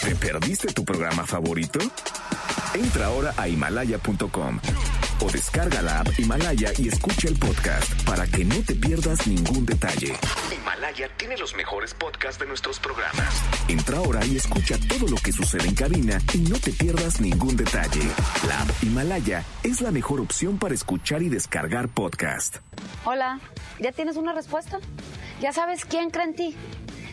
¿Te 0.00 0.14
perdiste 0.14 0.72
tu 0.72 0.84
programa 0.84 1.24
favorito? 1.26 1.78
Entra 2.74 3.06
ahora 3.06 3.34
a 3.36 3.48
himalaya.com 3.48 4.60
o 5.20 5.30
descarga 5.30 5.82
la 5.82 6.00
app 6.00 6.08
Himalaya 6.18 6.72
y 6.78 6.88
escucha 6.88 7.28
el 7.28 7.38
podcast 7.38 8.02
para 8.04 8.26
que 8.26 8.44
no 8.44 8.56
te 8.62 8.74
pierdas 8.74 9.26
ningún 9.26 9.64
detalle. 9.64 10.14
Himalaya 10.52 11.08
tiene 11.16 11.36
los 11.36 11.54
mejores 11.54 11.94
podcasts 11.94 12.40
de 12.40 12.46
nuestros 12.46 12.80
programas. 12.80 13.42
Entra 13.68 13.98
ahora 13.98 14.24
y 14.26 14.36
escucha 14.36 14.76
todo 14.88 15.08
lo 15.08 15.16
que 15.16 15.32
sucede 15.32 15.68
en 15.68 15.74
cabina 15.74 16.18
y 16.34 16.38
no 16.38 16.58
te 16.58 16.72
pierdas 16.72 17.20
ningún 17.20 17.56
detalle. 17.56 18.02
La 18.48 18.62
app 18.62 18.70
Himalaya 18.82 19.44
es 19.62 19.80
la 19.80 19.90
mejor 19.90 20.20
opción 20.20 20.58
para 20.58 20.74
escuchar 20.74 21.22
y 21.22 21.28
descargar 21.28 21.88
podcast. 21.88 22.56
Hola, 23.04 23.38
¿ya 23.78 23.92
tienes 23.92 24.16
una 24.16 24.32
respuesta? 24.32 24.80
¿Ya 25.40 25.52
sabes 25.52 25.84
quién 25.84 26.10
cree 26.10 26.24
en 26.24 26.34
ti? 26.34 26.56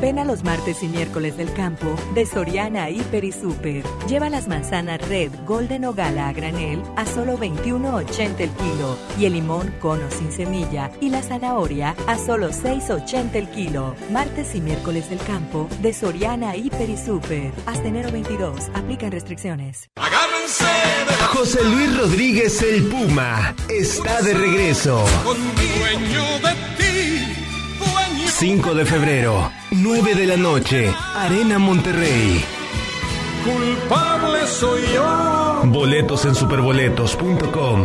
Ven 0.00 0.18
a 0.18 0.24
los 0.24 0.44
martes 0.44 0.82
y 0.82 0.88
miércoles 0.88 1.36
del 1.36 1.52
campo 1.52 1.96
de 2.14 2.26
Soriana 2.26 2.90
Hiper 2.90 3.24
y 3.24 3.32
Super. 3.32 3.84
Lleva 4.08 4.30
las 4.30 4.48
manzanas 4.48 5.06
Red, 5.08 5.30
Golden 5.46 5.84
o 5.84 5.94
Gala 5.94 6.28
a 6.28 6.32
granel 6.32 6.82
a 6.96 7.06
solo 7.06 7.38
21.80 7.38 8.40
el 8.40 8.50
kilo 8.50 8.96
y 9.18 9.26
el 9.26 9.34
limón 9.34 9.74
cono 9.80 10.10
sin 10.10 10.32
semilla 10.32 10.90
y 11.00 11.10
la 11.10 11.22
zanahoria 11.22 11.94
a 12.06 12.18
solo 12.18 12.50
6.80 12.50 13.34
el 13.34 13.48
kilo. 13.50 13.94
Martes 14.10 14.54
y 14.54 14.60
miércoles 14.60 15.10
del 15.10 15.20
campo 15.20 15.68
de 15.80 15.92
Soriana 15.92 16.56
Hiper 16.56 16.90
y 16.90 16.96
Super. 16.96 17.52
Hasta 17.66 17.88
enero 17.88 18.10
22. 18.10 18.70
Aplican 18.74 19.12
restricciones. 19.12 19.90
José 21.32 21.64
Luis 21.64 21.96
Rodríguez 21.96 22.62
el 22.62 22.84
Puma 22.84 23.54
está 23.68 24.22
de 24.22 24.34
regreso. 24.34 25.04
5 28.36 28.74
de 28.74 28.84
febrero, 28.84 29.52
9 29.84 30.14
de 30.14 30.26
la 30.26 30.38
noche, 30.38 30.94
Arena 31.14 31.58
Monterrey. 31.58 32.42
Culpable 33.44 34.46
soy 34.46 34.80
yo. 34.94 35.60
Boletos 35.66 36.24
en 36.24 36.34
superboletos.com. 36.34 37.84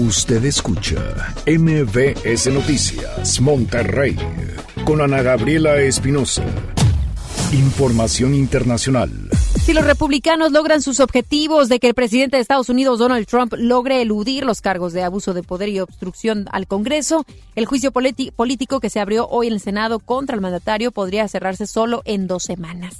Usted 0.00 0.42
escucha 0.46 1.34
MBS 1.46 2.46
Noticias 2.46 3.38
Monterrey 3.38 4.16
con 4.86 5.02
Ana 5.02 5.20
Gabriela 5.20 5.76
Espinosa. 5.76 6.42
Información 7.52 8.36
internacional. 8.36 9.10
Si 9.64 9.72
los 9.72 9.84
republicanos 9.84 10.52
logran 10.52 10.82
sus 10.82 11.00
objetivos 11.00 11.68
de 11.68 11.80
que 11.80 11.88
el 11.88 11.94
presidente 11.94 12.36
de 12.36 12.42
Estados 12.42 12.68
Unidos, 12.68 13.00
Donald 13.00 13.26
Trump, 13.26 13.54
logre 13.58 14.00
eludir 14.00 14.44
los 14.44 14.60
cargos 14.60 14.92
de 14.92 15.02
abuso 15.02 15.34
de 15.34 15.42
poder 15.42 15.68
y 15.68 15.80
obstrucción 15.80 16.46
al 16.52 16.68
Congreso, 16.68 17.26
el 17.56 17.66
juicio 17.66 17.90
político 17.90 18.78
que 18.78 18.88
se 18.88 19.00
abrió 19.00 19.26
hoy 19.26 19.48
en 19.48 19.54
el 19.54 19.60
Senado 19.60 19.98
contra 19.98 20.36
el 20.36 20.40
mandatario 20.40 20.92
podría 20.92 21.26
cerrarse 21.26 21.66
solo 21.66 22.02
en 22.04 22.28
dos 22.28 22.44
semanas. 22.44 22.94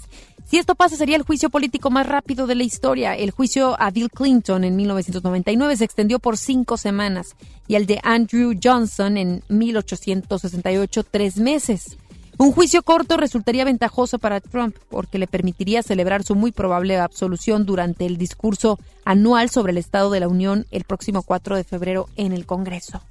Si 0.51 0.59
esto 0.59 0.75
pasa, 0.75 0.97
sería 0.97 1.15
el 1.15 1.23
juicio 1.23 1.49
político 1.49 1.91
más 1.91 2.09
rápido 2.09 2.49
de 2.49 2.57
la 2.57 2.65
historia. 2.65 3.15
El 3.15 3.31
juicio 3.31 3.81
a 3.81 3.93
Bill 3.93 4.11
Clinton 4.11 4.65
en 4.65 4.75
1999 4.75 5.77
se 5.77 5.85
extendió 5.85 6.19
por 6.19 6.37
cinco 6.37 6.77
semanas 6.77 7.37
y 7.69 7.77
el 7.77 7.87
de 7.87 8.01
Andrew 8.03 8.59
Johnson 8.61 9.17
en 9.17 9.45
1868 9.49 11.05
tres 11.09 11.37
meses. 11.37 12.00
Un 12.41 12.53
juicio 12.53 12.83
corto 12.83 13.19
resultaría 13.19 13.67
ventajoso 13.67 14.19
para 14.19 14.41
Trump 14.41 14.75
porque 14.89 15.19
le 15.19 15.27
permitiría 15.27 15.83
celebrar 15.83 16.23
su 16.23 16.35
muy 16.35 16.53
probable 16.53 16.97
absolución 16.97 17.67
durante 17.67 18.07
el 18.07 18.17
discurso 18.17 18.79
anual 19.05 19.51
sobre 19.51 19.73
el 19.73 19.77
Estado 19.77 20.11
de 20.11 20.21
la 20.21 20.29
Unión 20.29 20.65
el 20.71 20.85
próximo 20.85 21.23
4 21.23 21.57
de 21.57 21.65
febrero 21.65 22.09
en 22.17 22.33
el 22.33 22.47
Congreso. 22.47 23.03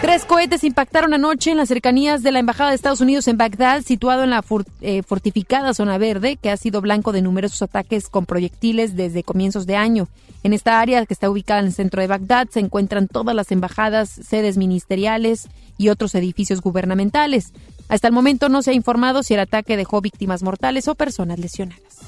Tres 0.00 0.24
cohetes 0.24 0.64
impactaron 0.64 1.14
anoche 1.14 1.52
en 1.52 1.56
las 1.56 1.68
cercanías 1.68 2.22
de 2.22 2.32
la 2.32 2.40
Embajada 2.40 2.70
de 2.70 2.76
Estados 2.76 3.00
Unidos 3.00 3.28
en 3.28 3.38
Bagdad, 3.38 3.82
situado 3.82 4.24
en 4.24 4.30
la 4.30 4.44
eh, 4.80 5.02
fortificada 5.02 5.74
zona 5.74 5.96
verde, 5.96 6.36
que 6.36 6.50
ha 6.50 6.56
sido 6.56 6.80
blanco 6.80 7.12
de 7.12 7.22
numerosos 7.22 7.62
ataques 7.62 8.08
con 8.08 8.26
proyectiles 8.26 8.96
desde 8.96 9.22
comienzos 9.22 9.64
de 9.66 9.76
año. 9.76 10.08
En 10.42 10.52
esta 10.52 10.80
área, 10.80 11.06
que 11.06 11.14
está 11.14 11.30
ubicada 11.30 11.60
en 11.60 11.66
el 11.66 11.72
centro 11.72 12.00
de 12.00 12.08
Bagdad, 12.08 12.48
se 12.50 12.58
encuentran 12.58 13.06
todas 13.06 13.34
las 13.36 13.52
embajadas, 13.52 14.10
sedes 14.10 14.56
ministeriales 14.56 15.48
y 15.78 15.88
otros 15.88 16.16
edificios 16.16 16.60
gubernamentales. 16.60 17.52
Hasta 17.88 18.08
el 18.08 18.12
momento 18.12 18.48
no 18.48 18.62
se 18.62 18.72
ha 18.72 18.74
informado 18.74 19.22
si 19.22 19.34
el 19.34 19.40
ataque 19.40 19.76
dejó 19.76 20.00
víctimas 20.00 20.42
mortales 20.42 20.88
o 20.88 20.96
personas 20.96 21.38
lesionadas. 21.38 22.00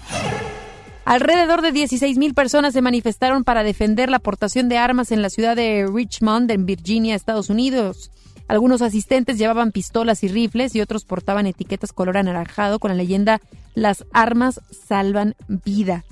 Alrededor 1.05 1.61
de 1.61 1.73
16.000 1.73 2.35
personas 2.35 2.73
se 2.73 2.81
manifestaron 2.81 3.45
para 3.45 3.63
defender 3.63 4.09
la 4.09 4.17
aportación 4.17 4.69
de 4.71 4.79
armas 4.79 5.13
en 5.13 5.21
la 5.21 5.29
ciudad 5.29 5.55
de 5.55 5.87
Richmond, 5.93 6.51
en 6.51 6.65
Virginia, 6.65 7.15
Estados 7.15 7.51
Unidos. 7.51 8.11
Algunos 8.49 8.81
asistentes 8.81 9.39
llevaban 9.39 9.71
pistolas 9.71 10.25
y 10.25 10.29
rifles 10.29 10.75
y 10.75 10.81
otros 10.81 11.05
portaban 11.05 11.47
etiquetas 11.47 11.93
color 11.93 12.17
anaranjado 12.17 12.79
con 12.79 12.91
la 12.91 12.97
leyenda 12.97 13.41
Las 13.75 14.05
armas 14.13 14.61
salvan 14.87 15.35
vida. 15.49 16.05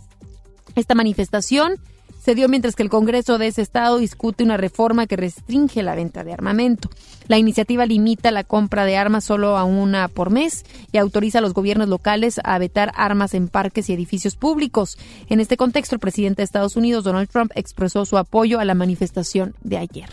Esta 0.74 0.94
manifestación 0.94 1.76
se 2.22 2.36
dio 2.36 2.48
mientras 2.48 2.76
que 2.76 2.84
el 2.84 2.88
Congreso 2.88 3.36
de 3.36 3.48
ese 3.48 3.62
estado 3.62 3.98
discute 3.98 4.44
una 4.44 4.56
reforma 4.56 5.08
que 5.08 5.16
restringe 5.16 5.82
la 5.82 5.96
venta 5.96 6.22
de 6.22 6.32
armamento. 6.32 6.88
La 7.26 7.36
iniciativa 7.36 7.84
limita 7.84 8.30
la 8.30 8.44
compra 8.44 8.84
de 8.84 8.96
armas 8.96 9.24
solo 9.24 9.56
a 9.56 9.64
una 9.64 10.06
por 10.06 10.30
mes 10.30 10.64
y 10.92 10.98
autoriza 10.98 11.38
a 11.38 11.40
los 11.40 11.52
gobiernos 11.52 11.88
locales 11.88 12.40
a 12.44 12.56
vetar 12.58 12.92
armas 12.94 13.34
en 13.34 13.48
parques 13.48 13.90
y 13.90 13.92
edificios 13.92 14.36
públicos. 14.36 14.98
En 15.28 15.40
este 15.40 15.56
contexto, 15.56 15.96
el 15.96 16.00
presidente 16.00 16.42
de 16.42 16.44
Estados 16.44 16.76
Unidos, 16.76 17.02
Donald 17.02 17.28
Trump, 17.28 17.50
expresó 17.56 18.06
su 18.06 18.16
apoyo 18.16 18.60
a 18.60 18.64
la 18.64 18.74
manifestación 18.74 19.56
de 19.62 19.78
ayer. 19.78 20.08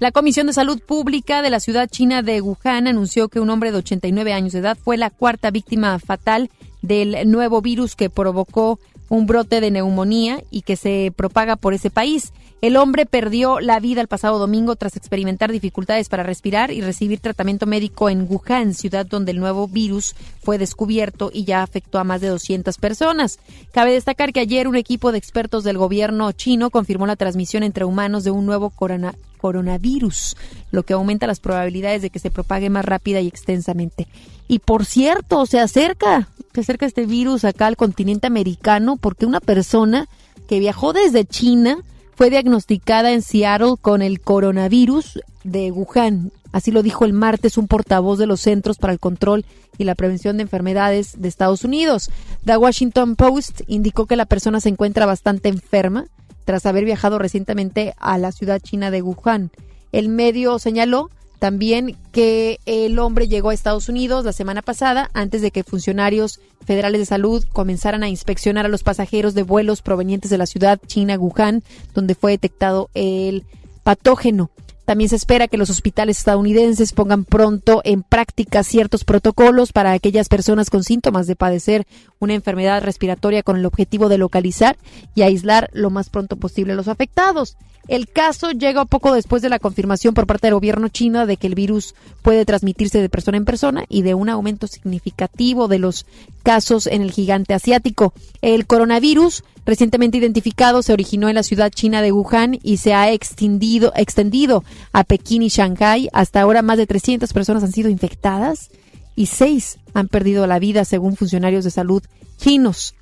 La 0.00 0.10
Comisión 0.10 0.48
de 0.48 0.52
Salud 0.52 0.82
Pública 0.84 1.42
de 1.42 1.50
la 1.50 1.60
ciudad 1.60 1.88
china 1.88 2.22
de 2.22 2.40
Wuhan 2.40 2.88
anunció 2.88 3.28
que 3.28 3.38
un 3.38 3.50
hombre 3.50 3.70
de 3.70 3.78
89 3.78 4.32
años 4.32 4.52
de 4.52 4.58
edad 4.58 4.76
fue 4.76 4.96
la 4.96 5.10
cuarta 5.10 5.52
víctima 5.52 5.96
fatal 6.00 6.50
del 6.80 7.30
nuevo 7.30 7.62
virus 7.62 7.94
que 7.94 8.10
provocó 8.10 8.80
un 9.12 9.26
brote 9.26 9.60
de 9.60 9.70
neumonía 9.70 10.42
y 10.50 10.62
que 10.62 10.74
se 10.74 11.12
propaga 11.14 11.56
por 11.56 11.74
ese 11.74 11.90
país. 11.90 12.32
El 12.62 12.76
hombre 12.76 13.06
perdió 13.06 13.58
la 13.58 13.80
vida 13.80 14.00
el 14.00 14.06
pasado 14.06 14.38
domingo 14.38 14.76
tras 14.76 14.94
experimentar 14.96 15.50
dificultades 15.50 16.08
para 16.08 16.22
respirar 16.22 16.70
y 16.70 16.80
recibir 16.80 17.18
tratamiento 17.18 17.66
médico 17.66 18.08
en 18.08 18.24
Wuhan, 18.30 18.74
ciudad 18.74 19.04
donde 19.04 19.32
el 19.32 19.40
nuevo 19.40 19.66
virus 19.66 20.14
fue 20.44 20.58
descubierto 20.58 21.32
y 21.34 21.42
ya 21.42 21.64
afectó 21.64 21.98
a 21.98 22.04
más 22.04 22.20
de 22.20 22.28
200 22.28 22.78
personas. 22.78 23.40
Cabe 23.72 23.94
destacar 23.94 24.32
que 24.32 24.38
ayer 24.38 24.68
un 24.68 24.76
equipo 24.76 25.10
de 25.10 25.18
expertos 25.18 25.64
del 25.64 25.76
gobierno 25.76 26.30
chino 26.30 26.70
confirmó 26.70 27.04
la 27.04 27.16
transmisión 27.16 27.64
entre 27.64 27.84
humanos 27.84 28.22
de 28.22 28.30
un 28.30 28.46
nuevo 28.46 28.70
coronavirus, 28.70 30.36
lo 30.70 30.84
que 30.84 30.92
aumenta 30.92 31.26
las 31.26 31.40
probabilidades 31.40 32.00
de 32.00 32.10
que 32.10 32.20
se 32.20 32.30
propague 32.30 32.70
más 32.70 32.84
rápida 32.84 33.20
y 33.20 33.26
extensamente. 33.26 34.06
Y 34.46 34.60
por 34.60 34.84
cierto, 34.84 35.46
se 35.46 35.58
acerca, 35.58 36.28
se 36.54 36.60
acerca 36.60 36.86
este 36.86 37.06
virus 37.06 37.44
acá 37.44 37.66
al 37.66 37.76
continente 37.76 38.28
americano 38.28 38.98
porque 38.98 39.26
una 39.26 39.40
persona 39.40 40.08
que 40.46 40.60
viajó 40.60 40.92
desde 40.92 41.24
China 41.24 41.82
fue 42.14 42.30
diagnosticada 42.30 43.12
en 43.12 43.22
Seattle 43.22 43.74
con 43.80 44.02
el 44.02 44.20
coronavirus 44.20 45.20
de 45.44 45.70
Wuhan. 45.70 46.32
Así 46.52 46.70
lo 46.70 46.82
dijo 46.82 47.04
el 47.04 47.14
martes 47.14 47.56
un 47.56 47.66
portavoz 47.66 48.18
de 48.18 48.26
los 48.26 48.40
Centros 48.40 48.76
para 48.78 48.92
el 48.92 49.00
Control 49.00 49.44
y 49.78 49.84
la 49.84 49.94
Prevención 49.94 50.36
de 50.36 50.42
Enfermedades 50.42 51.20
de 51.20 51.28
Estados 51.28 51.64
Unidos. 51.64 52.10
The 52.44 52.58
Washington 52.58 53.16
Post 53.16 53.62
indicó 53.66 54.06
que 54.06 54.16
la 54.16 54.26
persona 54.26 54.60
se 54.60 54.68
encuentra 54.68 55.06
bastante 55.06 55.48
enferma 55.48 56.06
tras 56.44 56.66
haber 56.66 56.84
viajado 56.84 57.18
recientemente 57.18 57.94
a 57.98 58.18
la 58.18 58.32
ciudad 58.32 58.60
china 58.60 58.90
de 58.90 59.00
Wuhan. 59.00 59.50
El 59.92 60.08
medio 60.08 60.58
señaló 60.58 61.10
también 61.42 61.96
que 62.12 62.60
el 62.66 63.00
hombre 63.00 63.26
llegó 63.26 63.50
a 63.50 63.54
Estados 63.54 63.88
Unidos 63.88 64.24
la 64.24 64.32
semana 64.32 64.62
pasada 64.62 65.10
antes 65.12 65.42
de 65.42 65.50
que 65.50 65.64
funcionarios 65.64 66.38
federales 66.64 67.00
de 67.00 67.04
salud 67.04 67.44
comenzaran 67.52 68.04
a 68.04 68.08
inspeccionar 68.08 68.64
a 68.64 68.68
los 68.68 68.84
pasajeros 68.84 69.34
de 69.34 69.42
vuelos 69.42 69.82
provenientes 69.82 70.30
de 70.30 70.38
la 70.38 70.46
ciudad 70.46 70.78
china 70.86 71.18
Wuhan, 71.18 71.64
donde 71.94 72.14
fue 72.14 72.30
detectado 72.30 72.90
el 72.94 73.42
patógeno. 73.82 74.50
También 74.84 75.08
se 75.08 75.16
espera 75.16 75.48
que 75.48 75.56
los 75.56 75.70
hospitales 75.70 76.18
estadounidenses 76.18 76.92
pongan 76.92 77.24
pronto 77.24 77.82
en 77.84 78.02
práctica 78.02 78.64
ciertos 78.64 79.04
protocolos 79.04 79.72
para 79.72 79.92
aquellas 79.92 80.28
personas 80.28 80.70
con 80.70 80.82
síntomas 80.82 81.26
de 81.26 81.36
padecer 81.36 81.86
una 82.18 82.34
enfermedad 82.34 82.82
respiratoria 82.82 83.42
con 83.42 83.56
el 83.56 83.66
objetivo 83.66 84.08
de 84.08 84.18
localizar 84.18 84.76
y 85.14 85.22
aislar 85.22 85.70
lo 85.72 85.90
más 85.90 86.10
pronto 86.10 86.36
posible 86.36 86.72
a 86.72 86.76
los 86.76 86.88
afectados. 86.88 87.56
El 87.88 88.08
caso 88.08 88.52
llega 88.52 88.84
poco 88.84 89.12
después 89.12 89.42
de 89.42 89.48
la 89.48 89.58
confirmación 89.58 90.14
por 90.14 90.26
parte 90.26 90.46
del 90.46 90.54
gobierno 90.54 90.88
chino 90.88 91.26
de 91.26 91.36
que 91.36 91.48
el 91.48 91.56
virus 91.56 91.94
puede 92.22 92.44
transmitirse 92.44 93.00
de 93.00 93.08
persona 93.08 93.38
en 93.38 93.44
persona 93.44 93.84
y 93.88 94.02
de 94.02 94.14
un 94.14 94.28
aumento 94.28 94.68
significativo 94.68 95.66
de 95.66 95.80
los 95.80 96.06
casos 96.44 96.86
en 96.86 97.02
el 97.02 97.10
gigante 97.10 97.54
asiático. 97.54 98.14
El 98.40 98.66
coronavirus 98.66 99.42
recientemente 99.64 100.18
identificado 100.18 100.82
se 100.82 100.92
originó 100.92 101.28
en 101.28 101.34
la 101.34 101.42
ciudad 101.42 101.70
china 101.70 102.02
de 102.02 102.12
Wuhan 102.12 102.58
y 102.62 102.78
se 102.78 102.94
ha 102.94 103.10
extendido, 103.12 103.92
extendido 103.96 104.64
a 104.92 105.04
Pekín 105.04 105.42
y 105.42 105.48
Shanghái. 105.48 106.08
Hasta 106.12 106.40
ahora 106.40 106.62
más 106.62 106.78
de 106.78 106.86
300 106.86 107.32
personas 107.32 107.62
han 107.62 107.72
sido 107.72 107.90
infectadas 107.90 108.70
y 109.14 109.26
seis 109.26 109.78
han 109.94 110.08
perdido 110.08 110.46
la 110.46 110.58
vida 110.58 110.84
según 110.84 111.16
funcionarios 111.16 111.64
de 111.64 111.70
salud 111.70 112.02
chinos. 112.38 112.94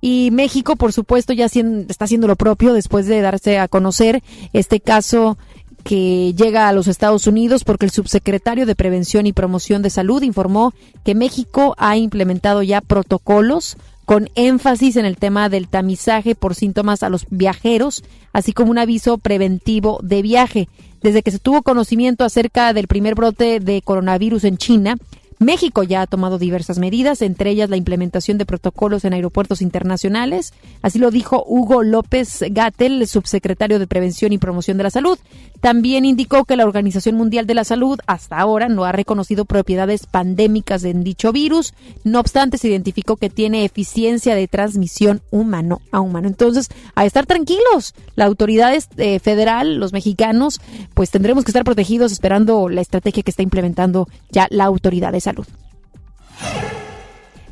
Y 0.00 0.30
México, 0.30 0.76
por 0.76 0.92
supuesto, 0.92 1.32
ya 1.32 1.46
está 1.46 2.04
haciendo 2.04 2.28
lo 2.28 2.36
propio 2.36 2.72
después 2.72 3.06
de 3.06 3.20
darse 3.20 3.58
a 3.58 3.66
conocer 3.66 4.22
este 4.52 4.80
caso 4.80 5.38
que 5.86 6.34
llega 6.34 6.68
a 6.68 6.72
los 6.72 6.88
Estados 6.88 7.26
Unidos 7.26 7.62
porque 7.64 7.86
el 7.86 7.92
subsecretario 7.92 8.66
de 8.66 8.74
Prevención 8.74 9.26
y 9.26 9.32
Promoción 9.32 9.82
de 9.82 9.90
Salud 9.90 10.22
informó 10.22 10.74
que 11.04 11.14
México 11.14 11.74
ha 11.78 11.96
implementado 11.96 12.62
ya 12.62 12.80
protocolos 12.80 13.76
con 14.06 14.30
énfasis 14.36 14.96
en 14.96 15.04
el 15.04 15.18
tema 15.18 15.48
del 15.48 15.68
tamizaje 15.68 16.34
por 16.34 16.54
síntomas 16.54 17.02
a 17.02 17.10
los 17.10 17.26
viajeros, 17.28 18.04
así 18.32 18.52
como 18.52 18.70
un 18.70 18.78
aviso 18.78 19.18
preventivo 19.18 19.98
de 20.02 20.22
viaje. 20.22 20.68
Desde 21.02 21.22
que 21.22 21.32
se 21.32 21.40
tuvo 21.40 21.62
conocimiento 21.62 22.24
acerca 22.24 22.72
del 22.72 22.86
primer 22.86 23.16
brote 23.16 23.60
de 23.60 23.82
coronavirus 23.82 24.44
en 24.44 24.58
China, 24.58 24.96
México 25.38 25.82
ya 25.82 26.02
ha 26.02 26.06
tomado 26.06 26.38
diversas 26.38 26.78
medidas, 26.78 27.20
entre 27.20 27.50
ellas 27.50 27.68
la 27.68 27.76
implementación 27.76 28.38
de 28.38 28.46
protocolos 28.46 29.04
en 29.04 29.12
aeropuertos 29.12 29.60
internacionales. 29.60 30.54
Así 30.82 30.98
lo 30.98 31.10
dijo 31.10 31.44
Hugo 31.46 31.82
López 31.82 32.42
Gatel, 32.50 33.06
subsecretario 33.06 33.78
de 33.78 33.86
Prevención 33.86 34.32
y 34.32 34.38
Promoción 34.38 34.78
de 34.78 34.84
la 34.84 34.90
Salud. 34.90 35.18
También 35.60 36.04
indicó 36.04 36.44
que 36.44 36.56
la 36.56 36.64
Organización 36.64 37.16
Mundial 37.16 37.46
de 37.46 37.54
la 37.54 37.64
Salud 37.64 37.98
hasta 38.06 38.38
ahora 38.38 38.68
no 38.68 38.84
ha 38.84 38.92
reconocido 38.92 39.44
propiedades 39.44 40.06
pandémicas 40.06 40.84
en 40.84 41.04
dicho 41.04 41.32
virus. 41.32 41.74
No 42.04 42.20
obstante, 42.20 42.58
se 42.58 42.68
identificó 42.68 43.16
que 43.16 43.30
tiene 43.30 43.64
eficiencia 43.64 44.34
de 44.34 44.48
transmisión 44.48 45.22
humano 45.30 45.80
a 45.92 46.00
humano. 46.00 46.28
Entonces, 46.28 46.68
a 46.94 47.04
estar 47.04 47.26
tranquilos, 47.26 47.94
la 48.14 48.24
autoridad 48.24 48.74
eh, 48.96 49.18
federal, 49.20 49.76
los 49.76 49.92
mexicanos, 49.92 50.60
pues 50.94 51.10
tendremos 51.10 51.44
que 51.44 51.50
estar 51.50 51.64
protegidos 51.64 52.12
esperando 52.12 52.68
la 52.68 52.80
estrategia 52.80 53.22
que 53.22 53.30
está 53.30 53.42
implementando 53.42 54.08
ya 54.30 54.46
la 54.50 54.64
autoridad 54.64 55.14
salud. 55.26 55.46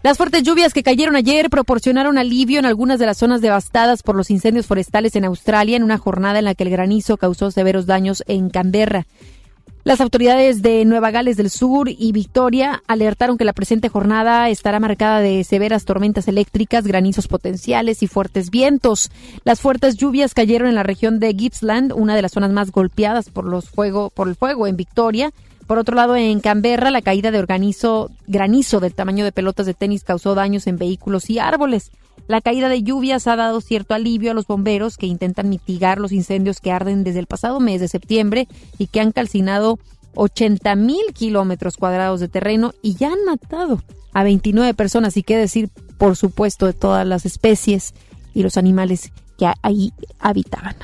Las 0.05 0.19
fuertes 0.19 0.43
lluvias 0.43 0.75
que 0.75 0.83
cayeron 0.83 1.17
ayer 1.17 1.49
proporcionaron 1.49 2.19
alivio 2.19 2.59
en 2.59 2.67
algunas 2.67 2.99
de 2.99 3.07
las 3.07 3.17
zonas 3.17 3.41
devastadas 3.41 4.03
por 4.03 4.15
los 4.15 4.31
incendios 4.31 4.67
forestales 4.67 5.17
en 5.17 5.25
Australia 5.25 5.77
en 5.77 5.83
una 5.83 5.97
jornada 5.97 6.39
en 6.39 6.45
la 6.45 6.55
que 6.55 6.65
el 6.65 6.71
granizo 6.71 7.17
causó 7.17 7.51
severos 7.51 7.87
daños 7.87 8.23
en 8.27 8.51
Canberra. 8.51 9.07
Las 9.83 10.03
autoridades 10.03 10.61
de 10.61 10.85
Nueva 10.85 11.11
Gales 11.11 11.37
del 11.37 11.51
Sur 11.51 11.89
y 11.89 12.13
Victoria 12.13 12.83
alertaron 12.87 13.39
que 13.39 13.45
la 13.45 13.53
presente 13.55 13.89
jornada 13.89 14.49
estará 14.51 14.79
marcada 14.79 15.21
de 15.21 15.43
severas 15.43 15.87
tormentas 15.87 16.29
eléctricas, 16.29 16.87
granizos 16.87 17.27
potenciales 17.27 18.03
y 18.03 18.07
fuertes 18.07 18.51
vientos. 18.51 19.11
Las 19.45 19.61
fuertes 19.61 19.97
lluvias 19.97 20.33
cayeron 20.33 20.69
en 20.69 20.75
la 20.75 20.85
región 20.85 21.19
de 21.19 21.35
Gippsland, 21.35 21.93
una 21.95 22.15
de 22.15 22.23
las 22.23 22.33
zonas 22.33 22.51
más 22.51 22.73
golpeadas 22.73 23.31
por 23.31 23.45
los 23.45 23.69
fuego, 23.71 24.11
por 24.11 24.29
el 24.29 24.37
fuego 24.37 24.67
en 24.67 24.77
Victoria, 24.77 25.33
por 25.67 25.79
otro 25.79 25.97
lado, 25.97 26.17
en 26.17 26.41
Canberra, 26.41 26.91
la 26.91 27.03
caída 27.03 27.31
de 27.31 27.39
organizo, 27.39 28.11
granizo 28.27 28.81
del 28.81 28.95
tamaño 28.95 29.25
de 29.25 29.33
pelotas 29.33 29.67
de 29.67 29.75
tenis 29.75 30.05
causó 30.05 30.35
daños 30.35 30.67
en 30.67 30.77
vehículos 30.77 31.31
y 31.31 31.39
árboles. 31.39 31.91
La 32.27 32.41
caída 32.41 32.69
de 32.69 32.83
lluvias 32.83 33.27
ha 33.27 33.37
dado 33.37 33.61
cierto 33.61 33.95
alivio 33.95 34.31
a 34.31 34.35
los 34.35 34.47
bomberos 34.47 34.97
que 34.97 35.07
intentan 35.07 35.49
mitigar 35.49 35.99
los 35.99 36.13
incendios 36.13 36.61
que 36.61 36.73
arden 36.73 37.05
desde 37.05 37.21
el 37.21 37.27
pasado 37.27 37.61
mes 37.61 37.81
de 37.81 37.89
septiembre 37.89 38.49
y 38.79 38.87
que 38.87 39.01
han 39.01 39.13
calcinado 39.13 39.79
80 40.15 40.75
mil 40.77 41.05
kilómetros 41.13 41.77
cuadrados 41.77 42.21
de 42.21 42.29
terreno 42.29 42.73
y 42.83 42.95
ya 42.95 43.09
han 43.09 43.25
matado 43.25 43.83
a 44.13 44.23
29 44.23 44.75
personas. 44.75 45.17
Y 45.17 45.23
qué 45.23 45.37
decir, 45.37 45.71
por 45.99 46.17
supuesto, 46.17 46.67
de 46.67 46.73
todas 46.73 47.07
las 47.07 47.27
especies 47.27 47.95
y 48.35 48.43
los 48.43 48.57
animales 48.57 49.13
que 49.39 49.51
ahí 49.63 49.93
habitaban. 50.19 50.77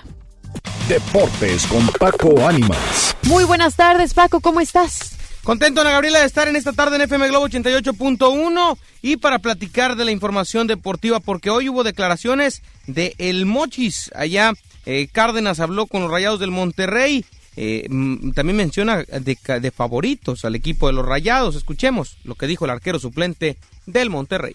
Deportes 0.88 1.66
con 1.66 1.86
Paco 1.98 2.46
Ánimas. 2.46 3.16
Muy 3.22 3.44
buenas 3.44 3.76
tardes, 3.76 4.14
Paco, 4.14 4.40
¿cómo 4.40 4.60
estás? 4.60 5.16
Contento, 5.42 5.80
Ana 5.80 5.92
Gabriela, 5.92 6.20
de 6.20 6.26
estar 6.26 6.48
en 6.48 6.56
esta 6.56 6.72
tarde 6.72 6.96
en 6.96 7.02
FM 7.02 7.28
Globo 7.28 7.48
88.1 7.48 8.78
y 9.00 9.16
para 9.16 9.38
platicar 9.38 9.96
de 9.96 10.04
la 10.04 10.10
información 10.10 10.66
deportiva, 10.66 11.18
porque 11.18 11.48
hoy 11.48 11.68
hubo 11.68 11.82
declaraciones 11.82 12.62
de 12.86 13.14
El 13.18 13.46
Mochis. 13.46 14.10
Allá 14.14 14.52
eh, 14.84 15.08
Cárdenas 15.10 15.58
habló 15.60 15.86
con 15.86 16.02
los 16.02 16.10
Rayados 16.10 16.40
del 16.40 16.50
Monterrey. 16.50 17.24
Eh, 17.56 17.86
mm, 17.88 18.32
también 18.32 18.58
menciona 18.58 18.98
de, 18.98 19.38
de 19.60 19.70
favoritos 19.70 20.44
al 20.44 20.54
equipo 20.54 20.88
de 20.88 20.92
los 20.92 21.06
Rayados. 21.06 21.56
Escuchemos 21.56 22.18
lo 22.24 22.34
que 22.34 22.46
dijo 22.46 22.66
el 22.66 22.72
arquero 22.72 22.98
suplente 22.98 23.56
del 23.86 24.10
Monterrey. 24.10 24.54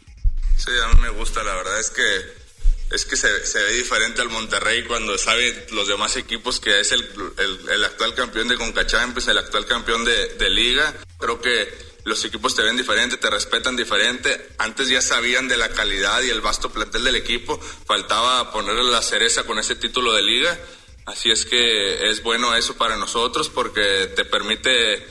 Sí, 0.56 0.72
a 0.84 0.96
mí 0.96 1.02
me 1.02 1.10
gusta, 1.10 1.44
la 1.44 1.56
verdad 1.56 1.80
es 1.80 1.90
que 1.90 2.45
es 2.92 3.06
que 3.06 3.18
se, 3.18 3.28
ve 3.28 3.74
diferente 3.74 4.22
al 4.22 4.30
Monterrey 4.30 4.84
cuando 4.84 5.18
sabe 5.18 5.68
los 5.72 5.88
demás 5.88 6.16
equipos 6.18 6.60
que 6.60 6.80
es 6.80 6.92
el, 6.92 7.08
el, 7.70 7.84
actual 7.84 8.14
campeón 8.14 8.48
de 8.48 8.58
Conca 8.58 8.86
Champions, 8.86 9.28
el 9.28 9.38
actual 9.40 9.66
campeón 9.66 10.06
de, 10.06 10.50
Liga. 10.50 10.94
Creo 11.18 11.42
que 11.42 11.68
los 12.04 12.24
equipos 12.24 12.56
te 12.56 12.62
ven 12.62 12.78
diferente, 12.78 13.18
te 13.18 13.30
respetan 13.30 13.76
diferente. 13.76 14.50
Antes 14.60 14.88
ya 14.90 15.02
sabían 15.02 15.48
de 15.48 15.58
la 15.58 15.70
calidad 15.70 16.22
y 16.22 16.30
el 16.30 16.42
vasto 16.42 16.70
plantel 16.70 17.04
del 17.04 17.16
equipo. 17.16 17.60
Faltaba 17.60 18.52
ponerle 18.52 18.84
la 18.84 19.02
cereza 19.02 19.44
con 19.44 19.58
ese 19.58 19.76
título 19.76 20.14
de 20.14 20.22
Liga. 20.22 20.60
Así 21.06 21.32
es 21.32 21.46
que 21.46 22.10
es 22.10 22.22
bueno 22.22 22.56
eso 22.56 22.78
para 22.78 22.98
nosotros 22.98 23.50
porque 23.50 24.12
te 24.16 24.26
permite 24.26 25.06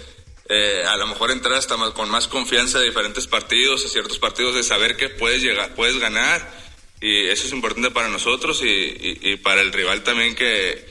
eh, 0.48 0.84
a 0.86 0.96
lo 0.96 1.06
mejor 1.08 1.30
entrar 1.32 1.54
hasta 1.54 1.76
con 1.92 2.08
más 2.08 2.28
confianza 2.28 2.78
de 2.78 2.86
diferentes 2.86 3.26
partidos, 3.26 3.84
a 3.84 3.88
ciertos 3.88 4.18
partidos, 4.18 4.54
de 4.54 4.62
saber 4.62 4.96
que 4.96 5.08
puedes 5.08 5.42
llegar, 5.42 5.74
puedes 5.74 5.98
ganar 5.98 6.63
y 7.04 7.28
eso 7.28 7.46
es 7.46 7.52
importante 7.52 7.90
para 7.90 8.08
nosotros 8.08 8.62
y, 8.64 9.36
para 9.36 9.60
el 9.60 9.74
rival 9.74 10.02
también 10.02 10.34
que, 10.34 10.88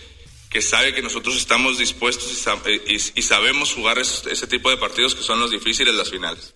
que, 0.47 0.61
sabe 0.61 0.93
que 0.93 1.01
nosotros 1.01 1.35
estamos 1.35 1.79
dispuestos 1.79 2.31
y, 2.87 3.21
sabemos 3.23 3.73
jugar 3.73 3.97
ese 3.97 4.47
tipo 4.47 4.69
de 4.69 4.77
partidos 4.77 5.15
que 5.15 5.23
son 5.23 5.39
los 5.39 5.49
difíciles, 5.49 5.95
las 5.95 6.11
finales. 6.11 6.53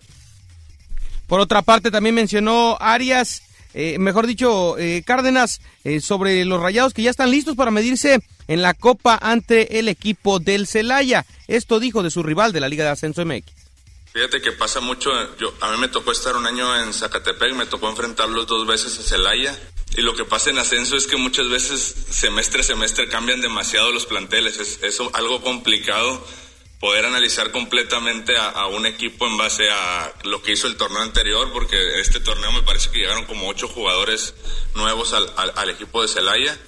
Por 1.26 1.40
otra 1.40 1.62
parte, 1.62 1.90
también 1.90 2.14
mencionó 2.14 2.76
Arias, 2.78 3.42
eh, 3.74 3.98
mejor 3.98 4.28
dicho, 4.28 4.78
eh, 4.78 5.02
Cárdenas, 5.04 5.60
eh, 5.82 6.00
sobre 6.00 6.44
los 6.44 6.60
rayados 6.60 6.94
que 6.94 7.02
ya 7.02 7.10
están 7.10 7.32
listos 7.32 7.56
para 7.56 7.72
medirse 7.72 8.20
en 8.46 8.62
la 8.62 8.74
Copa 8.74 9.18
ante 9.20 9.80
el 9.80 9.88
equipo 9.88 10.38
del 10.38 10.68
Celaya. 10.68 11.26
Esto 11.48 11.80
dijo 11.80 12.04
de 12.04 12.12
su 12.12 12.22
rival 12.22 12.52
de 12.52 12.60
la 12.60 12.68
Liga 12.68 12.84
de 12.84 12.90
Ascenso 12.90 13.26
MX. 13.26 13.57
Fíjate 14.12 14.40
que 14.40 14.52
pasa 14.52 14.80
mucho, 14.80 15.10
yo, 15.36 15.52
a 15.60 15.70
mí 15.70 15.78
me 15.78 15.88
tocó 15.88 16.12
estar 16.12 16.34
un 16.36 16.46
año 16.46 16.76
en 16.82 16.92
Zacatepec, 16.92 17.54
me 17.54 17.66
tocó 17.66 17.88
enfrentarlos 17.88 18.46
dos 18.46 18.66
veces 18.66 18.98
a 18.98 19.02
Celaya. 19.02 19.58
Y 19.96 20.02
lo 20.02 20.14
que 20.14 20.24
pasa 20.24 20.50
en 20.50 20.58
ascenso 20.58 20.96
es 20.96 21.06
que 21.06 21.16
muchas 21.16 21.48
veces 21.48 21.80
semestre 22.10 22.60
a 22.60 22.64
semestre 22.64 23.08
cambian 23.08 23.40
demasiado 23.40 23.90
los 23.92 24.06
planteles. 24.06 24.58
Es, 24.58 24.82
es 24.82 25.00
algo 25.12 25.42
complicado 25.42 26.24
poder 26.80 27.06
analizar 27.06 27.50
completamente 27.50 28.36
a, 28.36 28.66
un 28.66 28.86
equipo 28.86 29.26
en 29.26 29.36
base 29.36 29.68
a 29.70 30.12
lo 30.24 30.42
que 30.42 30.52
hizo 30.52 30.68
el 30.68 30.76
torneo 30.76 31.02
anterior, 31.02 31.52
porque 31.52 32.00
este 32.00 32.20
torneo 32.20 32.52
me 32.52 32.62
parece 32.62 32.90
que 32.90 32.98
llegaron 32.98 33.24
como 33.24 33.48
ocho 33.48 33.66
jugadores 33.66 34.34
nuevos 34.74 35.12
al, 35.12 35.32
al 35.36 35.70
equipo 35.70 36.02
de 36.02 36.08
Celaya 36.08 36.58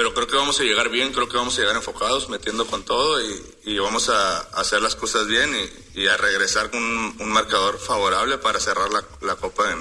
pero 0.00 0.14
creo 0.14 0.26
que 0.26 0.36
vamos 0.36 0.58
a 0.58 0.62
llegar 0.62 0.88
bien, 0.88 1.12
creo 1.12 1.28
que 1.28 1.36
vamos 1.36 1.58
a 1.58 1.60
llegar 1.60 1.76
enfocados, 1.76 2.30
metiendo 2.30 2.66
con 2.66 2.86
todo 2.86 3.20
y, 3.66 3.78
vamos 3.78 4.08
a, 4.08 4.38
hacer 4.58 4.80
las 4.80 4.96
cosas 4.96 5.26
bien 5.26 5.50
y, 5.94 6.06
a 6.06 6.16
regresar 6.16 6.70
con 6.70 6.82
un, 6.82 7.30
marcador 7.30 7.78
favorable 7.78 8.38
para 8.38 8.58
cerrar 8.60 8.88
la, 9.20 9.36
Copa 9.36 9.76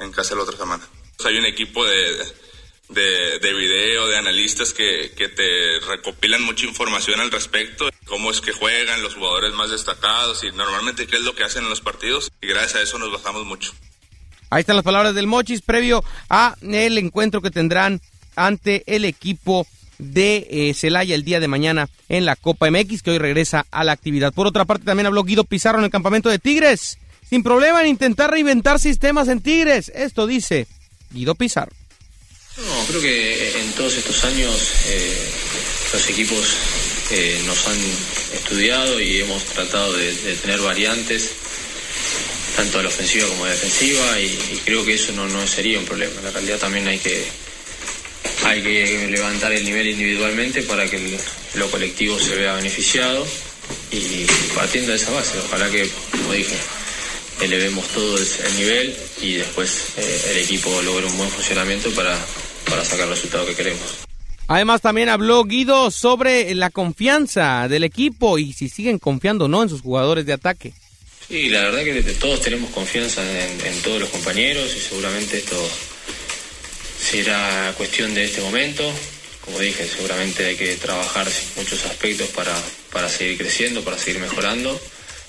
en, 0.00 0.12
casa 0.12 0.34
la 0.34 0.42
otra 0.42 0.58
semana. 0.58 0.86
hay 1.24 1.38
un 1.38 1.46
equipo 1.46 1.82
de, 1.82 2.14
de, 2.90 3.54
video, 3.54 4.06
de 4.06 4.18
analistas 4.18 4.74
que, 4.74 5.14
que 5.16 5.28
te 5.28 5.80
recopilan 5.88 6.42
mucha 6.42 6.66
información 6.66 7.20
al 7.20 7.30
respecto, 7.30 7.88
cómo 8.04 8.30
es 8.32 8.42
que 8.42 8.52
juegan 8.52 9.02
los 9.02 9.14
jugadores 9.14 9.54
más 9.54 9.70
destacados 9.70 10.44
y 10.44 10.52
normalmente 10.52 11.06
qué 11.06 11.16
es 11.16 11.22
lo 11.22 11.34
que 11.34 11.44
hacen 11.44 11.62
en 11.62 11.70
los 11.70 11.80
partidos 11.80 12.30
y 12.42 12.48
gracias 12.48 12.74
a 12.74 12.82
eso 12.82 12.98
nos 12.98 13.10
bajamos 13.10 13.46
mucho. 13.46 13.72
Ahí 14.50 14.60
están 14.60 14.76
las 14.76 14.84
palabras 14.84 15.14
del 15.14 15.26
Mochis 15.26 15.62
previo 15.62 16.04
a 16.28 16.54
el 16.60 16.98
encuentro 16.98 17.40
que 17.40 17.50
tendrán 17.50 18.00
ante 18.36 18.82
el 18.86 19.04
equipo 19.04 19.66
de 19.98 20.46
eh, 20.50 20.74
Celaya 20.74 21.14
el 21.14 21.24
día 21.24 21.40
de 21.40 21.48
mañana 21.48 21.88
en 22.08 22.24
la 22.24 22.36
Copa 22.36 22.70
MX, 22.70 23.02
que 23.02 23.10
hoy 23.10 23.18
regresa 23.18 23.66
a 23.70 23.84
la 23.84 23.92
actividad. 23.92 24.32
Por 24.32 24.46
otra 24.46 24.64
parte, 24.64 24.84
también 24.84 25.06
habló 25.06 25.24
Guido 25.24 25.44
Pizarro 25.44 25.78
en 25.78 25.84
el 25.84 25.90
campamento 25.90 26.28
de 26.28 26.38
Tigres. 26.38 26.98
Sin 27.28 27.42
problema 27.42 27.80
en 27.80 27.88
intentar 27.88 28.30
reinventar 28.30 28.78
sistemas 28.78 29.28
en 29.28 29.40
Tigres. 29.40 29.90
Esto 29.94 30.26
dice 30.26 30.66
Guido 31.10 31.34
Pizarro. 31.34 31.72
No, 32.56 32.86
creo 32.86 33.00
que 33.00 33.60
en 33.60 33.72
todos 33.72 33.96
estos 33.96 34.24
años 34.24 34.54
eh, 34.86 35.30
los 35.92 36.08
equipos 36.08 36.46
eh, 37.10 37.42
nos 37.46 37.66
han 37.66 37.78
estudiado 38.32 39.00
y 39.00 39.22
hemos 39.22 39.42
tratado 39.44 39.92
de, 39.92 40.12
tener 40.36 40.60
variantes, 40.60 41.32
tanto 42.54 42.78
a 42.78 42.82
la 42.82 42.88
ofensiva 42.88 43.26
como 43.26 43.44
a 43.44 43.48
la 43.48 43.54
defensiva, 43.54 44.20
y, 44.20 44.60
creo 44.64 44.84
que 44.84 44.94
eso 44.94 45.12
no, 45.12 45.26
no 45.28 45.44
sería 45.48 45.78
un 45.78 45.84
problema. 45.84 46.12
En 46.18 46.24
la 46.24 46.30
realidad 46.30 46.58
también 46.58 46.86
hay 46.86 46.98
que 46.98 47.24
hay 48.44 48.62
que 48.62 49.08
levantar 49.08 49.52
el 49.52 49.64
nivel 49.64 49.88
individualmente 49.88 50.62
para 50.62 50.88
que 50.88 51.18
lo 51.54 51.70
colectivo 51.70 52.18
se 52.18 52.36
vea 52.36 52.54
beneficiado 52.54 53.26
y 53.90 54.26
partiendo 54.54 54.90
de 54.90 54.96
esa 54.96 55.10
base, 55.10 55.38
ojalá 55.38 55.70
que, 55.70 55.88
como 56.10 56.32
dije, 56.32 56.56
elevemos 57.40 57.86
todo 57.88 58.16
el 58.18 58.56
nivel 58.56 58.96
y 59.22 59.34
después 59.34 59.94
eh, 59.96 60.22
el 60.32 60.38
equipo 60.38 60.70
logre 60.82 61.06
un 61.06 61.16
buen 61.16 61.30
funcionamiento 61.30 61.90
para, 61.90 62.16
para 62.68 62.84
sacar 62.84 63.06
el 63.06 63.14
resultado 63.14 63.46
que 63.46 63.54
queremos. 63.54 64.04
Además 64.46 64.82
también 64.82 65.08
habló 65.08 65.44
Guido 65.44 65.90
sobre 65.90 66.54
la 66.54 66.68
confianza 66.70 67.66
del 67.66 67.82
equipo 67.82 68.38
y 68.38 68.52
si 68.52 68.68
siguen 68.68 68.98
confiando 68.98 69.46
o 69.46 69.48
no 69.48 69.62
en 69.62 69.70
sus 69.70 69.80
jugadores 69.80 70.26
de 70.26 70.34
ataque. 70.34 70.74
Sí, 71.28 71.48
la 71.48 71.62
verdad 71.62 71.82
que 71.82 72.02
todos 72.20 72.42
tenemos 72.42 72.70
confianza 72.70 73.22
en, 73.22 73.80
todos 73.82 74.00
los 74.00 74.10
compañeros 74.10 74.70
y 74.76 74.80
seguramente 74.80 75.38
esto 75.38 75.56
será 77.22 77.72
cuestión 77.76 78.12
de 78.12 78.24
este 78.24 78.40
momento. 78.40 78.82
Como 79.42 79.60
dije, 79.60 79.86
seguramente 79.86 80.46
hay 80.46 80.56
que 80.56 80.74
trabajar 80.76 81.28
muchos 81.56 81.84
aspectos 81.84 82.28
para, 82.30 82.52
para 82.90 83.08
seguir 83.08 83.38
creciendo, 83.38 83.84
para 83.84 83.98
seguir 83.98 84.20
mejorando, 84.20 84.80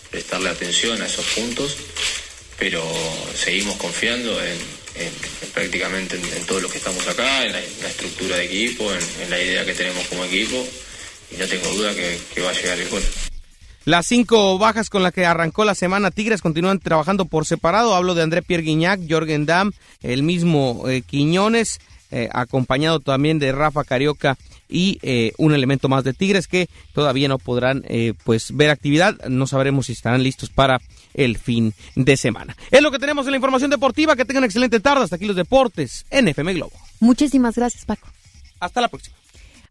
prestarle 0.10 0.50
atención 0.50 1.02
a 1.02 1.06
esos 1.06 1.26
puntos, 1.26 1.76
pero 2.58 2.82
seguimos 3.36 3.76
confiando 3.76 4.42
en, 4.44 4.58
prácticamente 5.54 6.16
en, 6.16 6.46
todo 6.46 6.62
lo 6.62 6.70
que 6.70 6.78
estamos 6.78 7.06
acá, 7.08 7.46
en 7.46 7.52
la, 7.52 7.60
estructura 7.60 8.38
de 8.38 8.46
equipo, 8.46 8.92
en, 8.92 9.30
la 9.30 9.40
idea 9.40 9.66
que 9.66 9.74
tenemos 9.74 10.08
como 10.08 10.26
equipo, 10.26 10.68
y 11.32 11.38
no 11.38 11.46
tengo 11.46 11.68
duda 11.70 11.94
que, 11.94 12.42
va 12.42 12.50
a 12.50 12.54
llegar 12.54 12.80
el 12.80 12.90
gol. 12.90 13.04
Las 13.86 14.08
cinco 14.08 14.58
bajas 14.58 14.90
con 14.90 15.04
las 15.04 15.14
que 15.14 15.28
arrancó 15.28 15.64
la 15.64 15.76
semana 15.76 16.10
Tigres 16.10 16.42
continúan 16.42 16.80
trabajando 16.80 17.26
por 17.26 17.46
separado. 17.46 17.94
Hablo 17.94 18.16
de 18.16 18.24
André 18.24 18.42
Pierre 18.42 18.64
Guignac, 18.64 19.00
Jorgen 19.08 19.46
Damm, 19.46 19.74
el 20.02 20.24
mismo 20.24 20.90
eh, 20.90 21.04
Quiñones, 21.04 21.80
eh, 22.10 22.28
acompañado 22.34 23.00
también 23.00 23.38
de 23.38 23.52
Rafa 23.52 23.84
Carioca 23.84 24.40
y 24.68 24.98
eh, 25.04 25.34
un 25.38 25.54
elemento 25.54 25.88
más 25.88 26.04
de 26.04 26.14
Tigres 26.14 26.48
que 26.48 26.68
todavía 26.94 27.28
no 27.28 27.38
podrán 27.38 27.84
pues 28.24 28.56
ver 28.58 28.72
actividad. 28.72 29.24
No 29.28 29.46
sabremos 29.46 29.86
si 29.86 29.92
estarán 29.92 30.24
listos 30.24 30.50
para 30.50 30.82
el 31.14 31.38
fin 31.38 31.76
de 31.96 32.18
semana. 32.18 32.58
Es 32.72 32.82
lo 32.82 32.90
que 32.90 32.98
tenemos 32.98 33.28
en 33.28 33.34
la 33.34 33.38
información 33.38 33.70
deportiva. 33.70 34.16
Que 34.16 34.26
tengan 34.26 34.46
excelente 34.46 34.80
tarde. 34.80 35.04
Hasta 35.04 35.18
aquí 35.18 35.26
los 35.26 35.36
deportes 35.36 36.08
en 36.10 36.28
FM 36.28 36.56
Globo. 36.56 36.74
Muchísimas 37.00 37.56
gracias, 37.56 37.86
Paco. 37.86 38.08
Hasta 38.60 38.82
la 38.82 38.88
próxima. 38.88 39.16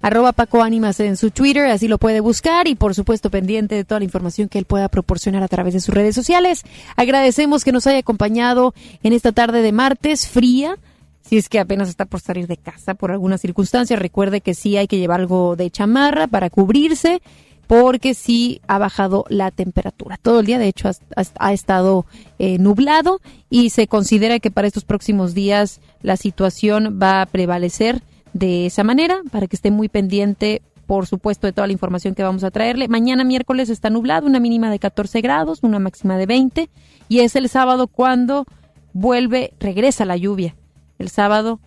Arroba 0.05 0.33
Paco 0.33 0.63
Ánimas 0.63 1.01
en 1.01 1.17
su 1.17 1.31
Twitter, 1.31 1.65
así 1.71 1.89
lo 1.89 1.97
puede 1.97 2.21
buscar 2.21 2.69
y 2.69 2.75
por 2.75 2.95
supuesto 2.95 3.31
pendiente 3.31 3.75
de 3.75 3.85
toda 3.87 4.01
la 4.01 4.05
información 4.05 4.51
que 4.51 4.59
él 4.59 4.67
pueda 4.67 4.91
proporcionar 4.91 5.43
a 5.43 5.49
través 5.49 5.73
de 5.73 5.81
sus 5.81 5.95
redes 5.95 6.15
sociales. 6.15 6.63
Agradecemos 6.95 7.65
que 7.65 7.73
nos 7.73 7.87
haya 7.87 8.01
acompañado 8.01 8.75
en 9.03 9.15
esta 9.15 9.33
tarde 9.33 9.63
de 9.63 9.73
martes 9.73 10.29
fría. 10.29 10.77
Si 11.23 11.39
es 11.39 11.49
que 11.49 11.59
apenas 11.59 11.89
está 11.89 12.05
por 12.05 12.21
salir 12.21 12.47
de 12.49 12.59
casa 12.59 12.93
por 12.93 13.13
alguna 13.13 13.39
circunstancia, 13.39 13.97
recuerde 13.97 14.43
que 14.43 14.53
sí 14.53 14.77
hay 14.77 14.89
que 14.89 14.99
llevar 14.99 15.21
algo 15.21 15.57
de 15.57 15.71
chamarra 15.71 16.27
para 16.27 16.51
cubrirse 16.51 17.23
porque 17.67 18.13
sí 18.13 18.61
ha 18.67 18.77
bajado 18.77 19.25
la 19.31 19.53
temperatura. 19.53 20.19
Todo 20.21 20.41
el 20.41 20.45
día, 20.45 20.59
de 20.59 20.69
hecho, 20.69 20.91
ha, 21.17 21.53
estado 21.55 22.05
eh, 22.39 22.59
nublado 22.59 23.23
y 23.49 23.71
se 23.71 23.89
considera 23.89 24.39
que 24.39 24.51
para 24.51 24.69
estos 24.69 24.85
próximos 24.85 25.33
días 25.33 25.81
la 26.03 26.19
situación 26.19 27.01
va 27.03 27.23
a 27.23 27.27
prevalecer 27.27 28.03
de 28.35 28.66
esa 28.66 28.85
manera, 28.85 29.22
para 29.30 29.47
que 29.47 29.57
esté 29.57 29.70
muy 29.70 29.89
pendiente, 29.89 30.61
por 30.87 31.07
supuesto, 31.07 31.47
de 31.47 31.55
toda 31.55 31.66
la 31.66 31.72
información 31.72 32.14
que 32.14 32.22
vamos 32.22 32.45
a 32.45 32.51
traerle. 32.51 32.89
Mañana 32.89 33.24
miércoles 33.24 33.70
está 33.70 33.89
nublado, 33.89 34.26
una 34.26 34.41
mínima 34.41 34.70
de 34.70 34.78
14 34.78 35.22
grados, 35.22 35.61
una 35.62 35.78
máxima 35.78 36.18
de 36.18 36.26
20, 36.26 36.68
y 37.09 37.20
es 37.20 37.37
el 37.37 37.49
sábado 37.49 37.87
cuando 37.87 38.45
vuelve, 38.93 39.55
regresa 39.61 40.05
la 40.05 40.16
lluvia. 40.16 40.55
El 40.99 41.09
sábado 41.09 41.61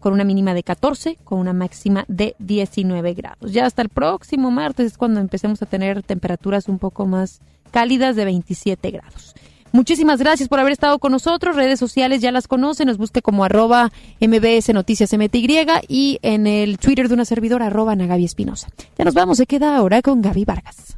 con 0.00 0.12
una 0.12 0.24
mínima 0.24 0.52
de 0.52 0.64
14, 0.64 1.16
con 1.22 1.38
una 1.38 1.52
máxima 1.52 2.04
de 2.08 2.34
19 2.40 3.14
grados. 3.14 3.52
Ya 3.52 3.66
hasta 3.66 3.82
el 3.82 3.88
próximo 3.88 4.50
martes 4.50 4.86
es 4.86 4.98
cuando 4.98 5.20
empecemos 5.20 5.62
a 5.62 5.66
tener 5.66 6.02
temperaturas 6.02 6.68
un 6.68 6.80
poco 6.80 7.06
más 7.06 7.40
cálidas 7.70 8.16
de 8.16 8.24
27 8.24 8.90
grados. 8.90 9.34
Muchísimas 9.72 10.18
gracias 10.18 10.48
por 10.48 10.60
haber 10.60 10.72
estado 10.72 10.98
con 10.98 11.12
nosotros. 11.12 11.56
Redes 11.56 11.78
sociales 11.78 12.20
ya 12.20 12.30
las 12.30 12.46
conocen. 12.46 12.88
Nos 12.88 12.98
busque 12.98 13.22
como 13.22 13.44
arroba 13.44 13.90
MBS 14.20 14.72
Noticias 14.74 15.12
MTY 15.12 15.66
y 15.88 16.18
en 16.22 16.46
el 16.46 16.78
Twitter 16.78 17.08
de 17.08 17.14
una 17.14 17.24
servidora 17.24 17.66
arroba 17.66 17.96
Nagavi 17.96 18.24
Espinosa. 18.24 18.68
Ya 18.98 19.04
nos 19.04 19.14
vamos. 19.14 19.38
Se 19.38 19.46
queda 19.46 19.76
ahora 19.76 20.02
con 20.02 20.20
Gaby 20.20 20.44
Vargas. 20.44 20.96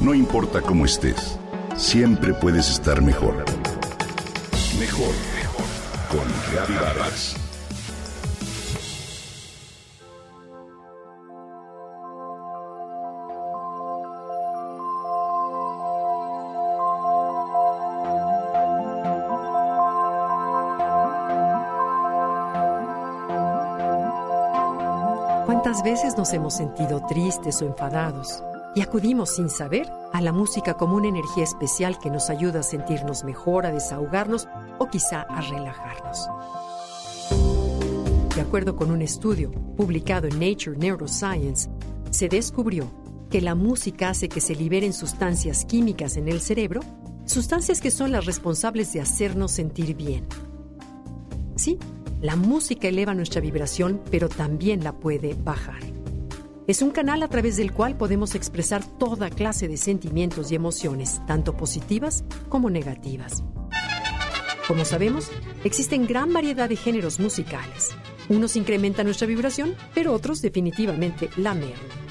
No 0.00 0.14
importa 0.14 0.60
cómo 0.60 0.84
estés, 0.84 1.38
siempre 1.74 2.34
puedes 2.34 2.68
estar 2.70 3.00
mejor. 3.00 3.44
Mejor, 4.78 5.14
mejor. 5.34 5.66
Con 6.10 6.54
Gaby 6.54 6.74
Vargas. 6.74 7.45
¿Cuántas 25.76 25.92
veces 25.92 26.16
nos 26.16 26.32
hemos 26.32 26.54
sentido 26.54 27.02
tristes 27.06 27.60
o 27.60 27.66
enfadados 27.66 28.42
y 28.74 28.80
acudimos 28.80 29.36
sin 29.36 29.50
saber 29.50 29.86
a 30.14 30.22
la 30.22 30.32
música 30.32 30.72
como 30.72 30.96
una 30.96 31.08
energía 31.08 31.44
especial 31.44 31.98
que 31.98 32.08
nos 32.08 32.30
ayuda 32.30 32.60
a 32.60 32.62
sentirnos 32.62 33.24
mejor, 33.24 33.66
a 33.66 33.72
desahogarnos 33.72 34.48
o 34.78 34.88
quizá 34.88 35.20
a 35.20 35.42
relajarnos? 35.42 36.28
De 38.34 38.40
acuerdo 38.40 38.74
con 38.74 38.90
un 38.90 39.02
estudio 39.02 39.50
publicado 39.76 40.26
en 40.26 40.40
Nature 40.40 40.78
Neuroscience, 40.78 41.68
se 42.08 42.30
descubrió 42.30 42.90
que 43.28 43.42
la 43.42 43.54
música 43.54 44.08
hace 44.08 44.30
que 44.30 44.40
se 44.40 44.54
liberen 44.54 44.94
sustancias 44.94 45.66
químicas 45.66 46.16
en 46.16 46.28
el 46.28 46.40
cerebro, 46.40 46.80
sustancias 47.26 47.82
que 47.82 47.90
son 47.90 48.12
las 48.12 48.24
responsables 48.24 48.94
de 48.94 49.02
hacernos 49.02 49.50
sentir 49.50 49.94
bien. 49.94 50.26
Sí, 51.56 51.78
la 52.26 52.34
música 52.34 52.88
eleva 52.88 53.14
nuestra 53.14 53.40
vibración, 53.40 54.02
pero 54.10 54.28
también 54.28 54.82
la 54.82 54.92
puede 54.92 55.34
bajar. 55.34 55.78
Es 56.66 56.82
un 56.82 56.90
canal 56.90 57.22
a 57.22 57.28
través 57.28 57.56
del 57.56 57.70
cual 57.70 57.96
podemos 57.96 58.34
expresar 58.34 58.84
toda 58.84 59.30
clase 59.30 59.68
de 59.68 59.76
sentimientos 59.76 60.50
y 60.50 60.56
emociones, 60.56 61.20
tanto 61.28 61.56
positivas 61.56 62.24
como 62.48 62.68
negativas. 62.68 63.44
Como 64.66 64.84
sabemos, 64.84 65.30
existen 65.62 66.08
gran 66.08 66.32
variedad 66.32 66.68
de 66.68 66.74
géneros 66.74 67.20
musicales. 67.20 67.94
Unos 68.28 68.56
incrementan 68.56 69.06
nuestra 69.06 69.28
vibración, 69.28 69.76
pero 69.94 70.12
otros 70.12 70.42
definitivamente 70.42 71.30
la 71.36 71.54
merman. 71.54 72.06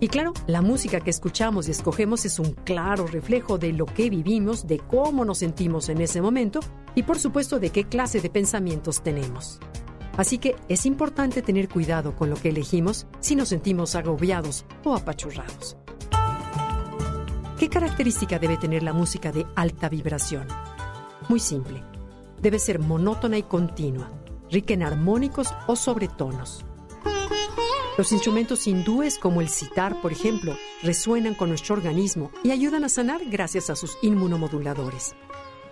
Y 0.00 0.08
claro, 0.08 0.32
la 0.48 0.62
música 0.62 0.98
que 0.98 1.10
escuchamos 1.10 1.68
y 1.68 1.70
escogemos 1.70 2.24
es 2.24 2.40
un 2.40 2.54
claro 2.54 3.06
reflejo 3.06 3.56
de 3.56 3.72
lo 3.72 3.86
que 3.86 4.10
vivimos, 4.10 4.66
de 4.66 4.78
cómo 4.78 5.24
nos 5.24 5.38
sentimos 5.38 5.88
en 5.90 6.00
ese 6.00 6.20
momento 6.20 6.58
y 6.94 7.02
por 7.02 7.18
supuesto 7.18 7.58
de 7.60 7.70
qué 7.70 7.84
clase 7.84 8.20
de 8.20 8.30
pensamientos 8.30 9.02
tenemos. 9.02 9.58
Así 10.16 10.38
que 10.38 10.56
es 10.68 10.86
importante 10.86 11.42
tener 11.42 11.68
cuidado 11.68 12.14
con 12.14 12.30
lo 12.30 12.36
que 12.36 12.50
elegimos 12.50 13.06
si 13.20 13.36
nos 13.36 13.48
sentimos 13.48 13.94
agobiados 13.94 14.64
o 14.84 14.94
apachurrados. 14.94 15.76
¿Qué 17.58 17.68
característica 17.68 18.38
debe 18.38 18.56
tener 18.56 18.82
la 18.82 18.92
música 18.92 19.32
de 19.32 19.46
alta 19.54 19.88
vibración? 19.88 20.48
Muy 21.28 21.40
simple. 21.40 21.82
Debe 22.40 22.58
ser 22.58 22.78
monótona 22.78 23.36
y 23.38 23.42
continua, 23.42 24.10
rica 24.50 24.74
en 24.74 24.82
armónicos 24.82 25.54
o 25.66 25.76
sobretonos. 25.76 26.64
Los 27.98 28.12
instrumentos 28.12 28.66
hindúes 28.66 29.18
como 29.18 29.42
el 29.42 29.50
sitar, 29.50 30.00
por 30.00 30.10
ejemplo, 30.10 30.56
resuenan 30.82 31.34
con 31.34 31.50
nuestro 31.50 31.74
organismo 31.74 32.30
y 32.42 32.50
ayudan 32.50 32.84
a 32.84 32.88
sanar 32.88 33.20
gracias 33.26 33.68
a 33.68 33.76
sus 33.76 33.98
inmunomoduladores. 34.00 35.14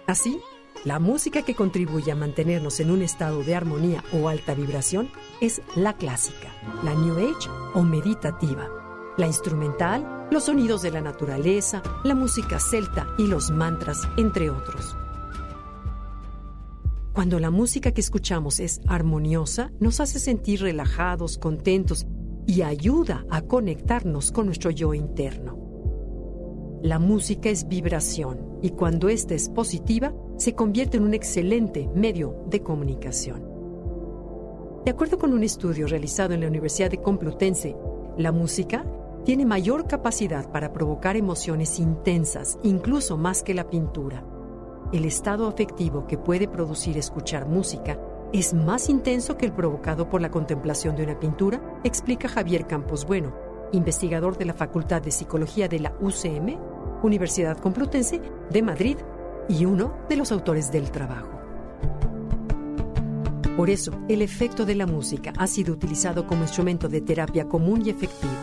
Así, 0.06 0.40
la 0.84 0.98
música 0.98 1.42
que 1.42 1.54
contribuye 1.54 2.12
a 2.12 2.16
mantenernos 2.16 2.78
en 2.80 2.90
un 2.90 3.02
estado 3.02 3.42
de 3.42 3.54
armonía 3.54 4.04
o 4.12 4.28
alta 4.28 4.54
vibración 4.54 5.10
es 5.40 5.60
la 5.74 5.96
clásica, 5.96 6.52
la 6.84 6.94
New 6.94 7.16
Age 7.18 7.50
o 7.74 7.82
meditativa, 7.82 8.68
la 9.16 9.26
instrumental, 9.26 10.28
los 10.30 10.44
sonidos 10.44 10.82
de 10.82 10.92
la 10.92 11.00
naturaleza, 11.00 11.82
la 12.04 12.14
música 12.14 12.60
celta 12.60 13.08
y 13.18 13.26
los 13.26 13.50
mantras, 13.50 14.02
entre 14.16 14.50
otros. 14.50 14.96
Cuando 17.12 17.40
la 17.40 17.50
música 17.50 17.90
que 17.90 18.00
escuchamos 18.00 18.60
es 18.60 18.80
armoniosa, 18.86 19.72
nos 19.80 19.98
hace 19.98 20.20
sentir 20.20 20.60
relajados, 20.60 21.38
contentos 21.38 22.06
y 22.46 22.62
ayuda 22.62 23.24
a 23.30 23.42
conectarnos 23.42 24.30
con 24.30 24.46
nuestro 24.46 24.70
yo 24.70 24.94
interno. 24.94 25.67
La 26.82 27.00
música 27.00 27.48
es 27.48 27.66
vibración 27.66 28.60
y 28.62 28.70
cuando 28.70 29.08
ésta 29.08 29.34
es 29.34 29.48
positiva, 29.48 30.14
se 30.36 30.54
convierte 30.54 30.96
en 30.96 31.02
un 31.02 31.12
excelente 31.12 31.90
medio 31.92 32.44
de 32.46 32.62
comunicación. 32.62 33.42
De 34.84 34.92
acuerdo 34.92 35.18
con 35.18 35.32
un 35.32 35.42
estudio 35.42 35.88
realizado 35.88 36.34
en 36.34 36.40
la 36.40 36.46
Universidad 36.46 36.88
de 36.88 37.02
Complutense, 37.02 37.76
la 38.16 38.30
música 38.30 38.86
tiene 39.24 39.44
mayor 39.44 39.88
capacidad 39.88 40.52
para 40.52 40.72
provocar 40.72 41.16
emociones 41.16 41.80
intensas, 41.80 42.60
incluso 42.62 43.16
más 43.16 43.42
que 43.42 43.54
la 43.54 43.68
pintura. 43.68 44.24
El 44.92 45.04
estado 45.04 45.48
afectivo 45.48 46.06
que 46.06 46.16
puede 46.16 46.46
producir 46.46 46.96
escuchar 46.96 47.48
música 47.48 48.00
es 48.32 48.54
más 48.54 48.88
intenso 48.88 49.36
que 49.36 49.46
el 49.46 49.52
provocado 49.52 50.08
por 50.08 50.20
la 50.20 50.30
contemplación 50.30 50.94
de 50.94 51.02
una 51.02 51.18
pintura, 51.18 51.60
explica 51.82 52.28
Javier 52.28 52.68
Campos 52.68 53.04
Bueno, 53.04 53.47
investigador 53.72 54.38
de 54.38 54.44
la 54.44 54.54
Facultad 54.54 55.02
de 55.02 55.10
Psicología 55.10 55.68
de 55.68 55.80
la 55.80 55.94
UCM, 56.00 56.58
Universidad 57.02 57.58
Complutense 57.58 58.20
de 58.50 58.62
Madrid, 58.62 58.96
y 59.48 59.64
uno 59.64 59.94
de 60.08 60.16
los 60.16 60.30
autores 60.30 60.70
del 60.70 60.90
trabajo. 60.90 61.30
Por 63.56 63.70
eso, 63.70 63.92
el 64.08 64.22
efecto 64.22 64.64
de 64.64 64.76
la 64.76 64.86
música 64.86 65.32
ha 65.36 65.46
sido 65.48 65.74
utilizado 65.74 66.26
como 66.26 66.42
instrumento 66.42 66.88
de 66.88 67.00
terapia 67.00 67.48
común 67.48 67.82
y 67.84 67.90
efectivo. 67.90 68.34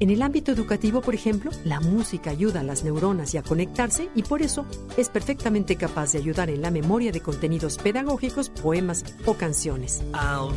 En 0.00 0.10
el 0.10 0.22
ámbito 0.22 0.52
educativo, 0.52 1.00
por 1.02 1.14
ejemplo, 1.14 1.50
la 1.64 1.80
música 1.80 2.30
ayuda 2.30 2.60
a 2.60 2.62
las 2.62 2.84
neuronas 2.84 3.34
y 3.34 3.36
a 3.36 3.42
conectarse 3.42 4.08
y 4.14 4.22
por 4.22 4.42
eso 4.42 4.64
es 4.96 5.08
perfectamente 5.08 5.74
capaz 5.76 6.12
de 6.12 6.18
ayudar 6.18 6.50
en 6.50 6.62
la 6.62 6.70
memoria 6.70 7.10
de 7.10 7.20
contenidos 7.20 7.78
pedagógicos, 7.78 8.48
poemas 8.48 9.04
o 9.26 9.34
canciones. 9.34 10.04
A, 10.12 10.48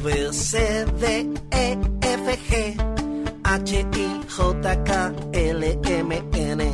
E, 1.51 3.10
H, 3.53 3.81
I, 3.81 4.21
J, 4.29 4.83
K, 4.85 5.13
L, 5.33 5.79
M, 5.83 6.23
N. 6.33 6.71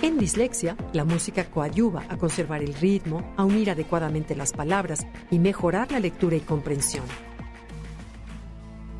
En 0.00 0.16
dislexia, 0.16 0.74
la 0.94 1.04
música 1.04 1.44
coadyuva 1.50 2.02
a 2.08 2.16
conservar 2.16 2.62
el 2.62 2.72
ritmo, 2.72 3.34
a 3.36 3.44
unir 3.44 3.68
adecuadamente 3.68 4.34
las 4.34 4.54
palabras 4.54 5.06
y 5.30 5.38
mejorar 5.38 5.92
la 5.92 6.00
lectura 6.00 6.36
y 6.36 6.40
comprensión. 6.40 7.04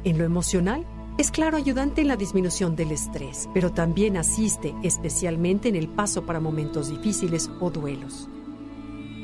En 0.05 0.19
lo 0.19 0.25
emocional, 0.25 0.85
es 1.17 1.31
claro 1.31 1.57
ayudante 1.57 2.03
en 2.03 2.09
la 2.09 2.17
disminución 2.17 2.77
del 2.77 2.93
estrés, 2.93 3.49
pero 3.55 3.73
también 3.73 4.19
asiste 4.19 4.75
especialmente 4.83 5.71
en 5.71 5.77
el 5.77 5.89
paso 5.89 6.27
para 6.27 6.41
momentos 6.41 6.91
difíciles 6.91 7.51
o 7.59 7.71
duelos. 7.71 8.29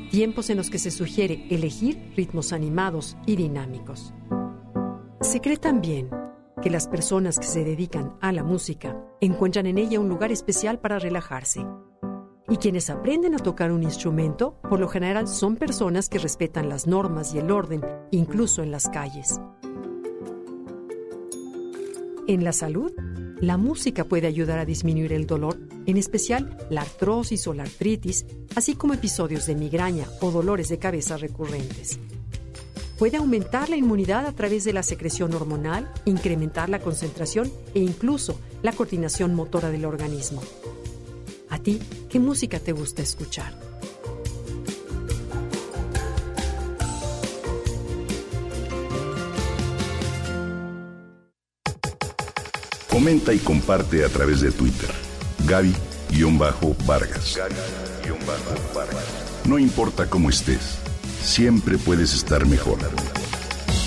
Tiempos 0.09 0.49
en 0.49 0.57
los 0.57 0.71
que 0.71 0.79
se 0.79 0.89
sugiere 0.89 1.45
elegir 1.51 2.13
ritmos 2.17 2.51
animados 2.51 3.15
y 3.27 3.35
dinámicos. 3.35 4.11
Se 5.21 5.39
cree 5.39 5.57
también 5.57 6.09
que 6.61 6.69
las 6.69 6.87
personas 6.87 7.39
que 7.39 7.45
se 7.45 7.63
dedican 7.63 8.17
a 8.21 8.31
la 8.31 8.43
música 8.43 8.99
encuentran 9.21 9.65
en 9.65 9.77
ella 9.77 9.99
un 9.99 10.09
lugar 10.09 10.31
especial 10.31 10.79
para 10.79 10.99
relajarse. 10.99 11.65
Y 12.49 12.57
quienes 12.57 12.89
aprenden 12.89 13.35
a 13.35 13.39
tocar 13.39 13.71
un 13.71 13.83
instrumento, 13.83 14.59
por 14.69 14.79
lo 14.79 14.87
general, 14.87 15.27
son 15.27 15.57
personas 15.57 16.09
que 16.09 16.17
respetan 16.19 16.69
las 16.69 16.87
normas 16.87 17.33
y 17.33 17.39
el 17.39 17.51
orden, 17.51 17.81
incluso 18.11 18.63
en 18.63 18.71
las 18.71 18.87
calles. 18.89 19.39
En 22.27 22.43
la 22.43 22.53
salud, 22.53 22.91
la 23.39 23.57
música 23.57 24.03
puede 24.05 24.27
ayudar 24.27 24.59
a 24.59 24.65
disminuir 24.65 25.13
el 25.13 25.27
dolor, 25.27 25.57
en 25.85 25.97
especial 25.97 26.57
la 26.69 26.81
artrosis 26.81 27.47
o 27.47 27.53
la 27.53 27.63
artritis, 27.63 28.25
así 28.55 28.75
como 28.75 28.93
episodios 28.93 29.45
de 29.45 29.55
migraña 29.55 30.07
o 30.21 30.31
dolores 30.31 30.69
de 30.69 30.79
cabeza 30.79 31.17
recurrentes. 31.17 31.99
Puede 32.97 33.17
aumentar 33.17 33.69
la 33.69 33.75
inmunidad 33.75 34.25
a 34.25 34.31
través 34.31 34.63
de 34.63 34.73
la 34.73 34.81
secreción 34.81 35.31
hormonal, 35.35 35.87
incrementar 36.05 36.67
la 36.67 36.79
concentración 36.79 37.51
e 37.75 37.79
incluso 37.79 38.39
la 38.63 38.71
coordinación 38.71 39.35
motora 39.35 39.69
del 39.69 39.85
organismo. 39.85 40.41
¿A 41.49 41.59
ti 41.59 41.79
qué 42.09 42.19
música 42.19 42.59
te 42.59 42.71
gusta 42.71 43.03
escuchar? 43.03 43.53
Comenta 52.89 53.31
y 53.31 53.37
comparte 53.37 54.03
a 54.03 54.09
través 54.09 54.41
de 54.41 54.51
Twitter. 54.51 54.89
Gaby-Vargas. 55.45 57.37
No 59.45 59.59
importa 59.59 60.09
cómo 60.09 60.31
estés, 60.31 60.79
siempre 61.27 61.77
puedes 61.77 62.13
estar 62.13 62.45
mejor. 62.45 62.79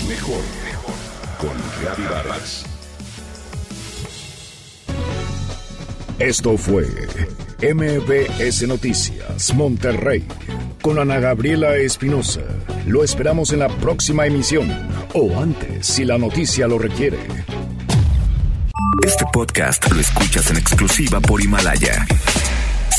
Mejor, 0.07 0.41
mejor. 0.63 0.93
Con 1.39 2.05
Vargas. 2.09 2.65
Esto 6.19 6.55
fue 6.55 6.85
MBS 7.61 8.67
Noticias 8.67 9.53
Monterrey 9.55 10.23
con 10.83 10.99
Ana 10.99 11.19
Gabriela 11.19 11.75
Espinosa. 11.77 12.41
Lo 12.85 13.03
esperamos 13.03 13.51
en 13.53 13.59
la 13.59 13.69
próxima 13.69 14.27
emisión 14.27 14.71
o 15.13 15.39
antes 15.39 15.87
si 15.87 16.05
la 16.05 16.19
noticia 16.19 16.67
lo 16.67 16.77
requiere. 16.77 17.17
Este 19.03 19.25
podcast 19.33 19.91
lo 19.91 19.99
escuchas 19.99 20.51
en 20.51 20.57
exclusiva 20.57 21.19
por 21.19 21.41
Himalaya. 21.41 22.05